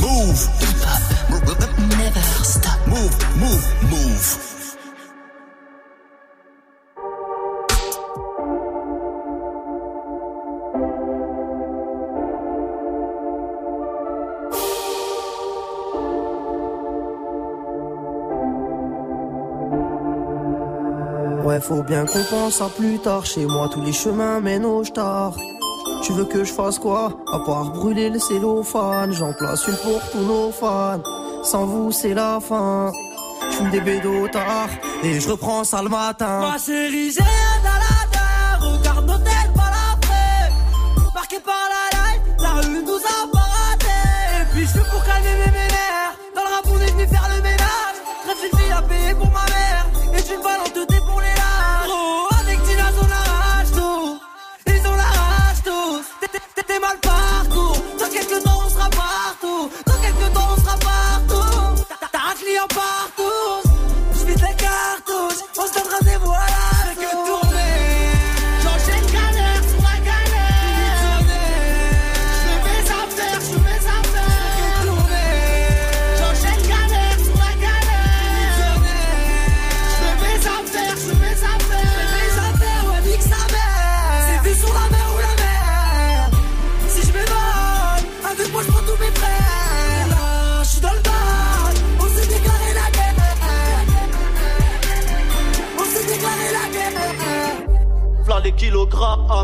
Move. 0.00 0.40
Never 1.98 2.26
stop. 2.42 2.78
Move, 2.86 3.14
move, 3.42 3.64
move. 3.90 4.26
Ouais, 21.44 21.60
faut 21.60 21.82
bien 21.82 22.06
qu'on 22.06 22.22
pense 22.24 22.62
à 22.62 22.68
plus 22.70 22.98
tard. 22.98 23.26
Chez 23.26 23.44
moi, 23.44 23.68
tous 23.70 23.82
les 23.82 23.92
chemins 23.92 24.40
mènent 24.40 24.64
au 24.64 24.82
star. 24.84 25.36
Tu 26.02 26.12
veux 26.12 26.24
que 26.24 26.44
je 26.44 26.52
fasse 26.52 26.78
quoi? 26.78 27.12
À 27.32 27.38
part 27.40 27.70
brûler 27.72 28.10
le 28.10 28.18
cellophane. 28.18 29.12
J'en 29.12 29.32
place 29.32 29.66
une 29.66 29.76
pour 29.76 30.00
tous 30.10 30.24
nos 30.24 30.50
fans. 30.50 31.02
Sans 31.42 31.66
vous, 31.66 31.92
c'est 31.92 32.14
la 32.14 32.38
fin. 32.40 32.92
Je 33.50 33.56
fume 33.56 33.70
des 33.70 33.80
bédos 33.80 34.28
tard 34.28 34.68
et 35.02 35.20
je 35.20 35.30
reprends 35.30 35.64
ça 35.64 35.82
le 35.82 35.88
matin. 35.88 36.40
Ma 36.40 36.58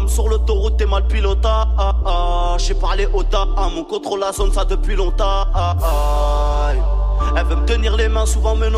sur 0.09 0.29
l'autoroute 0.29 0.77
t'es 0.77 0.87
mal 0.87 1.07
pilota. 1.07 1.68
J'ai 2.59 2.74
parlé 2.74 3.07
au 3.12 3.22
dame, 3.22 3.55
on 3.57 3.85
contrôle 3.85 4.20
la 4.20 4.33
zone 4.33 4.53
ça 4.53 4.64
depuis 4.64 4.97
longtemps. 4.97 5.47
Elle 7.37 7.47
veut 7.47 7.57
me 7.57 7.66
tenir 7.66 7.97
les 7.97 8.09
mains 8.09 8.27
souvent 8.27 8.55
me. 8.55 8.70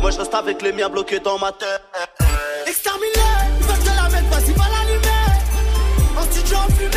Moi 0.00 0.10
je 0.10 0.18
reste 0.18 0.34
avec 0.34 0.62
les 0.62 0.72
miens 0.72 0.88
bloqués 0.88 1.20
dans 1.20 1.38
ma 1.38 1.52
tête 1.52 1.80
eh. 1.94 2.68
Exterminé, 2.68 3.12
ils 3.60 3.66
veulent 3.66 3.78
te 3.78 3.86
la 3.86 4.08
mettre, 4.08 4.28
vas-y, 4.30 4.52
va 4.52 4.64
l'allumer. 4.64 5.28
En 6.18 6.22
studio 6.22 6.56
en 6.56 6.72
fumée. 6.72 6.90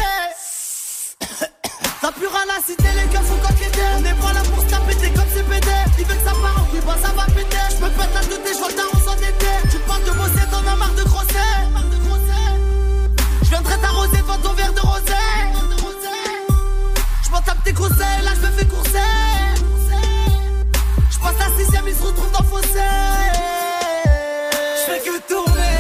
T'as 2.01 2.11
plus 2.11 2.28
rien 2.28 2.47
à 2.57 2.61
citer, 2.66 2.84
les 2.84 3.13
gars 3.13 3.22
faut 3.22 3.36
coqueter. 3.36 3.82
On 3.97 4.01
n'est 4.01 4.13
pas 4.13 4.34
là 4.34 4.41
pour 4.53 4.63
se 4.63 4.70
taper, 4.70 4.95
comme 5.09 5.30
CPD. 5.30 5.72
Il 5.99 6.05
veut 6.05 6.16
que 6.16 6.24
ça 6.24 6.32
part 6.32 6.57
en 6.61 6.86
bah 6.86 6.97
ça 7.01 7.09
va 7.16 7.26
péter. 7.26 7.57
J'me 7.78 7.89
pète 7.89 8.13
la 8.13 8.22
je 8.22 8.57
vois 8.57 8.94
Je 17.23 17.31
m'en 17.31 17.41
tape 17.41 17.63
tes 17.63 17.73
conseils, 17.73 18.21
là 18.23 18.31
je 18.35 18.47
me 18.47 18.51
fais 18.53 18.65
courser. 18.65 18.99
Je 21.11 21.19
passe 21.19 21.39
la 21.39 21.63
sixième, 21.63 21.87
il 21.87 21.95
se 21.95 22.03
retrouve 22.03 22.31
dans 22.31 22.39
le 22.39 22.45
fossé. 22.45 22.79
Je 24.77 24.91
fais 24.91 24.99
que 24.99 25.19
tourner. 25.27 25.74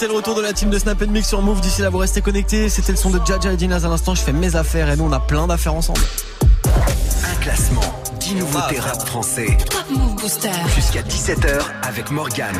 C'est 0.00 0.06
le 0.06 0.14
retour 0.14 0.34
de 0.34 0.40
la 0.40 0.54
team 0.54 0.70
de 0.70 0.78
Snap 0.78 0.98
Mix 1.08 1.28
sur 1.28 1.42
Move. 1.42 1.60
D'ici 1.60 1.82
là, 1.82 1.90
vous 1.90 1.98
restez 1.98 2.22
connectés. 2.22 2.70
C'était 2.70 2.92
le 2.92 2.96
son 2.96 3.10
de 3.10 3.20
Jaja 3.22 3.52
et 3.52 3.56
Dinaz 3.58 3.84
à 3.84 3.90
l'instant. 3.90 4.14
Je 4.14 4.22
fais 4.22 4.32
mes 4.32 4.56
affaires 4.56 4.88
et 4.88 4.96
nous, 4.96 5.04
on 5.04 5.12
a 5.12 5.20
plein 5.20 5.46
d'affaires 5.46 5.74
ensemble. 5.74 6.00
Un 6.64 7.34
classement, 7.42 7.82
10 8.18 8.36
nouveautés 8.36 8.80
rap 8.80 9.06
français. 9.06 9.58
Top 9.68 9.84
Move 9.90 10.14
Booster. 10.16 10.48
Jusqu'à 10.74 11.02
17h 11.02 11.60
avec 11.82 12.10
Morgane. 12.12 12.56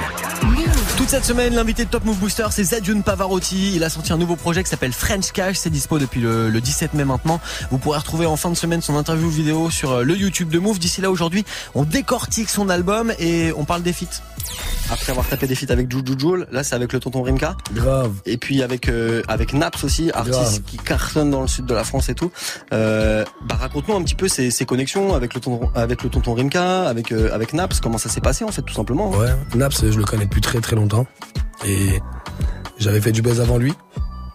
Toute 0.99 1.09
cette 1.09 1.25
semaine, 1.25 1.55
l'invité 1.55 1.87
de 1.87 1.89
Top 1.89 2.05
Move 2.05 2.19
Booster, 2.19 2.45
c'est 2.51 2.65
Zadiun 2.65 3.01
Pavarotti. 3.01 3.75
Il 3.75 3.85
a 3.85 3.89
sorti 3.89 4.13
un 4.13 4.19
nouveau 4.19 4.37
projet 4.37 4.63
qui 4.63 4.69
s'appelle 4.69 4.93
French 4.93 5.33
Cash. 5.33 5.57
C'est 5.57 5.71
dispo 5.71 5.99
depuis 5.99 6.21
le, 6.21 6.51
le 6.51 6.61
17 6.61 6.93
mai 6.93 7.07
maintenant. 7.07 7.41
Vous 7.71 7.79
pourrez 7.79 8.01
retrouver 8.01 8.27
en 8.27 8.37
fin 8.37 8.51
de 8.51 8.55
semaine 8.55 8.83
son 8.83 8.97
interview 8.97 9.31
vidéo 9.31 9.71
sur 9.71 9.93
euh, 9.93 10.03
le 10.03 10.15
YouTube 10.15 10.51
de 10.51 10.59
Move. 10.59 10.79
D'ici 10.79 11.01
là, 11.01 11.11
aujourd'hui, 11.11 11.47
on 11.75 11.85
décortique 11.85 12.51
son 12.51 12.69
album 12.69 13.15
et 13.19 13.51
on 13.57 13.65
parle 13.65 13.83
des 13.83 13.95
feats. 13.95 14.21
Après 14.91 15.11
avoir 15.11 15.27
tapé 15.29 15.47
des 15.47 15.55
feats 15.55 15.73
avec 15.73 15.91
Juju 15.91 16.19
Joule, 16.19 16.47
là 16.51 16.65
c'est 16.65 16.75
avec 16.75 16.93
le 16.93 17.01
tonton 17.01 17.23
Rimka. 17.23 17.57
Grave. 17.73 18.13
Et 18.27 18.37
puis 18.37 18.63
avec 18.63 18.89
euh, 18.89 19.23
avec 19.29 19.53
Naps 19.53 19.85
aussi, 19.85 20.11
artiste 20.13 20.35
Grave. 20.35 20.61
qui 20.67 20.77
cartonne 20.79 21.31
dans 21.31 21.43
le 21.43 21.47
sud 21.47 21.67
de 21.67 21.75
la 21.75 21.85
France 21.85 22.09
et 22.09 22.15
tout. 22.15 22.33
Euh, 22.73 23.25
bah 23.45 23.57
raconte-nous 23.57 23.95
un 23.95 24.03
petit 24.03 24.15
peu 24.15 24.29
ses, 24.29 24.51
ses 24.51 24.65
connexions 24.65 25.15
avec 25.15 25.35
le 25.35 25.41
tonton 25.41 25.71
avec 25.75 26.03
le 26.03 26.11
tonton 26.11 26.35
Rimka, 26.35 26.89
avec 26.89 27.13
euh, 27.13 27.33
avec 27.33 27.53
Naps. 27.53 27.81
Comment 27.81 27.99
ça 27.99 28.09
s'est 28.09 28.21
passé 28.21 28.45
en 28.45 28.51
fait 28.53 28.63
tout 28.63 28.75
simplement. 28.75 29.11
Ouais, 29.11 29.31
Naps, 29.55 29.91
je 29.91 29.99
le 29.99 30.05
connais 30.05 30.25
depuis 30.25 30.41
très 30.41 30.61
très 30.61 30.77
longtemps. 30.77 31.07
Et 31.67 32.01
j'avais 32.79 33.01
fait 33.01 33.13
du 33.13 33.23
buzz 33.23 33.41
avant 33.41 33.59
lui. 33.59 33.75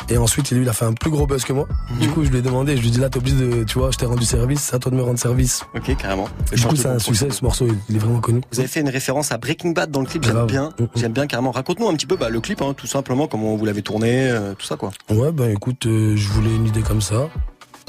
Et 0.10 0.18
ensuite, 0.18 0.52
lui, 0.52 0.62
il 0.62 0.70
a 0.70 0.74
fait 0.74 0.86
un 0.86 0.94
plus 0.94 1.10
gros 1.10 1.26
buzz 1.26 1.44
que 1.44 1.54
moi. 1.54 1.68
Mhm. 1.92 2.00
Du 2.00 2.10
coup, 2.10 2.24
je 2.24 2.30
lui 2.30 2.38
ai 2.38 2.42
demandé, 2.42 2.76
je 2.78 2.82
lui 2.82 2.90
ai 2.90 2.92
dit 2.92 3.00
là, 3.00 3.10
t'es 3.10 3.18
obligé 3.18 3.36
de, 3.38 3.64
tu 3.64 3.80
vois, 3.80 3.90
je 3.92 3.98
t'ai 3.98 4.06
rendu 4.06 4.24
service, 4.24 4.62
c'est 4.62 4.76
à 4.76 4.80
toi 4.80 4.92
de 4.92 4.96
me 4.98 5.02
rendre 5.02 5.18
service. 5.18 5.64
Ok, 5.76 5.96
carrément. 5.98 6.30
Du 6.54 6.62
coup, 6.62 6.76
c'est 6.76 6.88
un 6.88 7.00
succès, 7.00 7.30
ce 7.32 7.44
morceau, 7.44 7.68
il- 7.90 7.96
est 7.96 8.00
vraiment 8.00 8.20
connu. 8.20 8.42
Vous 8.52 8.60
avez 8.60 8.68
fait 8.68 8.82
une 8.82 8.90
référence 8.90 9.32
à 9.32 9.38
Breaking 9.38 9.72
Bad 9.72 9.90
dans 9.90 10.02
le 10.02 10.06
clip, 10.06 10.24
j'aime 10.24 10.46
bien, 10.46 10.70
j'aime 10.96 11.12
bien 11.14 11.26
carrément. 11.26 11.52
Raconte-nous 11.52 11.88
un 11.88 11.94
petit 11.96 12.06
peu 12.06 12.18
bah, 12.18 12.30
le 12.30 12.40
clip, 12.40 12.62
hein, 12.62 12.74
tout 12.78 12.88
simplement, 12.88 13.28
comment 13.28 13.56
vous 13.56 13.66
l'avez 13.66 13.82
tourné, 13.82 14.30
euh, 14.30 14.54
tout 14.54 14.66
ça 14.66 14.76
quoi. 14.76 14.92
Ouais, 15.10 15.32
ben 15.32 15.50
écoute, 15.52 15.86
euh, 15.88 16.16
je 16.16 16.28
voulais 16.30 16.54
une 16.56 16.68
idée 16.68 16.82
comme 16.82 17.02
ça. 17.02 17.30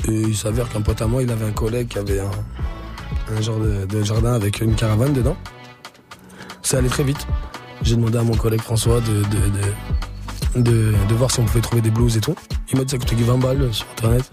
Et 0.09 0.13
il 0.13 0.37
s'avère 0.37 0.69
qu'un 0.71 0.81
pote 0.83 1.03
à 1.03 1.07
moi, 1.07 1.23
il 1.23 1.31
avait 1.31 1.45
un 1.47 1.53
collègue 1.53 1.89
qui 1.89 1.99
avait 1.99 2.21
un, 2.21 2.31
un 3.37 3.41
genre 3.43 3.59
de, 3.59 3.85
de 3.87 4.03
jardin 4.03 4.33
avec 4.35 4.61
une 4.61 4.75
caravane 4.75 5.13
dedans. 5.13 5.37
Ça 6.63 6.79
allait 6.79 6.89
très 6.89 7.05
vite. 7.05 7.27
J'ai 7.83 7.97
demandé 7.97 8.19
à 8.19 8.23
mon 8.23 8.35
collègue 8.35 8.61
François 8.63 9.01
de, 9.01 9.07
de, 9.07 9.23
de, 9.23 9.63
de, 10.57 10.93
de 11.09 11.15
voir 11.15 11.31
si 11.31 11.41
on 11.41 11.45
pouvait 11.45 11.61
trouver 11.61 11.83
des 11.83 11.91
blues 11.91 12.17
et 12.17 12.21
tout. 12.21 12.35
Il 12.71 12.79
m'a 12.79 12.85
dit 12.85 12.91
ça 12.91 12.99
coûtait 12.99 13.17
20 13.17 13.39
balles 13.39 13.73
sur 13.73 13.87
internet. 13.93 14.31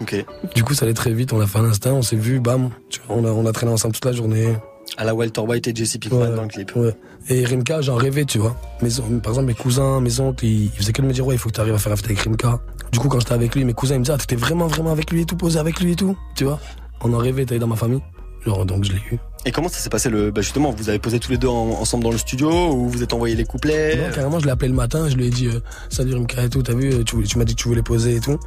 Ok. 0.00 0.24
Du 0.54 0.64
coup, 0.64 0.74
ça 0.74 0.84
allait 0.84 0.94
très 0.94 1.12
vite. 1.12 1.32
On 1.32 1.38
l'a 1.38 1.46
fait 1.46 1.58
à 1.58 1.62
l'instant, 1.62 1.92
on 1.92 2.02
s'est 2.02 2.16
vu, 2.16 2.40
bam. 2.40 2.70
Tu 2.90 3.00
vois, 3.06 3.16
on, 3.16 3.24
a, 3.24 3.28
on 3.30 3.46
a 3.46 3.52
traîné 3.52 3.72
ensemble 3.72 3.94
toute 3.94 4.04
la 4.04 4.12
journée. 4.12 4.56
À 4.96 5.04
la 5.04 5.14
Walter 5.14 5.40
White 5.40 5.68
et 5.68 5.74
Jesse 5.74 5.96
Pinkman 5.96 6.20
Ouais, 6.30 6.36
dans 6.36 6.42
le 6.42 6.48
clip. 6.48 6.74
Ouais. 6.76 6.94
Et 7.28 7.44
Rimka, 7.44 7.80
j'en 7.82 7.94
rêvais, 7.94 8.24
tu 8.24 8.38
vois. 8.38 8.56
Mes, 8.82 8.90
par 9.20 9.32
exemple, 9.32 9.46
mes 9.46 9.54
cousins, 9.54 10.00
mes 10.00 10.18
oncles, 10.20 10.44
ils, 10.44 10.64
ils 10.64 10.70
faisaient 10.70 10.92
que 10.92 11.02
de 11.02 11.06
me 11.06 11.12
dire, 11.12 11.24
ouais, 11.26 11.36
il 11.36 11.38
faut 11.38 11.48
que 11.48 11.54
tu 11.54 11.60
arrives 11.60 11.74
à 11.74 11.78
faire 11.78 11.92
un 11.92 11.96
feat 11.96 12.06
avec 12.06 12.18
Rimka. 12.20 12.58
Du 12.90 12.98
coup, 12.98 13.08
quand 13.08 13.20
j'étais 13.20 13.32
avec 13.32 13.54
lui, 13.54 13.64
mes 13.64 13.74
cousins, 13.74 13.94
ils 13.94 14.00
me 14.00 14.04
disaient, 14.04 14.14
ah, 14.14 14.18
t'étais 14.18 14.36
vraiment, 14.36 14.66
vraiment 14.66 14.90
avec 14.90 15.10
lui 15.12 15.22
et 15.22 15.24
tout, 15.24 15.36
posé 15.36 15.58
avec 15.58 15.80
lui 15.80 15.92
et 15.92 15.96
tout. 15.96 16.16
Tu 16.34 16.44
vois. 16.44 16.58
On 17.00 17.12
en 17.14 17.18
rêvait, 17.18 17.46
t'es 17.46 17.58
dans 17.58 17.68
ma 17.68 17.76
famille. 17.76 18.02
Genre, 18.46 18.66
donc 18.66 18.84
je 18.84 18.92
l'ai 18.92 18.98
eu. 19.12 19.18
Et 19.44 19.52
comment 19.52 19.68
ça 19.68 19.78
s'est 19.78 19.88
passé 19.90 20.08
le, 20.10 20.30
bah 20.30 20.40
justement, 20.40 20.70
vous 20.70 20.88
avez 20.88 20.98
posé 20.98 21.18
tous 21.20 21.30
les 21.30 21.38
deux 21.38 21.48
en- 21.48 21.70
ensemble 21.80 22.04
dans 22.04 22.10
le 22.10 22.18
studio 22.18 22.50
ou 22.72 22.88
vous 22.88 23.02
êtes 23.02 23.12
envoyé 23.12 23.34
les 23.36 23.44
couplets? 23.44 23.96
Non, 23.96 24.12
carrément, 24.14 24.38
je 24.40 24.46
l'ai 24.46 24.50
appelé 24.52 24.68
le 24.68 24.74
matin, 24.74 25.08
je 25.08 25.16
lui 25.16 25.26
ai 25.26 25.30
dit, 25.30 25.46
euh, 25.48 25.60
salut 25.90 26.14
Rimka 26.14 26.42
et 26.44 26.48
tout, 26.48 26.62
t'as 26.62 26.74
vu, 26.74 26.92
euh, 26.92 27.02
tu, 27.04 27.16
m'as 27.38 27.44
dit 27.44 27.54
que 27.54 27.60
tu 27.60 27.68
voulais 27.68 27.82
poser 27.82 28.16
et 28.16 28.20
tout. 28.20 28.38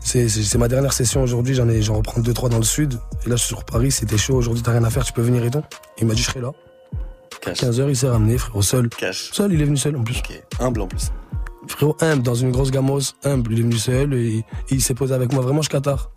C'est, 0.00 0.54
ma 0.58 0.66
dernière 0.68 0.92
session 0.92 1.22
aujourd'hui, 1.22 1.54
j'en 1.54 1.68
ai, 1.68 1.80
j'en 1.82 1.94
reprends 1.96 2.20
deux, 2.20 2.34
trois 2.34 2.48
dans 2.48 2.56
le 2.58 2.64
sud. 2.64 2.94
Et 3.24 3.28
là, 3.28 3.36
je 3.36 3.40
suis 3.42 3.48
sur 3.54 3.64
Paris, 3.64 3.92
c'était 3.92 4.18
chaud, 4.18 4.34
aujourd'hui 4.34 4.62
t'as 4.62 4.72
rien 4.72 4.82
à 4.84 4.90
faire, 4.90 5.04
tu 5.04 5.12
peux 5.12 5.22
venir 5.22 5.44
et 5.44 5.50
tout. 5.50 5.62
Il 6.00 6.06
m'a 6.06 6.14
dit, 6.14 6.22
je 6.22 6.26
serai 6.28 6.40
là. 6.40 6.50
15h, 7.44 7.88
il 7.88 7.96
s'est 7.96 8.08
ramené, 8.08 8.38
frérot, 8.38 8.62
seul. 8.62 8.88
Cash. 8.88 9.30
Seul, 9.32 9.52
il 9.52 9.60
est 9.60 9.64
venu 9.64 9.76
seul 9.76 9.96
en 9.96 10.02
plus. 10.02 10.18
Ok, 10.18 10.42
humble 10.60 10.80
en 10.82 10.86
plus. 10.88 11.10
Frérot, 11.68 11.96
humble, 12.00 12.22
dans 12.22 12.34
une 12.34 12.50
grosse 12.50 12.70
gamos, 12.70 13.00
humble, 13.24 13.52
il 13.52 13.60
est 13.60 13.62
venu 13.62 13.78
seul 13.78 14.14
et, 14.14 14.38
et 14.38 14.44
il 14.70 14.80
s'est 14.82 14.94
posé 14.94 15.14
avec 15.14 15.32
moi 15.32 15.42
vraiment 15.42 15.62
jusqu'à 15.62 15.80
tard. 15.80 16.10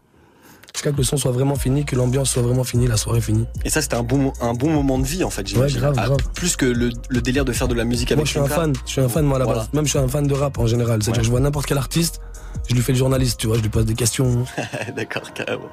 Jusqu'à 0.75 0.91
que 0.91 0.97
le 0.97 1.03
son 1.03 1.15
soit 1.15 1.31
vraiment 1.31 1.55
fini, 1.55 1.85
que 1.85 1.95
l'ambiance 1.95 2.29
soit 2.31 2.41
vraiment 2.41 2.65
finie, 2.65 2.85
la 2.85 2.97
soirée 2.97 3.21
finie. 3.21 3.45
Et 3.63 3.69
ça, 3.69 3.81
c'était 3.81 3.95
un 3.95 4.03
bon, 4.03 4.33
un 4.41 4.53
bon 4.53 4.69
moment 4.69 4.99
de 4.99 5.05
vie 5.05 5.23
en 5.23 5.29
fait, 5.29 5.47
j'imagine. 5.47 5.77
Ouais, 5.83 5.93
grave, 5.93 6.17
Ah. 6.19 6.29
Plus 6.35 6.57
que 6.57 6.65
le, 6.65 6.89
le 7.07 7.21
délire 7.21 7.45
de 7.45 7.53
faire 7.53 7.69
de 7.69 7.73
la 7.75 7.85
musique 7.85 8.11
avec 8.11 8.17
Moi, 8.17 8.25
je 8.25 8.31
suis 8.31 8.39
un 8.39 8.45
fan, 8.45 8.73
je 8.85 8.91
suis 8.91 8.99
un 9.01 9.07
fan, 9.07 9.23
moi, 9.25 9.37
à 9.37 9.39
la 9.39 9.45
Voilà. 9.45 9.61
base. 9.61 9.69
Même, 9.73 9.85
je 9.85 9.91
suis 9.91 9.99
un 9.99 10.07
fan 10.09 10.27
de 10.27 10.33
rap 10.33 10.57
en 10.59 10.67
général. 10.67 11.01
C'est-à-dire, 11.01 11.21
Ouais. 11.21 11.25
je 11.25 11.31
vois 11.31 11.39
n'importe 11.39 11.65
quel 11.65 11.77
artiste, 11.77 12.19
je 12.67 12.75
lui 12.75 12.81
fais 12.81 12.91
le 12.91 12.97
journaliste, 12.97 13.39
tu 13.39 13.47
vois, 13.47 13.55
je 13.55 13.61
lui 13.61 13.69
pose 13.69 13.85
des 13.85 13.93
questions. 13.95 14.43
D'accord, 14.97 15.31
carrément. 15.33 15.63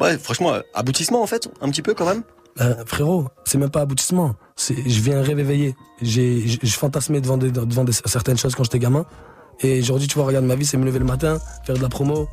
Ouais, 0.00 0.16
franchement, 0.16 0.54
aboutissement 0.72 1.22
en 1.22 1.26
fait, 1.26 1.48
un 1.60 1.68
petit 1.70 1.82
peu 1.82 1.92
quand 1.92 2.06
même. 2.06 2.22
Ben, 2.56 2.76
frérot, 2.86 3.28
c'est 3.44 3.58
même 3.58 3.68
pas 3.68 3.82
aboutissement. 3.82 4.34
C'est, 4.56 4.76
je 4.88 5.00
viens 5.02 5.20
rêve 5.20 5.38
éveillé. 5.38 5.76
J'ai, 6.00 6.48
je, 6.48 6.56
je 6.62 6.72
fantasmais 6.78 7.20
devant, 7.20 7.36
des, 7.36 7.50
devant 7.50 7.84
des- 7.84 7.92
certaines 7.92 8.38
choses 8.38 8.54
quand 8.54 8.64
j'étais 8.64 8.78
gamin. 8.78 9.04
Et 9.60 9.80
aujourd'hui, 9.80 10.08
tu 10.08 10.14
vois, 10.14 10.24
regarde 10.26 10.46
ma 10.46 10.54
vie, 10.54 10.64
c'est 10.64 10.78
me 10.78 10.86
lever 10.86 10.98
le 10.98 11.04
matin, 11.04 11.38
faire 11.66 11.76
de 11.76 11.82
la 11.82 11.90
promo. 11.90 12.26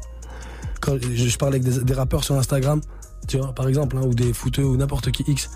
Quand 0.84 0.97
je, 1.01 1.27
je 1.27 1.38
parle 1.38 1.53
avec 1.53 1.63
des, 1.63 1.84
des 1.84 1.93
rappeurs 1.93 2.23
sur 2.23 2.36
Instagram, 2.36 2.81
tu 3.27 3.38
vois, 3.38 3.53
par 3.53 3.67
exemple, 3.69 3.95
hein, 3.97 4.01
ou 4.05 4.13
des 4.13 4.34
footeux 4.34 4.63
ou 4.65 4.75
n'importe 4.75 5.11
qui 5.11 5.23
X. 5.27 5.49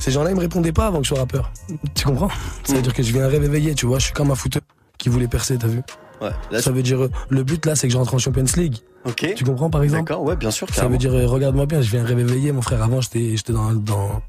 Ces 0.00 0.10
gens-là, 0.10 0.30
ils 0.30 0.36
me 0.36 0.40
répondaient 0.40 0.72
pas 0.72 0.86
avant 0.86 0.98
que 0.98 1.04
je 1.04 1.08
sois 1.08 1.18
rappeur. 1.18 1.50
Tu 1.94 2.04
comprends? 2.04 2.28
Ça 2.64 2.74
veut 2.74 2.82
dire 2.82 2.92
que 2.94 3.02
je 3.02 3.12
viens 3.12 3.26
rêve 3.28 3.44
éveillé, 3.44 3.74
tu 3.74 3.86
vois. 3.86 3.98
Je 3.98 4.04
suis 4.06 4.12
comme 4.14 4.30
un 4.30 4.34
footeux 4.34 4.60
qui 4.98 5.08
voulait 5.08 5.28
percer, 5.28 5.56
t'as 5.58 5.68
vu? 5.68 5.82
Ouais. 6.20 6.30
Là, 6.50 6.62
Ça 6.62 6.70
veut 6.70 6.82
dire, 6.82 7.02
euh, 7.04 7.10
le 7.28 7.42
but 7.42 7.64
là, 7.66 7.76
c'est 7.76 7.86
que 7.88 7.92
je 7.92 7.98
rentre 7.98 8.14
en 8.14 8.18
Champions 8.18 8.44
League. 8.56 8.76
Ok. 9.04 9.34
Tu 9.36 9.44
comprends, 9.44 9.68
par 9.70 9.82
exemple? 9.82 10.04
D'accord, 10.08 10.22
ouais, 10.24 10.36
bien 10.36 10.50
sûr. 10.50 10.66
Ça 10.68 10.74
carrément. 10.76 10.92
veut 10.92 10.98
dire, 10.98 11.12
euh, 11.14 11.26
regarde-moi 11.26 11.66
bien, 11.66 11.80
je 11.82 11.90
viens 11.90 12.06
éveillé, 12.06 12.52
mon 12.52 12.62
frère. 12.62 12.82
Avant, 12.82 13.00
j'étais, 13.02 13.36
j'étais 13.36 13.52
dans, 13.52 13.72
dans, 13.72 14.22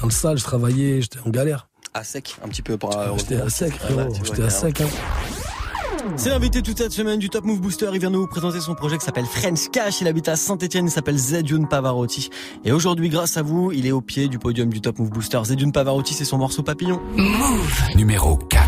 dans 0.00 0.04
le 0.06 0.10
sale, 0.10 0.38
je 0.38 0.44
travaillais, 0.44 1.00
j'étais 1.02 1.18
en 1.24 1.30
galère. 1.30 1.68
à 1.94 2.02
sec, 2.04 2.36
un 2.44 2.48
petit 2.48 2.62
peu 2.62 2.76
pour. 2.76 2.96
euh, 2.96 3.10
J'étais 3.16 3.40
à 3.40 3.48
sec, 3.48 3.72
frérot. 3.74 4.12
J'étais 4.24 4.42
à 4.42 4.50
sec, 4.50 4.80
hein. 4.80 4.86
C'est 6.18 6.30
l'invité 6.30 6.62
toute 6.62 6.76
cette 6.78 6.90
semaine 6.90 7.20
du 7.20 7.30
Top 7.30 7.44
Move 7.44 7.60
Booster. 7.60 7.90
Il 7.92 8.00
vient 8.00 8.10
nous 8.10 8.26
présenter 8.26 8.58
son 8.58 8.74
projet 8.74 8.98
qui 8.98 9.04
s'appelle 9.04 9.24
French 9.24 9.68
Cash. 9.70 10.00
Il 10.00 10.08
habite 10.08 10.28
à 10.28 10.34
Saint-Etienne. 10.34 10.86
Il 10.86 10.90
s'appelle 10.90 11.16
Zedune 11.16 11.68
Pavarotti. 11.68 12.28
Et 12.64 12.72
aujourd'hui, 12.72 13.08
grâce 13.08 13.36
à 13.36 13.42
vous, 13.42 13.70
il 13.70 13.86
est 13.86 13.92
au 13.92 14.00
pied 14.00 14.26
du 14.26 14.40
podium 14.40 14.68
du 14.68 14.80
Top 14.80 14.98
Move 14.98 15.10
Booster. 15.10 15.38
Zedune 15.44 15.70
Pavarotti, 15.70 16.14
c'est 16.14 16.24
son 16.24 16.38
morceau 16.38 16.64
Papillon. 16.64 17.00
Numéro 17.94 18.36
4. 18.36 18.67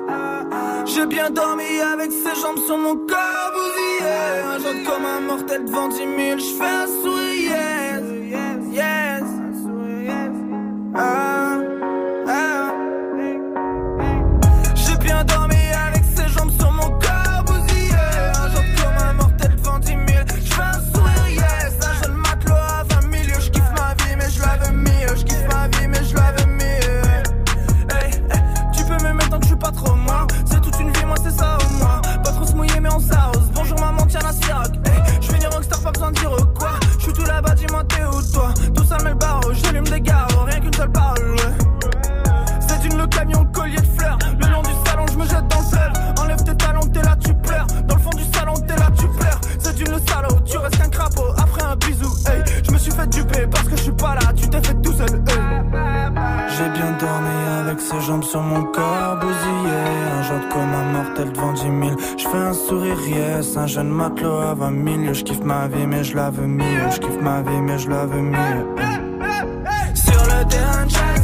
J'ai 0.93 1.05
bien 1.05 1.29
dormi 1.29 1.79
avec 1.93 2.11
ses 2.11 2.35
jambes 2.41 2.59
sur 2.65 2.77
mon 2.77 2.95
corps 2.95 3.51
bousillé 3.53 4.11
Un 4.45 4.57
jour 4.59 4.73
comme 4.85 5.05
un 5.05 5.21
mortel 5.21 5.63
devant 5.65 5.87
10 5.87 5.97
000 5.97 6.09
Je 6.37 6.43
fais 6.57 6.65
un 6.65 6.87
sourire. 7.01 8.01
Yes, 8.29 8.73
yes 8.73 9.23
Ah, 10.95 11.59
ah. 12.27 12.73
J'ai 14.75 14.97
bien 14.97 15.23
dormi 15.23 15.55
avec 15.87 16.03
ses 16.15 16.27
jambes 16.37 16.51
sur 16.59 16.71
mon 16.71 16.89
corps 16.99 17.43
bousillé 17.45 17.95
comme 18.83 18.97
un 19.07 19.13
mortel 19.13 19.55
devant 19.55 19.79
10 19.79 19.87
000 19.87 19.99
Je 20.43 20.53
fais 20.53 20.61
un 20.61 20.73
sourire. 20.93 21.29
Yes. 21.29 21.77
Un 21.87 22.03
jeune 22.03 22.17
matelot 22.17 22.55
à 22.55 22.83
20 23.01 23.13
000 23.25 23.39
Je 23.39 23.49
kiffe 23.49 23.71
ma 23.77 23.93
vie 24.03 24.15
mais 24.17 24.29
je 24.29 24.41
l'avais 24.41 24.71
mis. 24.73 25.07
Je 25.17 25.23
kiffe 25.23 25.47
ma 25.47 25.67
vie 25.69 25.87
mais 25.87 26.03
je 26.03 26.15
l'avais 26.15 26.45
mis. 26.47 26.63
Hey, 27.93 28.11
hey, 28.11 28.41
tu 28.75 28.83
peux 28.83 29.01
me 29.07 29.13
mettre 29.13 29.29
tant 29.29 29.37
que 29.37 29.43
je 29.43 29.47
suis 29.49 29.55
pas 29.57 29.71
trop 29.71 29.95
moi 29.95 30.27
Bonjour 33.53 33.79
maman, 33.79 34.05
tiens 34.07 34.19
la 34.23 34.31
siroc 34.31 34.75
hey, 34.85 35.21
Je 35.21 35.31
vais 35.31 35.47
rockstar, 35.47 35.79
pas 35.81 35.91
besoin 35.91 36.11
de 36.11 36.19
dire 36.19 36.31
quoi. 36.57 36.71
Je 36.97 37.03
suis 37.03 37.13
tout 37.13 37.23
là-bas, 37.23 37.55
dis-moi 37.55 37.83
t'es 37.85 38.03
où 38.03 38.21
toi? 38.33 38.53
Tout 38.75 38.83
ça 38.83 38.97
met 39.03 39.11
le 39.11 39.53
j'allume 39.53 39.83
des 39.85 40.01
gares. 40.01 40.27
Rien 40.45 40.59
qu'une 40.59 40.73
seule 40.73 40.91
parole. 40.91 41.35
C'est 42.67 42.79
d'une 42.81 42.97
le 42.97 43.07
camion, 43.07 43.45
collier 43.45 43.77
de 43.77 43.99
fleurs. 43.99 44.17
Le 44.39 44.47
long 44.47 44.61
du 44.61 44.71
salon, 44.85 45.05
je 45.11 45.17
me 45.17 45.25
jette 45.25 45.47
dans 45.47 45.59
le 45.59 45.65
fleuve. 45.65 45.91
Enlève 46.19 46.43
tes 46.43 46.55
talons, 46.55 46.87
t'es 46.93 47.01
là, 47.01 47.15
tu 47.23 47.33
pleures. 47.33 47.67
Dans 47.87 47.95
le 47.95 48.01
fond 48.01 48.09
du 48.11 48.23
salon, 48.33 48.53
t'es 48.53 48.75
là, 48.75 48.89
tu 48.97 49.07
pleures. 49.07 49.41
C'est 49.59 49.75
d'une 49.75 49.91
le 49.91 49.99
salaud, 50.07 50.39
tu 50.45 50.57
restes 50.57 50.77
qu'un 50.77 50.89
crapaud. 50.89 51.33
Après 51.37 51.63
un 51.63 51.75
bisou, 51.75 52.13
hey. 52.27 52.43
Je 52.63 52.71
me 52.71 52.77
suis 52.77 52.91
fait 52.91 53.07
duper 53.07 53.47
parce 53.47 53.67
que 53.67 53.75
je 53.77 53.83
suis 53.83 53.91
pas 53.91 54.15
là. 54.15 54.33
Tu 54.35 54.49
t'es 54.49 54.61
fait 54.61 54.81
tout 54.81 54.93
seul, 54.93 55.23
j'ai 56.57 56.69
bien 56.69 56.91
dormi 56.99 57.37
avec 57.59 57.79
ses 57.79 57.99
jambes 58.01 58.23
sur 58.23 58.41
mon 58.41 58.63
corps 58.63 59.17
bousillé. 59.19 59.77
Un 60.17 60.23
genre 60.23 60.49
comme 60.49 60.73
un 60.73 60.91
mortel 60.93 61.31
devant 61.31 61.53
10 61.53 61.61
000 61.61 61.73
Je 62.17 62.27
fais 62.27 62.37
un 62.37 62.53
sourire 62.53 63.07
yes. 63.07 63.57
Un 63.57 63.67
jeune 63.67 63.89
matelot 63.89 64.39
à 64.39 64.53
20 64.53 65.01
000 65.03 65.13
Je 65.13 65.23
kiffe 65.23 65.43
ma 65.43 65.67
vie 65.67 65.87
mais 65.87 66.03
je 66.03 66.15
la 66.15 66.29
veux 66.29 66.47
mieux. 66.47 66.89
Je 66.91 66.99
kiffe 66.99 67.21
ma 67.21 67.41
vie 67.41 67.61
mais 67.61 67.77
je 67.77 67.89
la 67.89 68.05
veux 68.05 68.21
mieux. 68.21 68.65
Sur 69.93 70.23
le 70.23 70.47
terrain 70.47 70.85
de 70.85 71.20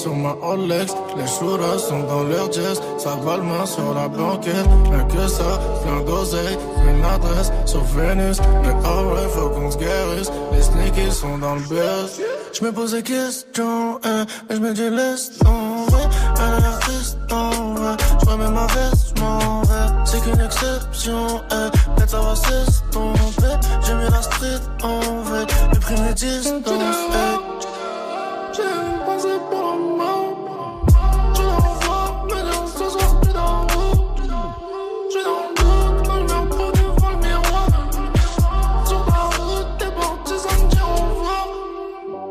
sur 0.00 0.16
ma 0.16 0.32
Rolex 0.40 0.94
Les 1.16 1.26
shooters 1.26 1.78
sont 1.78 2.02
dans 2.04 2.24
leur 2.24 2.50
jazz, 2.50 2.80
ça 2.96 3.16
va 3.22 3.36
le 3.36 3.42
main 3.42 3.66
sur 3.66 3.92
la 3.92 4.08
banquette. 4.08 4.66
Rien 4.90 5.04
que 5.04 5.28
ça, 5.28 5.60
plein 5.82 6.00
d'oseille, 6.06 6.56
une 6.88 7.04
adresse 7.04 7.52
sur 7.66 7.82
Vénus. 7.94 8.38
Mais 8.62 8.74
ah 8.84 9.02
ouais, 9.04 9.28
faut 9.34 9.50
qu'on 9.50 9.70
se 9.70 9.76
guérisse, 9.76 10.30
les 10.52 10.62
sneakies 10.62 11.12
sont 11.12 11.36
dans 11.38 11.54
le 11.54 11.60
buzz. 11.62 12.20
Je 12.52 12.64
me 12.64 12.72
pose 12.72 12.92
des 12.92 13.02
questions, 13.02 14.00
hein, 14.04 14.24
mais 14.48 14.56
je 14.56 14.60
me 14.60 14.72
dis 14.72 14.88
laisse 14.88 15.38
tomber. 15.38 16.04
Elle 16.36 16.54
a 16.54 16.60
l'air 16.60 16.78
triste 16.80 17.18
en 17.30 17.74
vrai, 17.74 17.96
je 18.20 18.30
remets 18.30 18.50
ma 18.50 18.66
veste, 18.66 19.20
m'en 19.20 19.60
vais. 19.62 19.88
C'est 20.06 20.20
qu'une 20.22 20.40
exception, 20.40 21.42
hein, 21.50 21.70
peut-être 21.94 22.10
ça 22.10 22.20
va 22.20 22.34
s'estomper. 22.34 23.54
J'ai 23.86 23.94
mis 23.94 24.10
la 24.10 24.22
street 24.22 24.64
en 24.82 25.22
vrai, 25.24 25.44
j'ai 25.72 25.80
pris 25.80 26.00
mes 26.00 26.14
distances. 26.14 27.49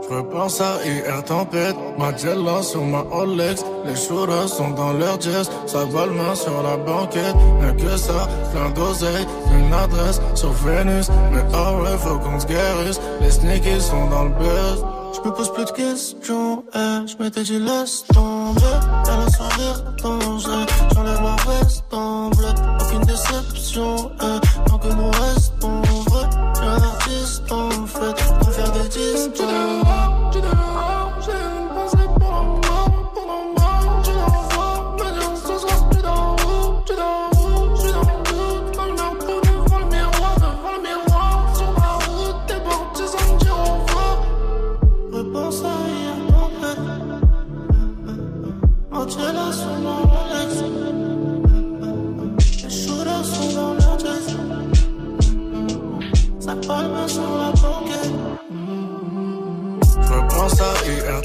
Repense 0.09 0.59
à 0.59 0.77
hier 0.83 1.23
tempête, 1.23 1.75
ma 1.97 2.15
Jella 2.17 2.61
sur 2.63 2.83
ma 2.83 3.01
Rolex. 3.01 3.63
Les 3.85 3.95
shooters 3.95 4.49
sont 4.49 4.71
dans 4.71 4.91
leur 4.91 5.21
jazz, 5.21 5.49
ça 5.65 5.85
va 5.85 6.05
le 6.05 6.11
main 6.11 6.35
sur 6.35 6.61
la 6.61 6.75
banquette. 6.75 7.35
Rien 7.61 7.73
que 7.73 7.95
ça, 7.95 8.27
plein 8.51 8.69
d'oseille, 8.71 9.25
une 9.57 9.73
adresse 9.73 10.19
sur 10.35 10.51
Vénus. 10.51 11.09
Mais 11.31 11.43
ah 11.53 11.73
ouais, 11.75 11.97
faut 11.97 12.19
qu'on 12.19 12.39
se 12.39 12.45
guérisse, 12.47 12.99
les 13.21 13.31
sneakies 13.31 13.81
sont 13.81 14.07
dans 14.09 14.23
le 14.25 14.31
buzz 14.31 14.83
je 15.23 15.29
me 15.29 15.33
pose 15.35 15.51
plus 15.53 15.65
de 15.65 15.71
questions, 15.71 16.63
eh, 16.73 17.07
je 17.07 17.23
m'étais 17.23 17.43
dit 17.43 17.59
laisse 17.59 18.03
tomber. 18.13 18.61
Elle 19.05 19.27
a 19.27 19.29
son 19.29 19.43
rire 19.57 19.83
dangereux, 20.01 20.65
j'enlève 20.93 21.21
ma 21.21 21.35
veste 21.51 21.83
en 21.91 22.29
bleu 22.29 22.47
Aucune 22.81 23.01
déception, 23.01 24.11
eh, 24.21 24.69
tant 24.69 24.77
que 24.77 24.87
nous 24.87 25.11
restons 25.11 25.81
vrais. 26.07 26.29
J'ai 26.55 26.67
un 26.67 26.83
artiste 26.83 27.51
en 27.51 27.69
fait, 27.85 28.39
pour 28.39 28.51
faire 28.51 28.71
des 28.71 28.89
distances 28.89 29.88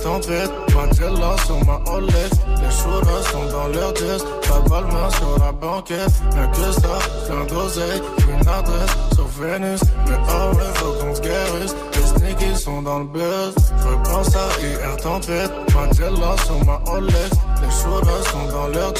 tempête 0.04 0.50
Angela 0.76 1.34
sur 1.46 1.64
ma 1.64 1.76
Rolex 1.90 2.30
Les 2.60 2.70
shooters 2.70 3.24
sont 3.32 3.46
dans 3.50 3.68
leur 3.68 3.96
jazz 3.96 4.24
Ça 4.42 4.60
palme 4.68 5.10
sur 5.10 5.38
la 5.38 5.52
banquette. 5.52 6.12
Rien 6.32 6.46
que 6.48 6.72
ça, 6.72 6.98
plein 7.26 7.44
d'oseille 7.46 8.02
Une 8.28 8.48
adresse 8.48 8.96
sur 9.14 9.26
Vénus. 9.38 9.80
Mais 10.06 10.18
oh 10.28 10.56
ouais, 10.56 10.72
faut 10.74 10.92
qu'on 11.00 11.14
se 11.14 11.22
guérisse. 11.22 11.74
Les 11.94 12.06
sneakies 12.06 12.60
sont 12.60 12.82
dans 12.82 12.98
le 12.98 13.04
buzz. 13.06 13.54
Repense 13.84 14.36
à 14.36 14.46
hier 14.60 14.96
tempête 14.96 15.50
Mandela 15.74 16.36
sur 16.44 16.64
ma 16.66 16.76
Rolex 16.84 17.30
Les 17.62 17.70
shooters 17.70 18.24
sont 18.30 18.46
dans 18.52 18.68
leur 18.68 18.92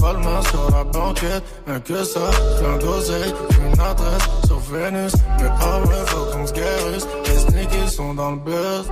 va 0.00 0.12
le 0.12 0.18
main 0.18 0.42
sur 0.42 0.70
la 0.70 0.84
banquette. 0.84 1.44
Rien 1.66 1.80
que 1.80 2.04
ça, 2.04 2.30
plein 2.60 2.76
d'oseille 2.76 3.32
Une 3.64 3.80
adresse 3.80 4.28
sur 4.46 4.58
Vénus. 4.58 5.12
Mais 5.38 5.50
oh 5.62 5.88
ouais, 5.88 6.06
faut 6.06 6.26
qu'on 6.32 6.46
se 6.46 6.52
guérisse. 6.52 7.06
Les 7.24 7.38
sneakies 7.38 7.90
sont 7.90 8.12
dans 8.12 8.32
le 8.32 8.36
buzz 8.36 8.86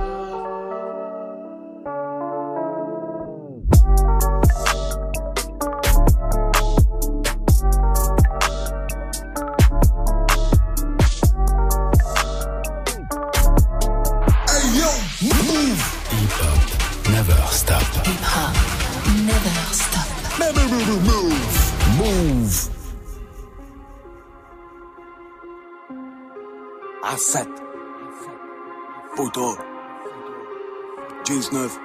19 31.51 31.79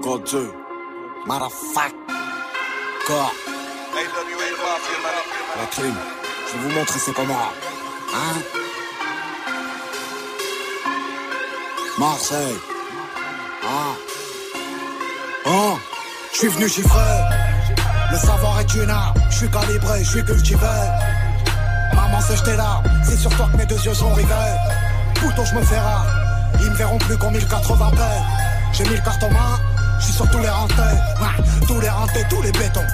God 0.00 0.24
2 0.24 0.52
Motherfucker 1.26 1.92
La 5.58 5.66
clim 5.70 5.94
Je 6.46 6.52
vais 6.52 6.68
vous 6.68 6.78
montrer 6.78 6.98
c'est 6.98 7.12
comment 7.12 7.34
Hein? 8.14 8.40
Marseille 11.98 12.56
Ah 13.62 13.94
Je 16.32 16.38
suis 16.38 16.48
venu 16.48 16.68
chiffrer. 16.68 17.20
Le 18.12 18.16
savoir 18.16 18.60
est 18.60 18.74
une 18.74 18.90
arme. 18.90 19.14
Je 19.30 19.36
suis 19.36 19.50
calibré, 19.50 20.04
je 20.04 20.10
suis 20.10 20.24
cultivé. 20.24 20.76
Maman 21.94 22.20
sèche 22.20 22.42
tes 22.44 22.56
larmes. 22.56 22.84
C'est 23.04 23.16
sur 23.16 23.30
toi 23.36 23.48
que 23.52 23.58
mes 23.58 23.66
deux 23.66 23.80
yeux 23.84 23.94
sont 23.94 24.12
rivés. 24.14 24.56
Pouton, 25.16 25.44
je 25.44 25.54
me 25.54 25.60
rare. 25.60 26.25
Ils 26.60 26.70
me 26.70 26.76
verront 26.76 26.98
plus 26.98 27.16
qu'en 27.16 27.30
1080 27.30 27.90
p. 27.90 27.96
J'ai 28.72 28.84
mis 28.84 28.96
le 28.96 29.00
carte 29.00 29.22
en 29.22 29.30
main. 29.30 29.60
Je 29.98 30.04
suis 30.04 30.14
sur 30.14 30.30
tous 30.30 30.38
les 30.38 30.48
rentés. 30.48 30.74
Tous 31.66 31.80
les 31.80 31.88
rentés, 31.88 32.24
tous 32.28 32.42
les 32.42 32.52
bétons. 32.52 32.86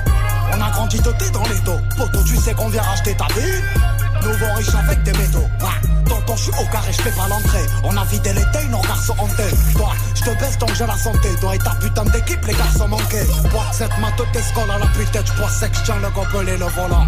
On 0.55 0.61
a 0.61 0.71
grandi 0.71 1.01
doté 1.01 1.31
dans 1.31 1.43
les 1.45 1.61
dos. 1.61 1.81
Poto, 1.97 2.23
tu 2.25 2.37
sais 2.37 2.55
qu'on 2.55 2.69
vient 2.69 2.83
racheter 2.83 3.17
ta 3.17 3.27
vie. 3.35 4.23
Nouveau 4.23 4.55
riche 4.55 4.75
avec 4.75 5.03
des 5.03 5.13
métaux. 5.13 5.49
Ouais, 5.61 5.89
tonton, 6.09 6.37
je 6.37 6.43
suis 6.43 6.53
au 6.53 6.67
carré, 6.71 6.93
je 6.93 7.03
fais 7.03 7.11
pas 7.11 7.27
l'entrée. 7.29 7.67
On 7.83 7.97
a 7.97 8.05
vidé 8.05 8.33
tailles, 8.53 8.69
nos 8.69 8.81
garçons 8.81 9.17
hantés. 9.19 9.57
Toi, 9.75 9.93
je 10.15 10.23
te 10.23 10.31
baisse 10.39 10.59
donc 10.59 10.75
j'ai 10.75 10.87
la 10.87 10.97
santé. 10.97 11.29
Toi 11.41 11.55
et 11.55 11.59
ta 11.59 11.71
putain 11.71 12.05
d'équipe, 12.05 12.45
les 12.47 12.55
garçons 12.55 12.89
manqués. 12.89 13.27
Bois 13.51 13.67
cette 13.73 13.99
mato 13.99 14.25
t'escole 14.33 14.71
à 14.71 14.79
la 14.79 14.87
putain, 14.87 15.21
je 15.25 15.33
bois 15.41 15.51
sec, 15.51 15.73
je 15.75 15.83
tiens 15.85 15.97
le 16.01 16.11
gobelet 16.11 16.55
et 16.55 16.59
le 16.59 16.67
volant. 16.67 17.07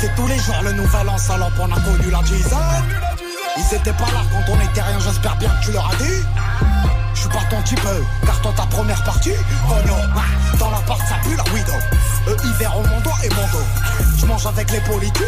C'est 0.00 0.14
tous 0.14 0.26
les 0.28 0.38
jours 0.38 0.62
le 0.62 0.72
nouvel 0.72 1.08
an, 1.08 1.18
salope, 1.18 1.52
on 1.58 1.72
a 1.72 1.80
connu 1.80 2.10
la 2.10 2.22
dizaine. 2.22 3.13
Ils 3.56 3.74
étaient 3.74 3.92
pas 3.92 4.06
là 4.12 4.22
quand 4.32 4.52
on 4.52 4.60
était 4.60 4.82
rien, 4.82 4.98
j'espère 4.98 5.36
bien 5.36 5.48
que 5.48 5.64
tu 5.64 5.72
leur 5.72 5.88
as 5.88 5.96
dit. 5.96 6.22
Je 7.14 7.20
suis 7.20 7.28
pas 7.28 7.44
ton 7.48 7.62
type, 7.62 7.80
car 8.26 8.40
toi 8.40 8.52
ta 8.56 8.66
première 8.66 9.02
partie, 9.04 9.32
oh 9.70 9.74
non, 9.86 10.58
dans 10.58 10.70
l'appart 10.70 11.00
ça 11.08 11.14
pue 11.22 11.36
la 11.36 11.44
widow. 11.52 11.72
Eux 12.28 12.36
ils 12.44 12.52
verront 12.54 12.82
mon 12.82 13.00
doigt 13.00 13.18
et 13.22 13.28
mon 13.30 13.46
dos. 13.52 13.64
Je 14.18 14.26
mange 14.26 14.46
avec 14.46 14.70
les 14.72 14.80
politiques, 14.80 15.24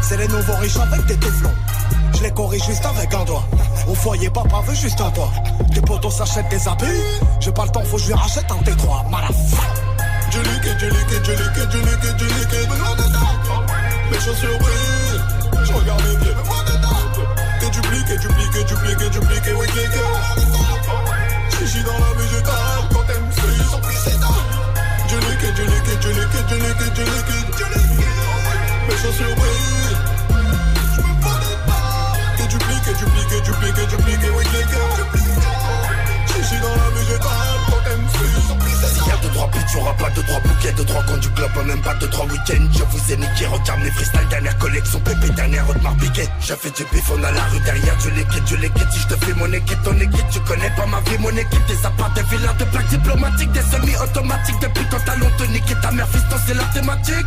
c'est 0.00 0.16
les 0.16 0.28
nouveaux 0.28 0.56
riches 0.56 0.78
avec 0.78 1.04
des 1.06 1.16
téflons. 1.16 1.54
Je 2.16 2.22
les 2.22 2.30
corrige 2.30 2.64
juste 2.64 2.86
avec 2.86 3.12
un 3.12 3.24
doigt. 3.24 3.44
Au 3.86 3.94
foyer, 3.94 4.30
papa 4.30 4.60
veut 4.66 4.74
juste 4.74 5.00
un 5.00 5.10
toit. 5.10 5.30
Tes 5.74 5.82
potos 5.82 6.10
s'achètent 6.16 6.48
des 6.48 6.66
habits, 6.66 7.02
j'ai 7.40 7.52
pas 7.52 7.64
le 7.64 7.70
temps, 7.70 7.82
faut 7.84 7.98
que 7.98 8.02
je 8.02 8.12
rachète 8.14 8.50
un 8.50 8.62
T3. 8.64 9.10
Malaf. 9.10 9.34
Je 10.30 10.38
liquide, 10.38 10.76
je 10.78 10.86
liquide, 10.86 11.24
je 11.24 11.32
liquide, 11.32 11.70
je 11.70 11.78
liquide, 11.78 12.16
je 12.18 12.24
liquide. 12.24 12.70
Mes 14.10 14.20
chaussures 14.20 14.58
brillent, 14.58 15.64
je 15.64 15.72
regarde 15.72 16.02
mes 16.04 16.16
pieds. 16.24 16.34
Que 16.66 16.75
dupliqué, 17.96 18.18
dupliqué, 18.18 18.64
dupliqué, 18.64 19.10
dupliqué, 19.10 19.52
oui, 19.54 19.66
cliqué. 19.68 20.00
Chichi 21.50 21.82
dans 21.82 21.98
la 21.98 22.12
végétale, 22.20 22.82
quand 22.92 23.04
t'aimes 23.06 23.30
c'est 23.30 23.70
sans 23.70 23.80
plus 23.80 23.96
c'est 24.04 24.18
Je 25.08 25.16
liquide, 25.16 25.56
je 25.56 25.62
liquide, 25.62 26.02
je 26.02 26.08
liquide, 26.08 26.46
je 26.48 26.54
liquide, 26.56 26.94
je 26.96 27.02
liquide, 27.02 27.54
je 27.58 27.64
liquide. 27.64 28.06
Mes 28.88 28.96
chaussures 28.96 29.36
brillent. 29.36 29.96
Que 32.36 32.44
dupliqué, 32.48 32.92
dupliqué, 32.98 33.40
dupliqué, 33.40 33.86
dupliqué, 33.86 34.28
oui, 34.36 34.44
cliqué. 34.44 34.80
Chichi 36.26 36.56
dans 36.60 36.76
la 36.76 36.88
végétale, 36.98 37.56
quand 37.66 37.80
t'aimes 37.84 38.08
c'est 38.12 38.48
sans 38.48 38.56
plus 38.56 38.76
c'est 38.80 39.05
Trois 39.36 39.50
y'aura 39.74 39.92
pas 39.92 40.08
deux 40.10 40.22
trois 40.22 40.40
bouquets, 40.40 40.72
deux 40.72 40.84
trois 40.86 41.02
comptes 41.02 41.20
du 41.20 41.28
club, 41.28 41.50
même 41.66 41.82
pas 41.82 41.92
deux 41.96 42.08
trois 42.08 42.24
week-ends. 42.24 42.68
Je 42.72 42.84
vous 42.84 43.12
ai 43.12 43.16
niqué, 43.18 43.44
regarde 43.44 43.80
mes 43.80 43.90
freestyles, 43.90 44.28
dernière 44.30 44.56
collection, 44.56 44.98
pépé, 45.00 45.28
dernière 45.28 45.68
haute 45.68 45.82
marque 45.82 45.98
piqué. 45.98 46.26
J'ai 46.40 46.56
fait 46.56 46.70
du 46.70 46.84
bif, 46.84 47.10
on 47.10 47.22
a 47.22 47.30
la 47.30 47.44
rue 47.44 47.60
derrière, 47.60 47.96
du 47.98 48.10
liquide, 48.12 48.44
du 48.44 48.56
liquide. 48.56 48.88
Si 48.90 49.00
je 49.00 49.08
te 49.08 49.24
fais 49.24 49.34
mon 49.34 49.52
équipe, 49.52 49.82
ton 49.82 49.94
équipe, 50.00 50.28
tu 50.30 50.40
connais 50.40 50.70
pas 50.70 50.86
ma 50.86 51.00
vie, 51.00 51.18
mon 51.18 51.36
équipe. 51.36 51.66
Des 51.66 51.84
apparts, 51.84 52.14
des 52.14 52.22
villas, 52.22 52.56
de 52.56 52.64
plaques 52.64 52.88
diplomatiques, 52.88 53.52
des 53.52 53.60
semi-automatiques. 53.60 54.60
Depuis 54.62 54.84
ton 54.88 55.00
talon, 55.00 55.30
te 55.36 55.44
niquer 55.44 55.74
ta 55.82 55.90
mère, 55.90 56.08
fiston, 56.08 56.36
c'est 56.46 56.54
la 56.54 56.64
thématique. 56.64 57.26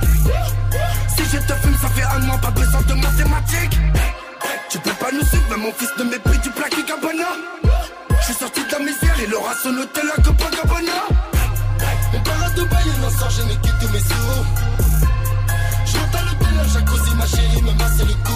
Si 1.15 1.23
je 1.31 1.37
te 1.37 1.53
fume, 1.61 1.77
ça 1.79 1.89
fait 1.89 2.03
un 2.15 2.19
mois, 2.25 2.39
pas 2.39 2.51
besoin 2.51 2.81
de 2.81 2.93
mathématiques. 2.95 3.77
Tu 4.71 4.79
peux 4.79 4.93
pas 4.93 5.11
nous 5.13 5.25
suivre, 5.27 5.45
mais 5.51 5.57
mon 5.57 5.71
fils 5.73 5.91
de 5.95 6.03
mépris 6.05 6.39
du 6.39 6.49
plaqué 6.49 6.83
Cabana. 6.87 7.29
Je 8.19 8.25
suis 8.25 8.33
sorti 8.33 8.61
de 8.61 8.71
la 8.71 8.79
misère, 8.79 9.15
il 9.23 9.35
aura 9.35 9.53
son 9.61 9.77
hôtel 9.77 10.09
à 10.17 10.21
Copacabana. 10.23 11.38
À 12.59 12.61
Dubaï, 12.61 12.83
un 12.89 13.07
instant, 13.07 13.29
j'ai 13.29 13.43
niqué 13.43 13.69
tous 13.79 13.89
mes 13.89 13.99
sous. 13.99 14.43
Je 15.85 15.97
monte 15.97 16.15
à 16.15 16.21
l'hôtel, 16.23 16.55
la 16.57 16.63
jacuzzi, 16.67 17.15
ma 17.15 17.25
chérie 17.25 17.61
me 17.61 17.71
masse 17.71 17.99
le 17.99 18.13
cou. 18.25 18.33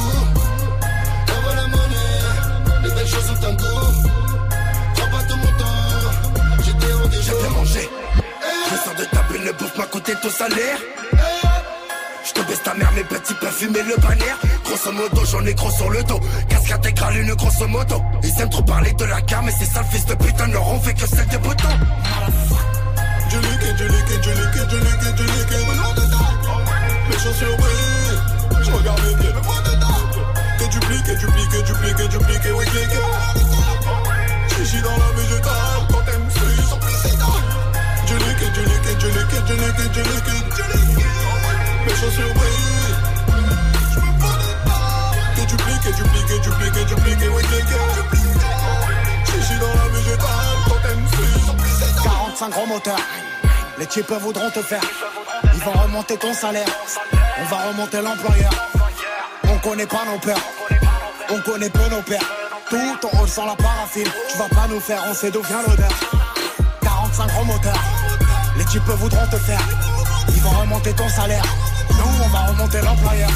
Envoie 1.38 1.56
la 1.56 1.68
monnaie, 1.68 2.84
les 2.84 2.92
belles 2.92 3.08
choses 3.08 3.30
ont 3.32 3.46
un 3.48 3.54
goût. 3.54 4.10
Prends 4.96 5.10
pas 5.10 5.24
tout 5.28 5.38
mon 5.38 5.52
temps, 5.60 6.64
j'étais 6.64 6.94
au 6.94 7.08
déjeuner. 7.08 7.24
J'ai 7.24 7.48
bien 7.48 7.50
mangé. 7.50 7.90
Je 8.72 8.76
sors 8.78 8.96
de 8.96 9.06
table, 9.06 9.40
le 9.46 9.52
bouffe 9.54 9.78
m'a 9.78 9.86
coûté 9.86 10.14
ton 10.22 10.30
salaire. 10.30 10.78
Je 12.26 12.32
te 12.32 12.48
baisse 12.48 12.64
ta 12.64 12.74
mère, 12.76 12.92
mes 12.94 13.04
petits 13.04 13.34
peuvent 13.34 13.52
fumer 13.52 13.84
le 13.84 13.98
bannière. 13.98 14.38
Grosso 14.64 14.92
modo, 14.94 15.26
j'en 15.26 15.46
ai 15.46 15.54
gros 15.54 15.72
sur 15.72 15.90
le 15.90 16.02
dos. 16.04 16.20
Casque 16.48 16.72
intégrale, 16.72 17.18
une 17.18 17.34
grosse 17.36 17.60
moto. 17.68 18.02
Ils 18.24 18.42
aiment 18.42 18.50
trop 18.50 18.64
parler 18.64 18.94
de 18.94 19.04
la 19.04 19.22
carte, 19.22 19.44
mais 19.46 19.52
ces 19.52 19.66
sales 19.66 19.86
fils 19.92 20.06
de 20.06 20.16
putain 20.16 20.48
leur 20.48 20.66
on 20.68 20.80
fait 20.80 20.94
que 20.94 21.06
celle 21.06 21.28
des 21.28 21.38
boutons. 21.40 21.68
Je 23.34 23.40
liquide, 23.40 23.76
je 23.80 23.86
liquide, 23.86 24.24
je 24.24 24.30
liquide, 24.30 24.70
je 24.70 24.78
liquide, 24.78 25.18
je 25.18 25.24
liquide. 25.24 25.66
Mes 27.10 27.18
chaussures 27.18 27.58
brillent, 27.58 28.22
je 28.62 28.72
regarde 28.72 29.02
mes 29.02 29.16
pieds. 29.16 29.34
Que 30.60 30.66
dupliqué, 30.70 31.16
dupliqué, 31.16 31.64
dupliqué, 31.64 32.08
dupliqué, 32.10 32.52
oui, 32.52 32.66
cliqué. 32.66 33.00
Chichi 34.50 34.82
dans 34.84 34.92
la 34.92 35.10
végétale, 35.18 35.82
quand 35.90 36.04
t'aimes 36.06 36.30
sans 36.70 36.78
plus 36.78 36.94
c'est 37.02 37.18
Je 38.06 38.14
liquide, 38.14 38.54
je 38.54 38.62
liquide, 38.62 39.00
je 39.00 39.08
liquide, 39.08 39.48
je 39.48 39.54
liquide, 39.54 39.94
je 39.96 40.02
liquide. 40.02 40.54
Mes 41.88 41.96
chaussures 41.96 42.34
brillent. 42.36 42.94
Que 45.36 45.42
dupliqué, 45.42 45.90
dupliqué, 45.92 46.40
dupliqué, 46.40 46.86
dupliqué, 46.86 47.30
oui, 47.30 47.42
cliqué. 47.42 48.33
5 52.36 52.50
gros 52.50 52.66
moteurs. 52.66 53.00
Les 53.78 53.86
types 53.86 54.12
voudront 54.12 54.50
te 54.50 54.62
faire. 54.62 54.82
Ils 55.54 55.60
vont 55.62 55.72
remonter 55.72 56.18
ton 56.18 56.34
salaire. 56.34 56.68
On 57.40 57.46
va 57.46 57.58
remonter 57.68 58.02
l'employeur. 58.02 58.52
On 59.50 59.58
connaît 59.60 59.86
pas 59.86 60.04
nos 60.06 60.18
peurs. 60.20 60.42
On 61.30 61.40
connaît 61.42 61.70
peu 61.70 61.88
nos 61.90 62.02
pères. 62.02 62.34
Tout 62.70 63.08
en 63.14 63.28
sans 63.28 63.46
la 63.46 63.56
paraffine. 63.56 64.08
Tu 64.30 64.38
vas 64.38 64.50
pas 64.50 64.68
nous 64.68 64.80
faire, 64.80 65.04
on 65.10 65.14
sait 65.14 65.32
d'où 65.32 65.42
vient 65.44 65.62
l'odeur. 65.68 65.92
45 66.82 67.28
gros 67.28 67.46
moteurs. 67.46 67.84
Les 68.58 68.66
types 68.66 68.82
voudront 68.84 69.28
te 69.28 69.38
faire. 69.38 69.62
Ils 70.30 70.42
vont 70.42 70.60
remonter 70.62 70.94
ton 70.94 71.10
salaire. 71.10 71.44
Nous, 71.90 72.24
on 72.26 72.28
va 72.30 72.40
remonter 72.48 72.82
l'employeur. 72.82 73.32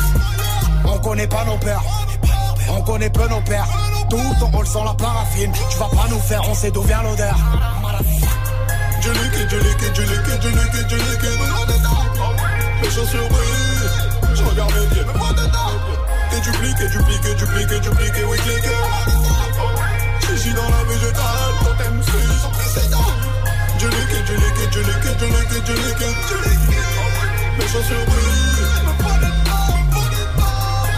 On 0.85 0.99
connaît 0.99 1.27
pas 1.27 1.45
nos 1.45 1.57
peurs. 1.57 1.83
On 2.69 2.81
connaît 2.81 3.09
peu 3.09 3.27
nos 3.27 3.41
pères. 3.41 3.67
Tout 4.09 4.17
en 4.17 4.65
sans 4.65 4.83
la 4.83 4.93
paraffine. 4.93 5.51
Tu 5.69 5.77
vas 5.77 5.89
pas 5.89 6.07
nous 6.09 6.19
faire, 6.19 6.41
on 6.49 6.55
sait 6.55 6.71
d'où 6.71 6.81
vient 6.81 7.03
l'odeur. 7.03 7.35
Je 9.07 9.13
liquide, 9.13 9.49
je 9.49 9.55
liquide, 9.55 9.95
je 9.95 10.01
liquide, 10.01 10.41
je 10.41 10.49
liquide, 10.49 10.89
je 10.89 10.95
liquide. 10.97 11.39
Mes 12.81 12.91
chaussures 12.91 13.29
brillent, 13.29 14.35
je 14.35 14.43
regarde 14.43 14.73
mes 14.73 14.87
pieds. 14.87 15.05
Que 16.29 16.37
dupliqué, 16.43 16.89
dupliqué, 16.89 17.33
dupliqué, 17.35 17.79
dupliqué, 17.79 18.23
oui, 18.25 18.37
cliqué. 18.39 18.75
Chichi 20.19 20.53
dans 20.53 20.69
la 20.69 20.83
végétale, 20.83 21.55
t'aimes 21.77 22.01
c'est 22.03 22.27
sans 22.41 22.51
c'est 22.67 22.91
Je 23.79 23.87
liquide, 23.87 24.27
je 24.27 24.33
liquide, 24.33 24.73
je 24.73 24.79
liquide, 24.79 25.19
je 25.19 25.25
liquide, 25.25 25.65
je 25.67 25.73
liquide, 25.73 26.17
je 26.27 26.35
liquide. 26.49 26.83
Mes 27.57 27.67
chaussures 27.67 28.05
brillent. 28.07 28.67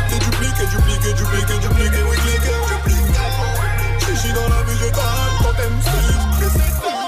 Que 0.09 0.17
dupliqué, 0.25 0.65
dupliqué, 0.65 1.13
dupliqué, 1.13 1.55
dupliqué, 1.59 2.01
oui, 2.09 2.17
cliqué. 2.25 2.53
Chichi 3.99 4.33
dans 4.33 4.49
la 4.49 4.63
végétale, 4.63 5.35
plus 6.39 6.49
c'est 6.49 6.98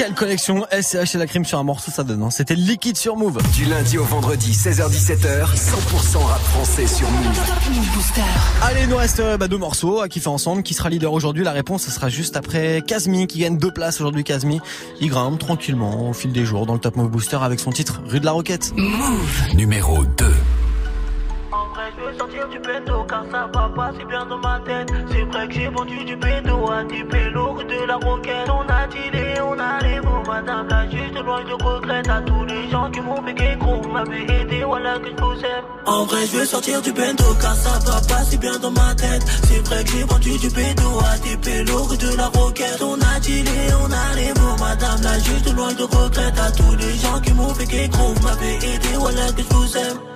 Quelle 0.00 0.14
connexion 0.14 0.64
SCH 0.72 1.14
et 1.14 1.18
la 1.18 1.26
crime 1.26 1.44
sur 1.44 1.58
un 1.58 1.62
morceau 1.62 1.90
ça 1.90 2.04
donne. 2.04 2.22
hein. 2.22 2.30
C'était 2.30 2.54
liquide 2.54 2.96
sur 2.96 3.16
Move. 3.16 3.38
Du 3.52 3.66
lundi 3.66 3.98
au 3.98 4.04
vendredi, 4.04 4.52
16h17h, 4.52 5.54
100% 5.54 6.24
rap 6.24 6.40
français 6.40 6.86
sur 6.86 7.06
Move. 7.10 7.38
Allez, 8.62 8.84
il 8.84 8.88
nous 8.88 8.96
reste 8.96 9.20
euh, 9.20 9.36
bah, 9.36 9.46
deux 9.46 9.58
morceaux 9.58 10.00
à 10.00 10.08
kiffer 10.08 10.28
ensemble. 10.30 10.62
Qui 10.62 10.72
sera 10.72 10.88
leader 10.88 11.12
aujourd'hui? 11.12 11.44
La 11.44 11.52
réponse, 11.52 11.82
ce 11.82 11.90
sera 11.90 12.08
juste 12.08 12.38
après 12.38 12.82
Kazmi 12.86 13.26
qui 13.26 13.40
gagne 13.40 13.58
deux 13.58 13.72
places 13.72 14.00
aujourd'hui. 14.00 14.24
Kazmi, 14.24 14.62
il 15.02 15.10
grimpe 15.10 15.38
tranquillement 15.38 16.08
au 16.08 16.14
fil 16.14 16.32
des 16.32 16.46
jours 16.46 16.64
dans 16.64 16.72
le 16.72 16.80
Top 16.80 16.96
Move 16.96 17.10
Booster 17.10 17.36
avec 17.42 17.60
son 17.60 17.70
titre 17.70 18.00
Rue 18.06 18.20
de 18.20 18.24
la 18.24 18.32
Roquette. 18.32 18.72
Move 18.78 19.54
numéro 19.54 20.02
2. 20.16 20.24
Je 22.00 22.06
veux 22.06 22.16
sortir 22.16 22.48
du 22.48 22.58
pédo 22.60 23.04
car 23.06 23.24
ça 23.30 23.50
va 23.52 23.68
pas 23.76 23.92
si 23.98 24.04
bien 24.06 24.24
dans 24.24 24.38
ma 24.38 24.58
tête. 24.60 24.90
C'est 25.10 25.22
vrai 25.24 25.48
que 25.48 25.54
j'ai 25.54 25.68
vendu 25.68 26.04
du 26.04 26.16
pédo 26.16 26.70
à 26.70 26.82
des 26.84 27.04
pélos 27.04 27.62
de 27.62 27.86
la 27.86 27.96
roquette. 27.96 28.48
On 28.48 28.66
a 28.72 28.86
dealé, 28.86 29.34
on 29.42 29.58
a 29.58 29.78
les 29.82 30.00
mots, 30.00 30.22
madame 30.26 30.68
la 30.68 30.88
juste 30.88 31.18
loin 31.22 31.44
de 31.44 31.52
regret. 31.62 32.08
À 32.08 32.22
tous 32.22 32.44
les 32.46 32.70
gens 32.70 32.90
qui 32.90 33.00
m'ont 33.00 33.22
fait 33.22 33.56
gros, 33.58 33.82
m'avaient 33.92 34.22
aidé, 34.22 34.64
voilà 34.64 34.98
que 34.98 35.08
je 35.10 35.22
vous 35.22 35.44
aime. 35.44 35.64
En 35.84 36.04
vrai, 36.04 36.26
je 36.26 36.38
veux 36.38 36.46
sortir 36.46 36.80
du 36.80 36.92
bendo 36.92 37.34
car 37.38 37.54
ça 37.54 37.78
va 37.84 38.00
pas 38.08 38.24
si 38.24 38.38
bien 38.38 38.58
dans 38.58 38.70
ma 38.70 38.94
tête. 38.94 39.22
C'est 39.44 39.66
vrai 39.66 39.84
que 39.84 39.90
j'ai 39.90 40.04
vendu 40.04 40.38
du 40.38 40.48
pédo 40.48 41.00
à 41.04 41.18
des 41.18 41.36
pélos 41.36 41.96
de 41.96 42.16
la 42.16 42.28
roquette. 42.28 42.80
On 42.80 42.94
a 42.94 43.20
dealé, 43.20 43.74
on 43.82 43.92
a 43.92 44.14
les 44.16 44.32
mots, 44.40 44.56
madame 44.58 45.02
la 45.02 45.18
juste 45.18 45.54
loin 45.54 45.72
de 45.74 45.82
regret. 45.82 46.32
À 46.40 46.50
tous 46.52 46.76
les 46.76 46.94
gens 46.94 47.20
qui 47.20 47.32
m'ont 47.34 47.52
fait 47.52 47.88
gros, 47.88 48.14
m'avaient 48.22 48.56
aidé, 48.56 48.88
voilà 48.98 49.32
que 49.32 49.42
je 49.42 49.54
vous 49.54 49.76
aime. 49.76 50.09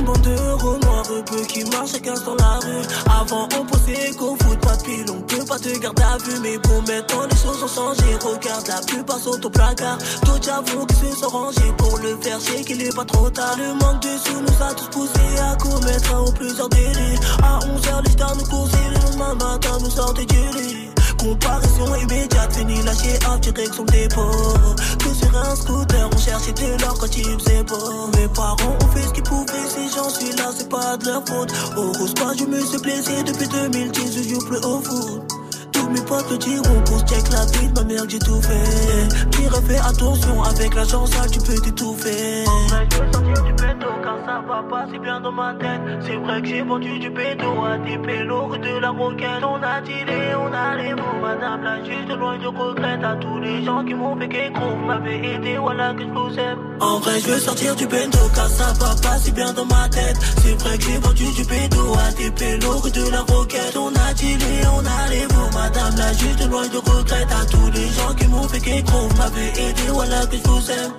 Une 0.00 0.06
bande 0.06 0.22
de 0.22 0.30
noirs 0.30 1.02
peu 1.26 1.42
qui 1.44 1.62
marchent 1.64 1.92
chacun 1.92 2.14
dans 2.24 2.34
la 2.36 2.58
rue. 2.60 2.86
Avant, 3.20 3.46
on 3.58 3.66
pensait 3.66 4.10
qu'au 4.18 4.34
foot, 4.34 4.58
pas 4.60 4.74
de 4.76 4.82
pile, 4.82 5.04
on 5.10 5.20
peut 5.20 5.44
pas 5.44 5.58
te 5.58 5.78
garder 5.78 6.02
à 6.02 6.16
vue. 6.16 6.40
Mais 6.40 6.56
bon, 6.56 6.80
maintenant 6.80 7.26
les 7.30 7.36
choses 7.36 7.62
ont 7.62 7.68
changé. 7.68 8.14
Regarde, 8.14 8.66
la 8.66 8.80
plupart 8.80 9.18
sont 9.18 9.44
au 9.44 9.50
placard. 9.50 9.98
D'autres 10.24 10.50
avouent 10.52 10.86
qu'ils 10.86 11.12
se 11.12 11.16
sont 11.16 11.28
rangés 11.28 11.72
pour 11.76 11.98
le 11.98 12.16
faire, 12.16 12.38
c'est 12.40 12.64
qu'il 12.64 12.80
est 12.82 12.96
pas 12.96 13.04
trop 13.04 13.28
tard. 13.28 13.54
Le 13.58 13.74
manque 13.74 14.00
de 14.00 14.16
sous 14.24 14.40
nous 14.40 14.64
a 14.64 14.72
tous 14.72 14.88
poussés 14.88 15.38
à 15.38 15.54
commettre 15.56 16.14
un 16.14 16.20
ou 16.22 16.32
plusieurs 16.32 16.70
délits. 16.70 17.18
À 17.42 17.58
11h, 17.58 18.04
les 18.06 18.12
stars 18.12 18.36
nous 18.36 18.44
coursaient, 18.44 18.88
le 18.88 19.00
lendemain 19.02 19.34
matin 19.34 19.76
nous 19.82 19.90
sortaient 19.90 20.24
du 20.24 20.58
lit. 20.58 20.90
Comparaison 21.20 21.94
immédiate, 21.96 22.56
fini 22.56 22.82
lâché 22.82 23.18
à 23.30 23.36
direction 23.36 23.84
dépôt. 23.84 24.30
Tout 24.98 25.14
sur 25.14 25.36
un 25.36 25.54
scooter, 25.54 26.08
on 26.10 26.18
cherchait 26.18 26.52
de 26.52 26.80
l'or 26.80 26.98
quand 26.98 27.14
il 27.14 27.38
faisait 27.38 27.62
beau. 27.64 28.08
Mes 28.16 28.28
parents 28.28 28.76
ont 28.82 28.88
fait 28.88 29.02
ce 29.02 29.12
qu'ils 29.12 29.22
pouvaient, 29.24 29.68
si 29.68 29.94
j'en 29.94 30.08
suis 30.08 30.32
là, 30.36 30.50
c'est 30.56 30.70
pas 30.70 30.96
de 30.96 31.04
leur 31.06 31.22
faute. 31.26 31.52
Au 31.76 31.92
rose 31.92 32.14
pas, 32.14 32.32
je 32.38 32.44
me 32.44 32.58
suis 32.64 32.78
blessé 32.78 33.22
depuis 33.22 33.48
2010, 33.48 34.16
je 34.16 34.28
joue 34.30 34.46
plus 34.46 34.64
au 34.64 34.80
foot. 34.80 35.39
Mes 35.92 36.00
potes 36.02 36.30
le 36.30 36.38
diront 36.38 36.80
qu'on 36.86 36.98
se 36.98 37.04
check 37.04 37.28
la 37.32 37.44
vie 37.46 37.68
de 37.68 37.74
ma 37.74 37.84
mère 37.84 38.04
j'ai 38.08 38.18
tout 38.18 38.40
fait. 38.40 39.28
Pire 39.30 39.60
fais 39.66 39.78
attention, 39.78 40.42
avec 40.42 40.74
l'argent 40.74 41.06
sale 41.06 41.30
tu 41.30 41.40
peux 41.40 41.60
t'étouffer. 41.60 42.44
En 42.46 42.66
vrai, 42.68 42.86
je 42.90 42.96
veux 42.96 43.12
sortir 43.12 43.42
du 43.44 43.52
pédo 43.54 43.86
car 44.02 44.16
ça 44.24 44.42
va 44.46 44.62
pas 44.70 44.86
si 44.90 44.98
bien 44.98 45.20
dans 45.20 45.32
ma 45.32 45.54
tête. 45.54 45.80
C'est 46.06 46.16
vrai 46.16 46.40
que 46.42 46.48
j'ai 46.48 46.62
vendu 46.62 46.98
du 46.98 47.10
pédo 47.10 47.64
à 47.64 47.78
des 47.78 47.98
pélos 47.98 48.56
de 48.56 48.78
la 48.78 48.90
roquette. 48.90 49.42
On 49.42 49.62
a 49.62 49.82
tiré, 49.82 50.34
on 50.36 50.52
a 50.52 50.76
les 50.76 50.94
mots, 50.94 51.20
madame 51.20 51.62
la 51.62 51.84
juge 51.84 52.06
de 52.08 52.14
loin 52.14 52.38
je 52.40 52.46
regrette 52.46 53.04
à 53.04 53.16
tous 53.16 53.38
les 53.40 53.64
gens 53.64 53.84
qui 53.84 53.94
m'ont 53.94 54.16
fait 54.16 54.28
qu'écro. 54.28 54.68
Vous 54.70 54.86
m'avez 54.86 55.34
aidé, 55.34 55.56
voilà 55.58 55.92
que 55.94 56.02
je 56.02 56.08
vous 56.08 56.38
aime. 56.38 56.58
En 56.80 56.98
vrai, 57.00 57.20
je 57.20 57.26
veux 57.26 57.40
sortir 57.40 57.74
du 57.74 57.86
pédo 57.86 58.18
car 58.34 58.48
ça 58.48 58.72
va 58.78 58.94
pas 59.02 59.18
si 59.18 59.32
bien 59.32 59.52
dans 59.52 59.66
ma 59.66 59.88
tête. 59.88 60.16
C'est 60.42 60.54
vrai 60.62 60.78
que 60.78 60.84
j'ai 60.84 60.98
vendu 60.98 61.24
du 61.32 61.44
pédo 61.44 61.94
à 61.94 62.12
des 62.12 62.30
pélos 62.30 62.90
de 62.90 63.10
la 63.10 63.22
roquette. 63.22 63.76
On 63.76 63.88
a 63.88 64.14
tiré, 64.14 64.60
on 64.72 64.80
a 64.80 65.10
les 65.10 65.26
mots, 65.34 65.50
madame 65.52 65.79
la 65.96 66.12
juge 66.12 66.36
de 66.36 66.44
loin 66.46 66.62
je 66.72 66.78
regrette 66.78 67.32
à 67.32 67.44
tous 67.46 67.70
les 67.72 67.88
gens 67.88 68.14
qui 68.14 68.26
m'ont 68.28 68.48
fait. 68.48 68.58
Vous 68.58 69.16
m'avez 69.16 69.48
aidé, 69.48 69.82
voilà 69.92 70.26
que 70.26 70.36
je 70.36 70.48
vous 70.48 70.70
aime. 70.70 70.92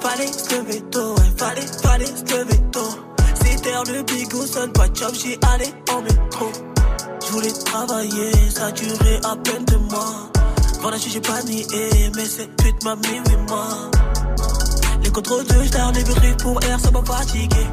Fallait 0.00 0.32
se 0.32 0.54
lever 0.54 0.80
tôt, 0.90 1.14
ouais, 1.14 1.32
fallait, 1.36 1.66
fallait 1.82 2.06
se 2.06 2.36
lever 2.36 2.60
tôt. 2.72 2.94
C'était 3.34 3.92
le 3.92 4.02
big 4.02 4.34
au 4.34 4.46
seul 4.46 4.70
pas 4.72 4.88
de 4.88 4.96
job, 4.96 5.14
j'y 5.14 5.38
allais 5.52 5.74
en 5.92 6.02
métro. 6.02 6.52
Je 7.26 7.32
voulais 7.32 7.52
travailler, 7.64 8.32
ça 8.50 8.70
durait 8.72 9.20
à 9.24 9.36
peine 9.36 9.64
deux 9.64 9.78
mois. 9.78 10.30
Voilà, 10.80 10.98
j'ai 10.98 11.20
pas 11.20 11.42
nié, 11.44 11.64
mais 12.14 12.26
cette 12.26 12.54
pute 12.56 12.84
m'a 12.84 12.94
mis 12.96 13.20
oui, 13.26 13.36
moi. 13.48 13.66
Les 15.02 15.10
contrôles 15.10 15.44
de 15.44 15.54
vérifiés 15.54 16.34
pour 16.42 16.62
air, 16.62 16.78
ça 16.78 16.90
m'a 16.90 17.02
fatigué. 17.02 17.66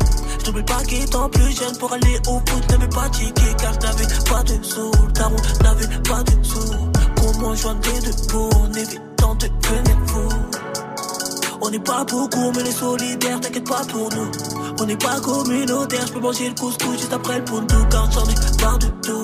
J'oublie 0.43 0.63
pas 0.63 0.83
qu'étant 0.87 1.29
plus 1.29 1.51
jeune 1.55 1.77
pour 1.77 1.93
aller 1.93 2.19
au 2.27 2.41
foot, 2.47 2.69
n'avais 2.69 2.89
pas 2.89 3.09
ticket 3.09 3.55
car 3.59 3.73
j'avais 3.79 4.07
pas 4.29 4.43
de 4.43 4.63
sous. 4.63 4.91
Daron 5.13 5.35
n'avait 5.63 6.01
pas 6.01 6.23
de 6.23 6.43
sous. 6.43 6.91
Comment 7.15 7.55
joindre 7.55 7.87
les 7.93 7.99
deux 8.01 8.27
bouts 8.29 8.49
en 8.55 8.73
évitant 8.73 9.35
de 9.35 9.47
devenir 9.47 9.97
fou? 10.07 10.29
On 11.61 11.69
n'est 11.69 11.79
pas 11.79 12.03
beaucoup, 12.05 12.51
mais 12.55 12.63
les 12.63 12.71
solidaires, 12.71 13.39
t'inquiète 13.39 13.69
pas 13.69 13.83
pour 13.87 14.09
nous. 14.15 14.31
On 14.79 14.85
n'est 14.85 14.97
pas 14.97 15.19
communautaire, 15.19 16.07
je 16.07 16.13
peux 16.13 16.19
manger 16.19 16.49
le 16.49 16.55
couscous 16.55 16.99
juste 16.99 17.13
après 17.13 17.37
le 17.37 17.45
tout 17.45 17.85
car 17.91 18.11
j'en 18.11 18.23
ai 18.23 18.63
marre 18.63 18.79
de 18.79 18.87
tout, 19.03 19.23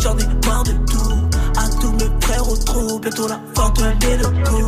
j'en 0.00 0.16
ai 0.16 0.46
marre 0.46 0.62
de 0.62 0.72
tout. 0.86 1.12
À 1.58 1.68
tous 1.80 1.90
mes 1.90 2.10
frères 2.20 2.48
au 2.48 2.56
trou, 2.56 3.00
bientôt 3.00 3.26
la 3.26 3.40
fin 3.54 3.70
de 3.70 4.06
l'éloquent. 4.06 4.66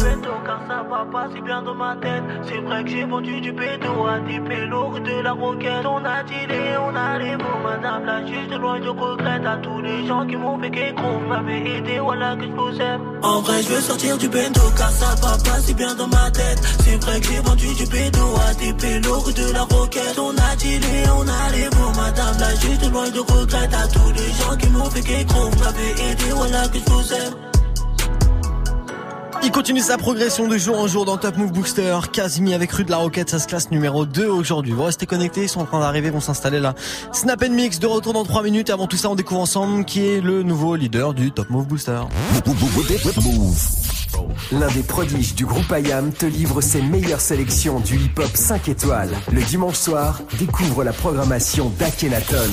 Va 0.89 1.05
pas 1.13 1.29
si 1.35 1.41
bien 1.43 1.61
dans 1.63 1.75
ma 1.75 1.97
tête. 1.97 2.23
C'est 2.45 2.61
vrai 2.61 2.85
que 2.85 2.91
j'ai 2.91 3.05
vendu 3.05 3.41
du 3.41 3.53
pédo 3.53 4.07
à 4.07 4.21
des 4.21 4.39
pélos 4.41 4.99
de 5.01 5.23
la 5.23 5.33
roquette. 5.33 5.85
On 5.85 6.05
a 6.05 6.23
tiré, 6.25 6.77
on 6.79 6.95
a 6.95 7.19
les 7.19 7.37
madame 7.37 8.05
la 8.07 8.25
juge 8.25 8.49
de 8.49 8.57
loin 8.57 8.81
je 8.83 8.89
regrette 8.89 9.45
à 9.45 9.57
tous 9.57 9.81
les 9.83 10.07
gens 10.07 10.25
qui 10.27 10.37
m'ont 10.37 10.59
fait 10.61 10.71
qu'écro. 10.71 11.03
Vous 11.19 11.29
m'avez 11.29 11.77
aidé, 11.77 11.99
voilà 11.99 12.37
que 12.37 12.45
je 12.45 12.53
vous 12.53 12.81
aime. 12.81 13.03
En 13.23 13.41
vrai, 13.41 13.63
je 13.63 13.69
veux 13.69 13.81
sortir 13.81 14.17
du 14.19 14.29
bendo 14.29 14.61
car 14.77 14.91
ça 14.91 15.15
va 15.21 15.37
pas 15.45 15.61
si 15.61 15.75
bien 15.75 15.95
dans 15.97 16.07
ma 16.07 16.31
tête. 16.31 16.61
C'est 16.85 17.05
vrai 17.05 17.21
que 17.21 17.27
j'ai 17.27 17.41
vendu 17.41 17.75
du 17.75 17.87
pédo 17.87 18.25
à 18.49 18.55
des 18.55 18.73
pélos 18.73 19.33
de 19.33 19.53
la 19.53 19.63
roquette. 19.63 20.19
On 20.19 20.31
a 20.31 20.57
tiré, 20.57 21.03
on 21.19 21.27
a 21.29 21.51
les 21.57 21.69
mots, 21.77 21.93
madame 21.97 22.39
la 22.39 22.55
juge 22.55 22.79
de 22.79 22.89
loin 22.89 23.07
je 23.13 23.21
regrette 23.21 23.75
à 23.75 23.87
tous 23.89 24.13
les 24.13 24.33
gens 24.41 24.57
qui 24.57 24.69
m'ont 24.71 24.91
fait 24.91 25.03
qu'écro. 25.03 25.51
Vous 25.51 25.65
m'avez 25.65 25.91
aidé, 26.11 26.25
voilà 26.35 26.69
que 26.69 26.79
je 26.79 26.91
vous 26.91 27.13
aime. 27.13 27.48
Il 29.43 29.53
continue 29.53 29.81
sa 29.81 29.97
progression 29.97 30.49
de 30.49 30.59
jour 30.59 30.79
en 30.79 30.87
jour 30.89 31.05
dans 31.05 31.17
Top 31.17 31.37
Move 31.37 31.53
Booster. 31.53 31.97
Casimi 32.13 32.55
avec 32.55 32.73
Rue 32.73 32.85
de 32.85 32.91
la 32.91 32.97
Roquette, 32.99 33.31
ça 33.31 33.39
se 33.39 33.47
classe 33.47 33.71
numéro 33.71 34.05
2 34.05 34.27
aujourd'hui. 34.27 34.73
Vous 34.73 34.83
restez 34.83 35.07
connectés, 35.07 35.43
ils 35.43 35.49
sont 35.49 35.61
en 35.61 35.67
train 35.67 35.81
d'arriver, 35.81 36.11
vont 36.11 36.21
s'installer 36.21 36.61
là. 36.61 36.75
Snap 37.13 37.43
and 37.45 37.53
Mix 37.53 37.79
de 37.79 37.87
retour 37.87 38.13
dans 38.13 38.25
3 38.25 38.43
minutes. 38.43 38.71
Avant 38.71 38.87
tout 38.87 38.97
ça, 38.97 39.09
on 39.11 39.15
découvre 39.15 39.41
ensemble 39.41 39.85
qui 39.85 40.07
est 40.07 40.21
le 40.21 40.43
nouveau 40.43 40.75
leader 40.75 41.15
du 41.15 41.31
Top 41.31 41.51
Move 41.51 41.67
Booster. 41.67 42.01
L'un 44.53 44.69
des 44.69 44.83
prodiges 44.83 45.35
du 45.35 45.45
groupe 45.45 45.71
IAM 45.71 46.13
te 46.13 46.27
livre 46.27 46.61
ses 46.61 46.81
meilleures 46.83 47.21
sélections 47.21 47.81
du 47.81 47.97
hip-hop 47.97 48.31
5 48.35 48.69
étoiles. 48.69 49.11
Le 49.33 49.43
dimanche 49.43 49.77
soir, 49.77 50.21
découvre 50.39 50.85
la 50.85 50.93
programmation 50.93 51.71
d'Akhenaton. 51.79 52.51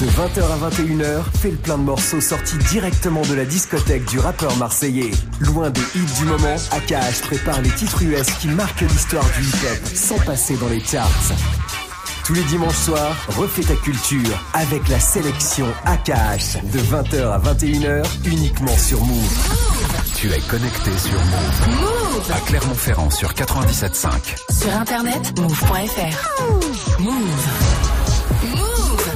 De 0.00 0.06
20h 0.06 0.42
à 0.42 0.70
21h, 0.70 1.22
fais 1.40 1.50
le 1.50 1.56
plein 1.56 1.78
de 1.78 1.84
morceaux 1.84 2.20
sortis 2.20 2.58
directement 2.70 3.22
de 3.22 3.34
la 3.34 3.44
discothèque 3.44 4.04
du 4.06 4.18
rappeur 4.18 4.56
marseillais. 4.56 5.10
Loin 5.40 5.70
des 5.70 5.80
hits 5.94 6.18
du 6.18 6.24
moment, 6.24 6.56
AKH 6.70 7.22
prépare 7.22 7.60
les 7.62 7.70
titres 7.70 8.02
US 8.02 8.30
qui 8.40 8.48
marquent 8.48 8.82
l'histoire 8.82 9.26
du 9.38 9.42
hip-hop 9.42 9.94
sans 9.94 10.18
passer 10.24 10.56
dans 10.56 10.68
les 10.68 10.80
charts. 10.80 11.10
Tous 12.24 12.32
les 12.32 12.44
dimanches 12.44 12.74
soirs, 12.74 13.14
refais 13.36 13.62
ta 13.62 13.74
culture 13.74 14.42
avec 14.54 14.88
la 14.88 14.98
sélection 14.98 15.66
AKH 15.84 16.62
de 16.72 16.78
20h 16.78 17.30
à 17.30 17.38
21h 17.38 18.06
uniquement 18.24 18.76
sur 18.78 19.04
Move. 19.04 19.83
Tu 20.24 20.32
es 20.32 20.40
connecté 20.40 20.90
sur 20.96 21.12
Move. 21.12 21.68
Move 21.82 22.32
À 22.32 22.40
Clermont-Ferrand 22.46 23.10
sur 23.10 23.34
97.5. 23.34 24.08
Sur 24.58 24.74
internet, 24.74 25.38
move.fr. 25.38 26.40
Move. 26.98 27.12
Move. 28.54 29.10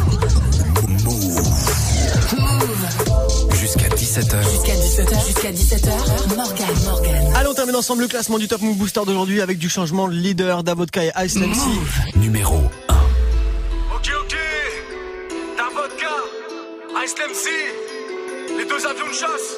Move. 2.37 3.55
Jusqu'à 3.55 3.89
17h. 3.89 4.51
Jusqu'à 4.51 4.75
17h. 4.75 5.27
Jusqu'à 5.27 5.51
17h. 5.51 6.37
Morgan, 6.37 6.67
Morgan. 6.85 7.33
Allez, 7.37 7.49
on 7.49 7.55
termine 7.55 7.77
ensemble 7.77 8.03
le 8.03 8.09
classement 8.09 8.37
du 8.39 8.47
Top 8.47 8.61
Move 8.61 8.77
Booster 8.77 9.01
d'aujourd'hui 9.07 9.41
avec 9.41 9.57
du 9.57 9.71
changement 9.71 10.09
de 10.09 10.13
leader 10.13 10.63
d'Avodka 10.63 11.05
et 11.07 11.13
Ice 11.25 11.37
MC. 11.37 12.17
Numéro 12.17 12.57
Ok, 13.95 14.11
ok. 14.21 14.37
T'as 15.57 15.71
vodka, 15.75 17.03
Ice 17.03 17.15
MC, 17.15 18.59
les 18.59 18.65
deux 18.67 18.87
avions 18.87 19.09
de 19.09 19.15
chasse, 19.15 19.57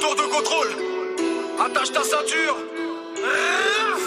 tour 0.00 0.16
de 0.16 0.26
contrôle. 0.32 0.70
Attache 1.60 1.92
ta 1.92 2.00
ceinture. 2.00 2.56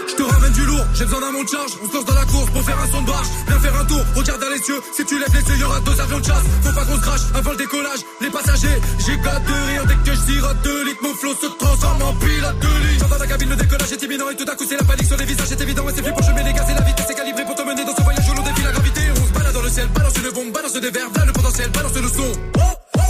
Je 0.10 0.16
te 0.16 0.24
ramène 0.24 0.52
du 0.54 0.66
lourd, 0.66 0.86
j'ai 0.96 1.06
besoin 1.06 1.22
d'un 1.22 1.32
monte 1.32 1.50
charge. 1.50 1.72
On 1.84 1.88
se 1.88 1.94
lance 1.94 2.06
dans 2.06 2.16
la 2.16 2.26
course 2.26 2.50
pour 2.50 2.64
faire 2.64 2.80
un 2.82 2.90
son 2.90 3.02
de 3.02 3.08
barge. 3.08 3.28
Viens 3.48 3.60
faire 3.60 3.76
un 3.80 3.86
tour, 3.86 4.02
regarde 4.16 4.42
dans 4.42 4.50
les 4.50 4.62
cieux. 4.62 4.82
Si 4.92 5.06
tu 5.06 5.20
lèves 5.20 5.34
les 5.34 5.46
yeux, 5.50 5.60
y'aura 5.62 5.80
deux 5.82 6.00
avions 6.02 6.20
de 6.20 6.26
chasse. 6.26 6.46
Faut 6.64 6.74
pas 6.74 6.86
qu'on 6.86 6.96
se 6.96 7.02
crache 7.02 7.22
avant 7.36 7.52
le 7.52 7.58
décollage. 7.58 8.02
Les 8.22 8.32
passagers, 8.32 8.78
j'ai 9.06 9.18
gâte 9.18 9.46
de 9.46 9.58
rire 9.70 9.86
dès 9.86 9.96
que 9.96 10.18
je 10.18 10.22
sirote 10.34 10.62
deux 10.64 10.84
litres. 10.84 11.04
Mon 11.04 11.14
flow 11.14 11.36
se 11.40 11.46
transforme 11.46 12.02
en 12.02 12.14
pilote 12.14 12.60
de 12.60 12.68
ligne. 12.68 13.00
J'entends 13.00 13.20
la 13.20 13.28
cabine, 13.28 13.50
le 13.50 13.56
décollage 13.56 13.92
est 13.92 14.04
imminent 14.04 14.30
et 14.30 14.36
tout 14.36 14.50
à 14.50 14.56
coup 14.56 14.66
c'est 14.68 14.78
la 14.78 14.84
panique 14.84 15.08
sur 15.08 15.18
les 15.18 15.26
visages. 15.26 15.48
C'est 15.48 15.62
évident 15.62 15.88
et 15.90 15.94
c'est 15.96 16.04
fait 16.04 16.12
pour 16.12 16.24
chemin 16.24 16.44
les 16.44 16.54
gars. 16.54 16.66
C'est 16.68 16.74
la 16.74 16.82
vitesse, 16.82 17.06
c'est 17.08 17.16
calibré 17.16 17.46
pour 17.46 17.56
te 17.56 17.62
mener 17.62 17.86
dans 17.86 17.96
ce 17.96 18.02
voyage 18.02 18.26
où 18.30 18.34
l'on 18.34 18.44
défie 18.44 18.64
la 18.64 18.72
gravité. 18.72 19.02
On 19.22 19.28
se 19.28 19.32
balade 19.32 19.54
dans 19.54 19.62
le 19.62 19.70
ciel, 19.70 19.88
balance 19.94 20.14
une 20.18 20.32
bombe, 20.32 20.52
balance 20.52 20.74
des 20.74 20.90
verres. 20.90 21.12
Là 21.16 21.26
le 21.26 21.34
potentiel, 21.34 21.70
balance 21.70 21.94
le 21.94 22.10
son. 22.10 22.32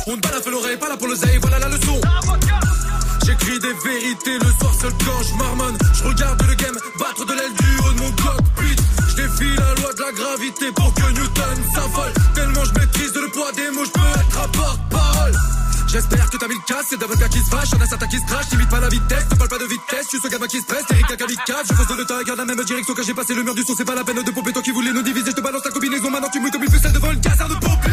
On 0.06 0.16
te 0.18 0.20
balade 0.20 0.46
l'oreille, 0.48 0.78
pas 0.78 0.90
là 0.90 0.98
pour 0.98 1.08
le 1.08 1.16
zay, 1.16 1.40
voilà 1.40 1.60
la 1.60 1.70
leçon. 1.70 2.02
J'écris 3.34 3.60
des 3.60 3.74
vérités 3.74 4.38
le 4.38 4.52
soir 4.60 4.74
seul 4.80 4.92
quand 5.04 5.24
je 5.24 5.34
marmonne. 5.36 5.78
Je 5.96 6.04
regarde 6.04 6.40
le 6.48 6.54
game 6.54 6.78
battre 7.00 7.26
de 7.26 7.34
l'aile 7.34 7.54
du 7.54 7.80
haut 7.80 7.94
de 7.94 8.00
mon 8.02 8.12
cockpit. 8.12 8.76
Je 9.10 9.16
défie 9.16 9.56
la 9.58 9.74
loi 9.82 9.92
de 9.92 10.02
la 10.02 10.12
gravité 10.12 10.72
pour 10.76 10.94
que 10.94 11.02
Newton 11.02 11.58
s'affole. 11.74 12.14
Tellement 12.36 12.64
je 12.64 12.80
maîtrise 12.80 13.14
le 13.16 13.32
poids 13.32 13.52
des 13.54 13.72
mots, 13.72 13.86
je 13.86 13.90
peux 13.90 14.20
être 14.20 14.40
à 14.40 14.48
porte-parole. 14.50 15.34
J'espère 15.88 16.30
que 16.30 16.38
t'as 16.38 16.48
mis 16.48 16.54
le 16.54 16.66
casse, 16.68 16.86
c'est 16.90 17.00
d'avocat 17.00 17.30
qui 17.30 17.40
se 17.40 17.50
fâche, 17.50 17.72
y'en 17.72 17.82
a 17.82 17.88
certains 17.88 18.08
qui 18.08 18.20
se 18.20 18.26
crachent, 18.26 18.50
t'imites 18.50 18.70
pas 18.70 18.80
la 18.80 18.90
vitesse, 18.90 19.26
ne 19.32 19.36
parle 19.36 19.50
pas 19.50 19.60
de 19.60 19.66
vitesse, 19.66 20.08
tu 20.10 20.20
ce 20.20 20.28
gamin 20.28 20.48
qui 20.48 20.60
se 20.60 20.66
presse, 20.66 20.86
Eric 20.90 21.18
kamikaze, 21.18 21.68
je 21.70 21.74
fonce 21.74 21.88
de 21.88 21.94
le 21.94 22.22
et 22.22 22.26
garde 22.26 22.40
la 22.40 22.46
même 22.46 22.64
direction 22.64 22.94
que 22.94 23.04
j'ai 23.04 23.14
passé 23.14 23.34
le 23.34 23.44
mur 23.44 23.54
du 23.54 23.64
son, 23.64 23.74
c'est 23.76 23.86
pas 23.86 23.96
la 23.96 24.04
peine 24.04 24.24
de 24.24 24.32
pomper, 24.32 24.52
toi 24.54 24.62
qui 24.62 24.72
voulais 24.72 24.92
nous 24.92 25.04
diviser, 25.04 25.32
je 25.32 25.36
te 25.36 25.42
balance 25.42 25.64
la 25.66 25.72
combinaison, 25.72 26.10
maintenant 26.10 26.30
tu 26.32 26.40
mouilles 26.40 26.52
comme 26.52 26.64
une 26.64 26.72
ficelle 26.72 26.94
devant 26.94 27.12
une 27.12 27.22
caserne 27.22 27.50
de 27.50 27.60
pompiers. 27.60 27.92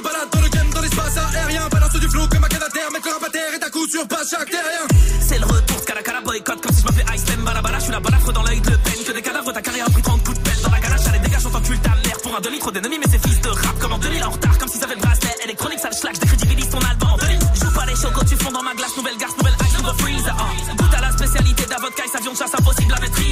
balade 0.00 0.28
dans 0.32 0.40
le 0.40 0.48
game, 0.48 0.70
dans 0.70 0.80
l'espace 0.80 1.16
aérien. 1.16 1.68
Balance 1.68 1.92
du 1.92 2.08
flou 2.08 2.26
comme 2.28 2.44
un 2.44 2.48
canadair, 2.48 2.90
mettre 2.92 3.08
le 3.08 3.26
à 3.26 3.30
terre 3.30 3.54
et 3.54 3.58
ta 3.58 3.70
coup 3.70 3.86
sur 3.88 4.06
pas 4.08 4.22
chaque 4.28 4.50
terrien. 4.50 4.86
C'est 5.20 5.38
le 5.38 5.46
retour, 5.46 5.80
de 5.80 5.84
cara 5.84 6.20
boycott, 6.20 6.60
comme 6.60 6.74
si 6.74 6.80
je 6.82 6.86
m'appelais 6.86 7.04
Ice 7.14 7.24
Balabala. 7.44 7.78
Je 7.78 7.84
suis 7.84 7.92
la 7.92 8.00
balafre 8.00 8.32
dans 8.32 8.42
l'œil 8.42 8.60
de 8.60 8.76
peine, 8.76 9.04
que 9.06 9.12
des 9.12 9.22
cadavres, 9.22 9.52
ta 9.52 9.62
carrière 9.62 9.86
a 9.86 9.90
pris 9.90 10.02
30 10.02 10.24
coups 10.24 10.38
de 10.38 10.42
pelle 10.42 10.60
dans 10.62 10.70
la 10.70 10.80
galache. 10.80 11.06
Allez, 11.08 11.18
dégage, 11.20 11.42
j'entends 11.42 11.60
cul 11.60 11.78
ta 11.78 11.90
mère 11.90 12.18
pour 12.22 12.36
un 12.36 12.40
demi-trop 12.40 12.70
d'ennemis, 12.70 12.98
mais 12.98 13.10
c'est 13.10 13.26
fils 13.26 13.40
de 13.40 13.48
rap, 13.48 13.78
comme 13.78 13.92
en 13.92 13.98
2000 13.98 14.24
en 14.24 14.30
retard, 14.30 14.58
comme 14.58 14.68
s'ils 14.68 14.84
avaient 14.84 14.94
le 14.94 15.00
bracelet 15.00 15.34
électronique, 15.44 15.80
ça 15.80 15.90
le 15.90 15.96
schlack, 15.96 16.18
décrédibilise 16.18 16.70
ton 16.70 16.80
album. 16.80 17.16
Joue 17.54 17.72
pas 17.72 17.86
les 17.86 17.96
chocos, 17.96 18.24
tu 18.24 18.36
fonds 18.36 18.52
dans 18.52 18.62
ma 18.62 18.74
glace, 18.74 18.96
nouvelle 18.96 19.16
garce, 19.16 19.36
nouvelle 19.36 19.56
ice, 19.66 19.78
nouveau 19.78 19.98
freeze. 19.98 20.24
Ah, 20.28 20.36
ah. 20.38 20.74
Goûte 20.76 20.94
à 20.94 21.00
la 21.00 21.12
spécialité 21.12 21.64
d'avocat, 21.66 22.02
ça 22.12 22.18
vient 22.20 22.32
de 22.32 22.36
chasse 22.36 22.54
impossible 22.54 22.94
à 22.94 23.00
maîtrise 23.00 23.25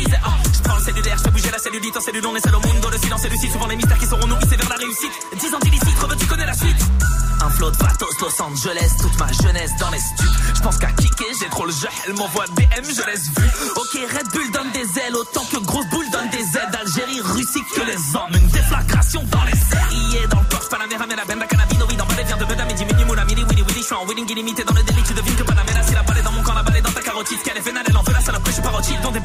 cellulaire, 0.84 1.18
ça 1.18 1.30
bouger 1.30 1.50
la 1.50 1.58
cellulite, 1.58 1.96
en 1.96 2.00
cellule, 2.00 2.26
on 2.26 2.36
est 2.36 2.44
seul 2.44 2.54
au 2.54 2.60
monde, 2.60 2.78
dans 2.80 2.90
le 2.90 2.98
silence 2.98 3.24
et 3.24 3.28
lucide, 3.30 3.50
souvent 3.52 3.66
les 3.66 3.76
mystères 3.76 3.98
qui 3.98 4.06
seront 4.06 4.26
nous 4.26 4.36
vers 4.36 4.68
la 4.68 4.76
réussite. 4.76 5.12
10 5.40 5.54
ans 5.54 5.58
d'illicite, 5.60 5.96
tu 6.18 6.26
connais 6.26 6.46
la 6.46 6.54
suite. 6.54 6.76
Un 7.40 7.50
flot 7.50 7.70
de 7.70 7.76
pathos, 7.76 8.20
Los 8.20 8.42
Angeles, 8.42 8.90
toute 9.00 9.18
ma 9.18 9.32
jeunesse 9.32 9.72
dans 9.80 9.90
les 9.90 9.98
stups. 9.98 10.30
Je 10.54 10.60
pense 10.60 10.76
qu'à 10.78 10.92
kicker, 10.92 11.26
j'ai 11.40 11.48
trop 11.48 11.64
le 11.66 11.72
jeu, 11.72 11.88
elle 12.06 12.14
m'envoie 12.14 12.44
DM, 12.48 12.84
je 12.84 13.06
laisse 13.06 13.28
vue. 13.36 13.50
Ok, 13.76 13.92
Red 13.94 14.28
Bull 14.32 14.50
donne 14.52 14.70
des 14.72 15.00
ailes, 15.00 15.16
autant 15.16 15.44
que 15.50 15.58
Grosse 15.58 15.88
Boule 15.88 16.10
donne 16.10 16.28
des 16.30 16.44
aides. 16.44 16.76
Algérie, 16.78 17.20
Russie, 17.20 17.64
que 17.74 17.80
les 17.82 18.16
hommes, 18.16 18.34
une 18.34 18.48
déflagration 18.48 19.22
dans 19.30 19.44
les 19.44 19.56
séries. 19.56 20.28
Dans 20.28 20.40
le 20.40 20.48
poche, 20.48 20.68
Panamera, 20.70 21.06
mais 21.08 21.16
la 21.16 21.24
benda, 21.24 21.46
cannabino, 21.46 21.86
oui, 21.88 21.96
dans 21.96 22.06
balai, 22.06 22.24
vient 22.24 22.36
de 22.36 22.44
Bedam, 22.44 22.68
et 22.70 22.76
Jimmy 22.76 23.04
Moula, 23.04 23.24
Mini, 23.24 23.44
Willy, 23.44 23.62
Willy, 23.62 23.80
je 23.80 23.86
suis 23.86 23.94
en 23.94 24.06
wheeling 24.06 24.30
illimité 24.30 24.64
dans 24.64 24.74
le 24.74 24.82
délit, 24.82 25.02
tu 25.02 25.14
devines 25.14 25.36
que 25.36 25.42
Panamera, 25.42 25.82
si 25.82 25.94
la 25.94 26.02
balle 26.02 26.18
est 26.18 26.22
dans 26.22 26.32
mon 26.32 26.42
camp, 26.42 26.54
la 26.54 26.62
balle 26.62 26.76
est 26.76 26.82
dans 26.82 26.92
ta 26.92 27.00
carotide, 27.02 27.42
qu'elle 27.42 27.56
est 27.56 27.66
vénale, 27.66 27.84
elle 27.88 27.96
en 27.96 28.02
veut 28.02 28.12
la 28.12 28.20
salope, 28.20 28.42
je 28.46 28.52
suis 28.52 28.62
parotide, 28.62 29.00
dans 29.02 29.12
des 29.12 29.20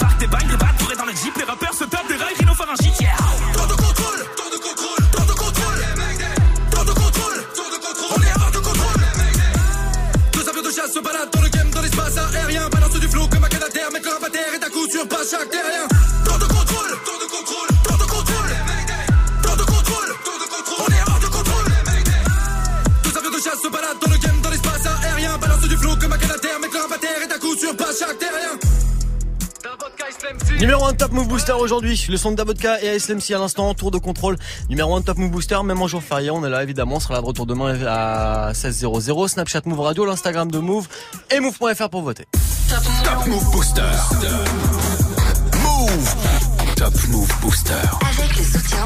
Booster 31.49 31.63
aujourd'hui, 31.63 32.05
le 32.09 32.17
son 32.17 32.31
de 32.31 32.35
Davodka 32.35 32.79
et 32.83 32.89
ASLMC 32.89 33.31
à 33.31 33.39
l'instant, 33.39 33.73
tour 33.73 33.89
de 33.89 33.97
contrôle. 33.97 34.37
Numéro 34.69 34.95
1 34.95 35.01
Top 35.01 35.17
Move 35.17 35.31
Booster, 35.31 35.57
même 35.63 35.81
en 35.81 35.87
jour 35.87 36.03
férié, 36.03 36.29
on 36.29 36.45
est 36.45 36.49
là 36.49 36.61
évidemment, 36.61 36.97
on 36.97 36.99
sera 36.99 37.15
là 37.15 37.21
de 37.21 37.25
retour 37.25 37.47
demain 37.47 37.75
à 37.87 38.51
16h00, 38.53 39.29
Snapchat 39.29 39.61
Move 39.65 39.79
Radio, 39.79 40.05
l'Instagram 40.05 40.51
de 40.51 40.59
Move 40.59 40.87
et 41.31 41.39
Move.fr 41.39 41.89
pour 41.89 42.03
voter. 42.03 42.27
Top 43.03 43.25
Move 43.25 43.51
Booster. 43.51 43.81
Move. 45.63 46.15
Top 46.75 46.93
Move 47.07 47.33
Booster. 47.41 47.73
Avec 48.07 48.28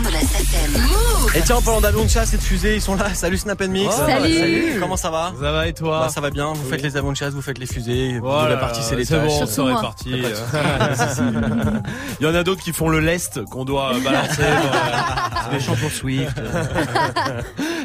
de 0.04 0.10
la 0.12 0.20
SACEM. 0.20 0.72
Move 0.82 1.32
Et 1.36 1.42
tiens, 1.42 1.56
en 1.58 1.62
parlant 1.62 1.82
d'avions 1.82 2.04
de 2.04 2.10
chasse 2.10 2.34
et 2.34 2.38
de 2.38 2.42
fusées, 2.42 2.76
ils 2.76 2.82
sont 2.82 2.96
là. 2.96 3.14
Salut 3.14 3.38
Snap 3.38 3.62
Mix. 3.64 3.96
Oh, 3.98 4.06
Salut. 4.08 4.78
Comment 4.80 4.98
ça 4.98 5.10
va 5.10 5.32
Ça 5.40 5.52
va 5.52 5.68
et 5.68 5.74
toi 5.74 6.02
Bah, 6.02 6.10
Ça 6.10 6.22
va 6.22 6.30
bien. 6.30 6.54
Vous 6.54 6.70
faites 6.70 6.82
les 6.82 6.98
avions 6.98 7.12
de 7.12 7.18
chasse, 7.18 7.34
vous 7.34 7.42
faites 7.42 7.58
les 7.58 7.66
fusées, 7.66 8.20
vous 8.20 8.26
Voilà, 8.28 8.56
répartissez 8.56 8.96
les 8.96 9.06
c'est 9.06 9.16
tâches. 9.16 9.28
bon, 9.28 9.40
on 9.44 9.48
se 9.48 9.62
répartit. 9.62 10.24
Il 12.20 12.26
y 12.26 12.30
en 12.30 12.36
a 12.36 12.44
d'autres 12.44 12.62
qui 12.62 12.74
font 12.74 12.90
le 12.90 13.00
lest 13.00 13.44
qu'on 13.46 13.66
doit 13.66 13.94
balancer. 14.04 14.44
C'est 15.46 15.52
méchant 15.54 15.76
pour 15.76 15.92
Swift. 15.92 16.40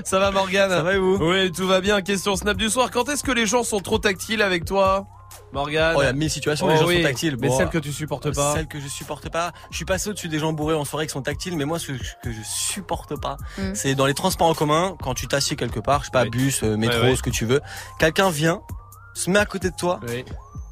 Ça 0.05 0.19
va 0.19 0.31
Morgane 0.31 0.71
Ça 0.71 0.83
va 0.83 0.95
et 0.95 0.99
vous 0.99 1.17
Oui, 1.21 1.51
tout 1.53 1.67
va 1.67 1.81
bien. 1.81 2.01
Question 2.03 2.37
Snap 2.37 2.57
du 2.57 2.69
soir. 2.69 2.91
Quand 2.91 3.09
est-ce 3.09 3.23
que 3.25 3.33
les 3.33 3.47
gens 3.47 3.63
sont 3.65 3.81
trop 3.81 3.99
tactiles 3.99 4.43
avec 4.43 4.65
toi? 4.65 5.07
Morgane 5.53 5.95
Oh, 5.97 6.03
il 6.03 6.05
y 6.05 6.09
a 6.09 6.13
mille 6.13 6.31
situations, 6.31 6.67
Oh 6.67 6.71
les 6.71 6.77
gens 6.77 6.87
oui, 6.87 6.97
sont 6.99 7.03
tactiles. 7.09 7.37
Mais 7.41 7.49
Bon, 7.49 7.57
celles 7.57 7.69
que 7.71 7.79
tu 7.79 7.93
supportes 7.93 8.35
pas 8.35 8.55
Celles 8.55 8.67
que 8.69 8.81
je 8.81 8.89
supporte 8.89 9.29
pas. 9.31 9.53
Je 9.71 9.77
suis 9.77 9.85
passé 9.85 10.11
au-dessus 10.11 10.29
des 10.29 10.39
gens 10.39 10.53
bourrés 10.53 10.75
en 10.75 10.85
soirée 10.85 11.07
qui 11.07 11.13
sont 11.13 11.23
tactiles, 11.23 11.57
mais 11.57 11.65
moi, 11.65 11.79
ce 11.79 11.93
que 11.93 11.99
je, 12.33 12.39
supporte 12.45 13.19
pas, 13.21 13.37
Mm. 13.59 13.75
c'est 13.75 13.95
dans 13.95 14.07
les 14.07 14.15
transports 14.15 14.49
en 14.49 14.55
commun, 14.55 14.97
quand 15.03 15.15
tu 15.15 15.27
t'assieds 15.27 15.57
quelque 15.57 15.81
part, 15.81 16.01
je 16.01 16.07
sais 16.07 16.11
pas, 16.13 16.25
bus, 16.27 16.63
euh, 16.63 16.77
métro, 16.77 17.01
Ouais, 17.01 17.09
ouais. 17.11 17.17
ce 17.17 17.23
que 17.23 17.31
tu 17.31 17.45
veux, 17.47 17.61
quelqu'un 17.99 18.31
vient, 18.31 18.61
se 19.19 19.31
met 19.31 19.39
à 19.39 19.47
côté 19.47 19.71
de 19.71 19.77
toi, 19.77 20.01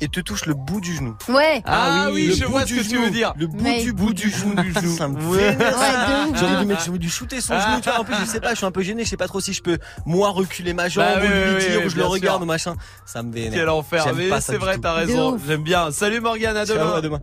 et 0.01 0.09
te 0.09 0.21
touche 0.21 0.45
le 0.45 0.53
bout 0.53 0.81
du 0.83 0.95
genou. 0.95 1.17
Ouais. 1.29 1.63
Ah 1.65 2.09
oui, 2.13 2.27
le 2.27 2.35
je 2.35 2.45
bout 2.45 2.51
vois 2.51 2.61
ce 2.63 2.67
du 2.67 2.77
que 2.77 2.83
tu 2.83 2.91
genou. 2.91 3.03
veux 3.05 3.11
dire. 3.11 3.33
Le 3.39 3.47
bout 3.47 3.63
du 3.83 3.93
bout 3.95 4.13
du 4.13 4.31
genou. 4.31 4.55
Ça 4.97 5.09
me 5.09 5.17
Ouais. 5.25 5.53
vénère. 5.53 5.79
Ouais, 5.79 6.27
de 6.27 6.31
ouf. 6.33 6.39
J'aurais 6.39 6.57
dû, 6.61 6.67
mettre- 6.67 6.83
j'aurais 6.85 6.99
dû 6.99 7.09
shooter 7.11 7.41
son 7.41 7.59
genou, 7.59 7.81
tu 7.81 7.89
vois. 7.89 8.01
En 8.01 8.05
plus, 8.05 8.15
je 8.21 8.25
sais 8.27 8.41
pas, 8.41 8.51
je 8.51 8.57
suis 8.57 8.67
un 8.67 8.71
peu 8.71 8.83
gêné, 8.83 9.05
je 9.05 9.09
sais 9.11 9.17
pas 9.17 9.27
trop 9.27 9.41
si 9.41 9.55
je 9.55 9.63
peux, 9.63 9.79
moi, 10.05 10.31
reculer 10.31 10.75
ma 10.75 10.89
jambe, 10.91 11.05
Bah 11.07 11.21
ou 11.21 11.23
oui, 11.23 11.29
lui 11.29 11.55
oui, 11.55 11.61
dire, 11.67 11.79
oui, 11.81 11.87
ou 11.87 11.89
je 11.91 11.97
le 11.97 12.05
regarde, 12.05 12.43
ou 12.43 12.47
machin. 12.47 12.75
Ça 13.07 13.23
me 13.23 13.33
vénère. 13.33 13.53
Quel 13.59 13.69
enfer. 13.71 14.05
C'est 14.41 14.53
du 14.53 14.59
vrai, 14.59 14.79
t'as 14.79 14.93
raison. 14.93 15.39
J'aime 15.47 15.63
bien. 15.63 15.91
Salut 15.91 16.21
Morgane, 16.21 16.57
à 16.59 16.67
Ciao, 16.67 16.77
demain. 16.77 16.93
à 16.97 17.01
demain. 17.01 17.21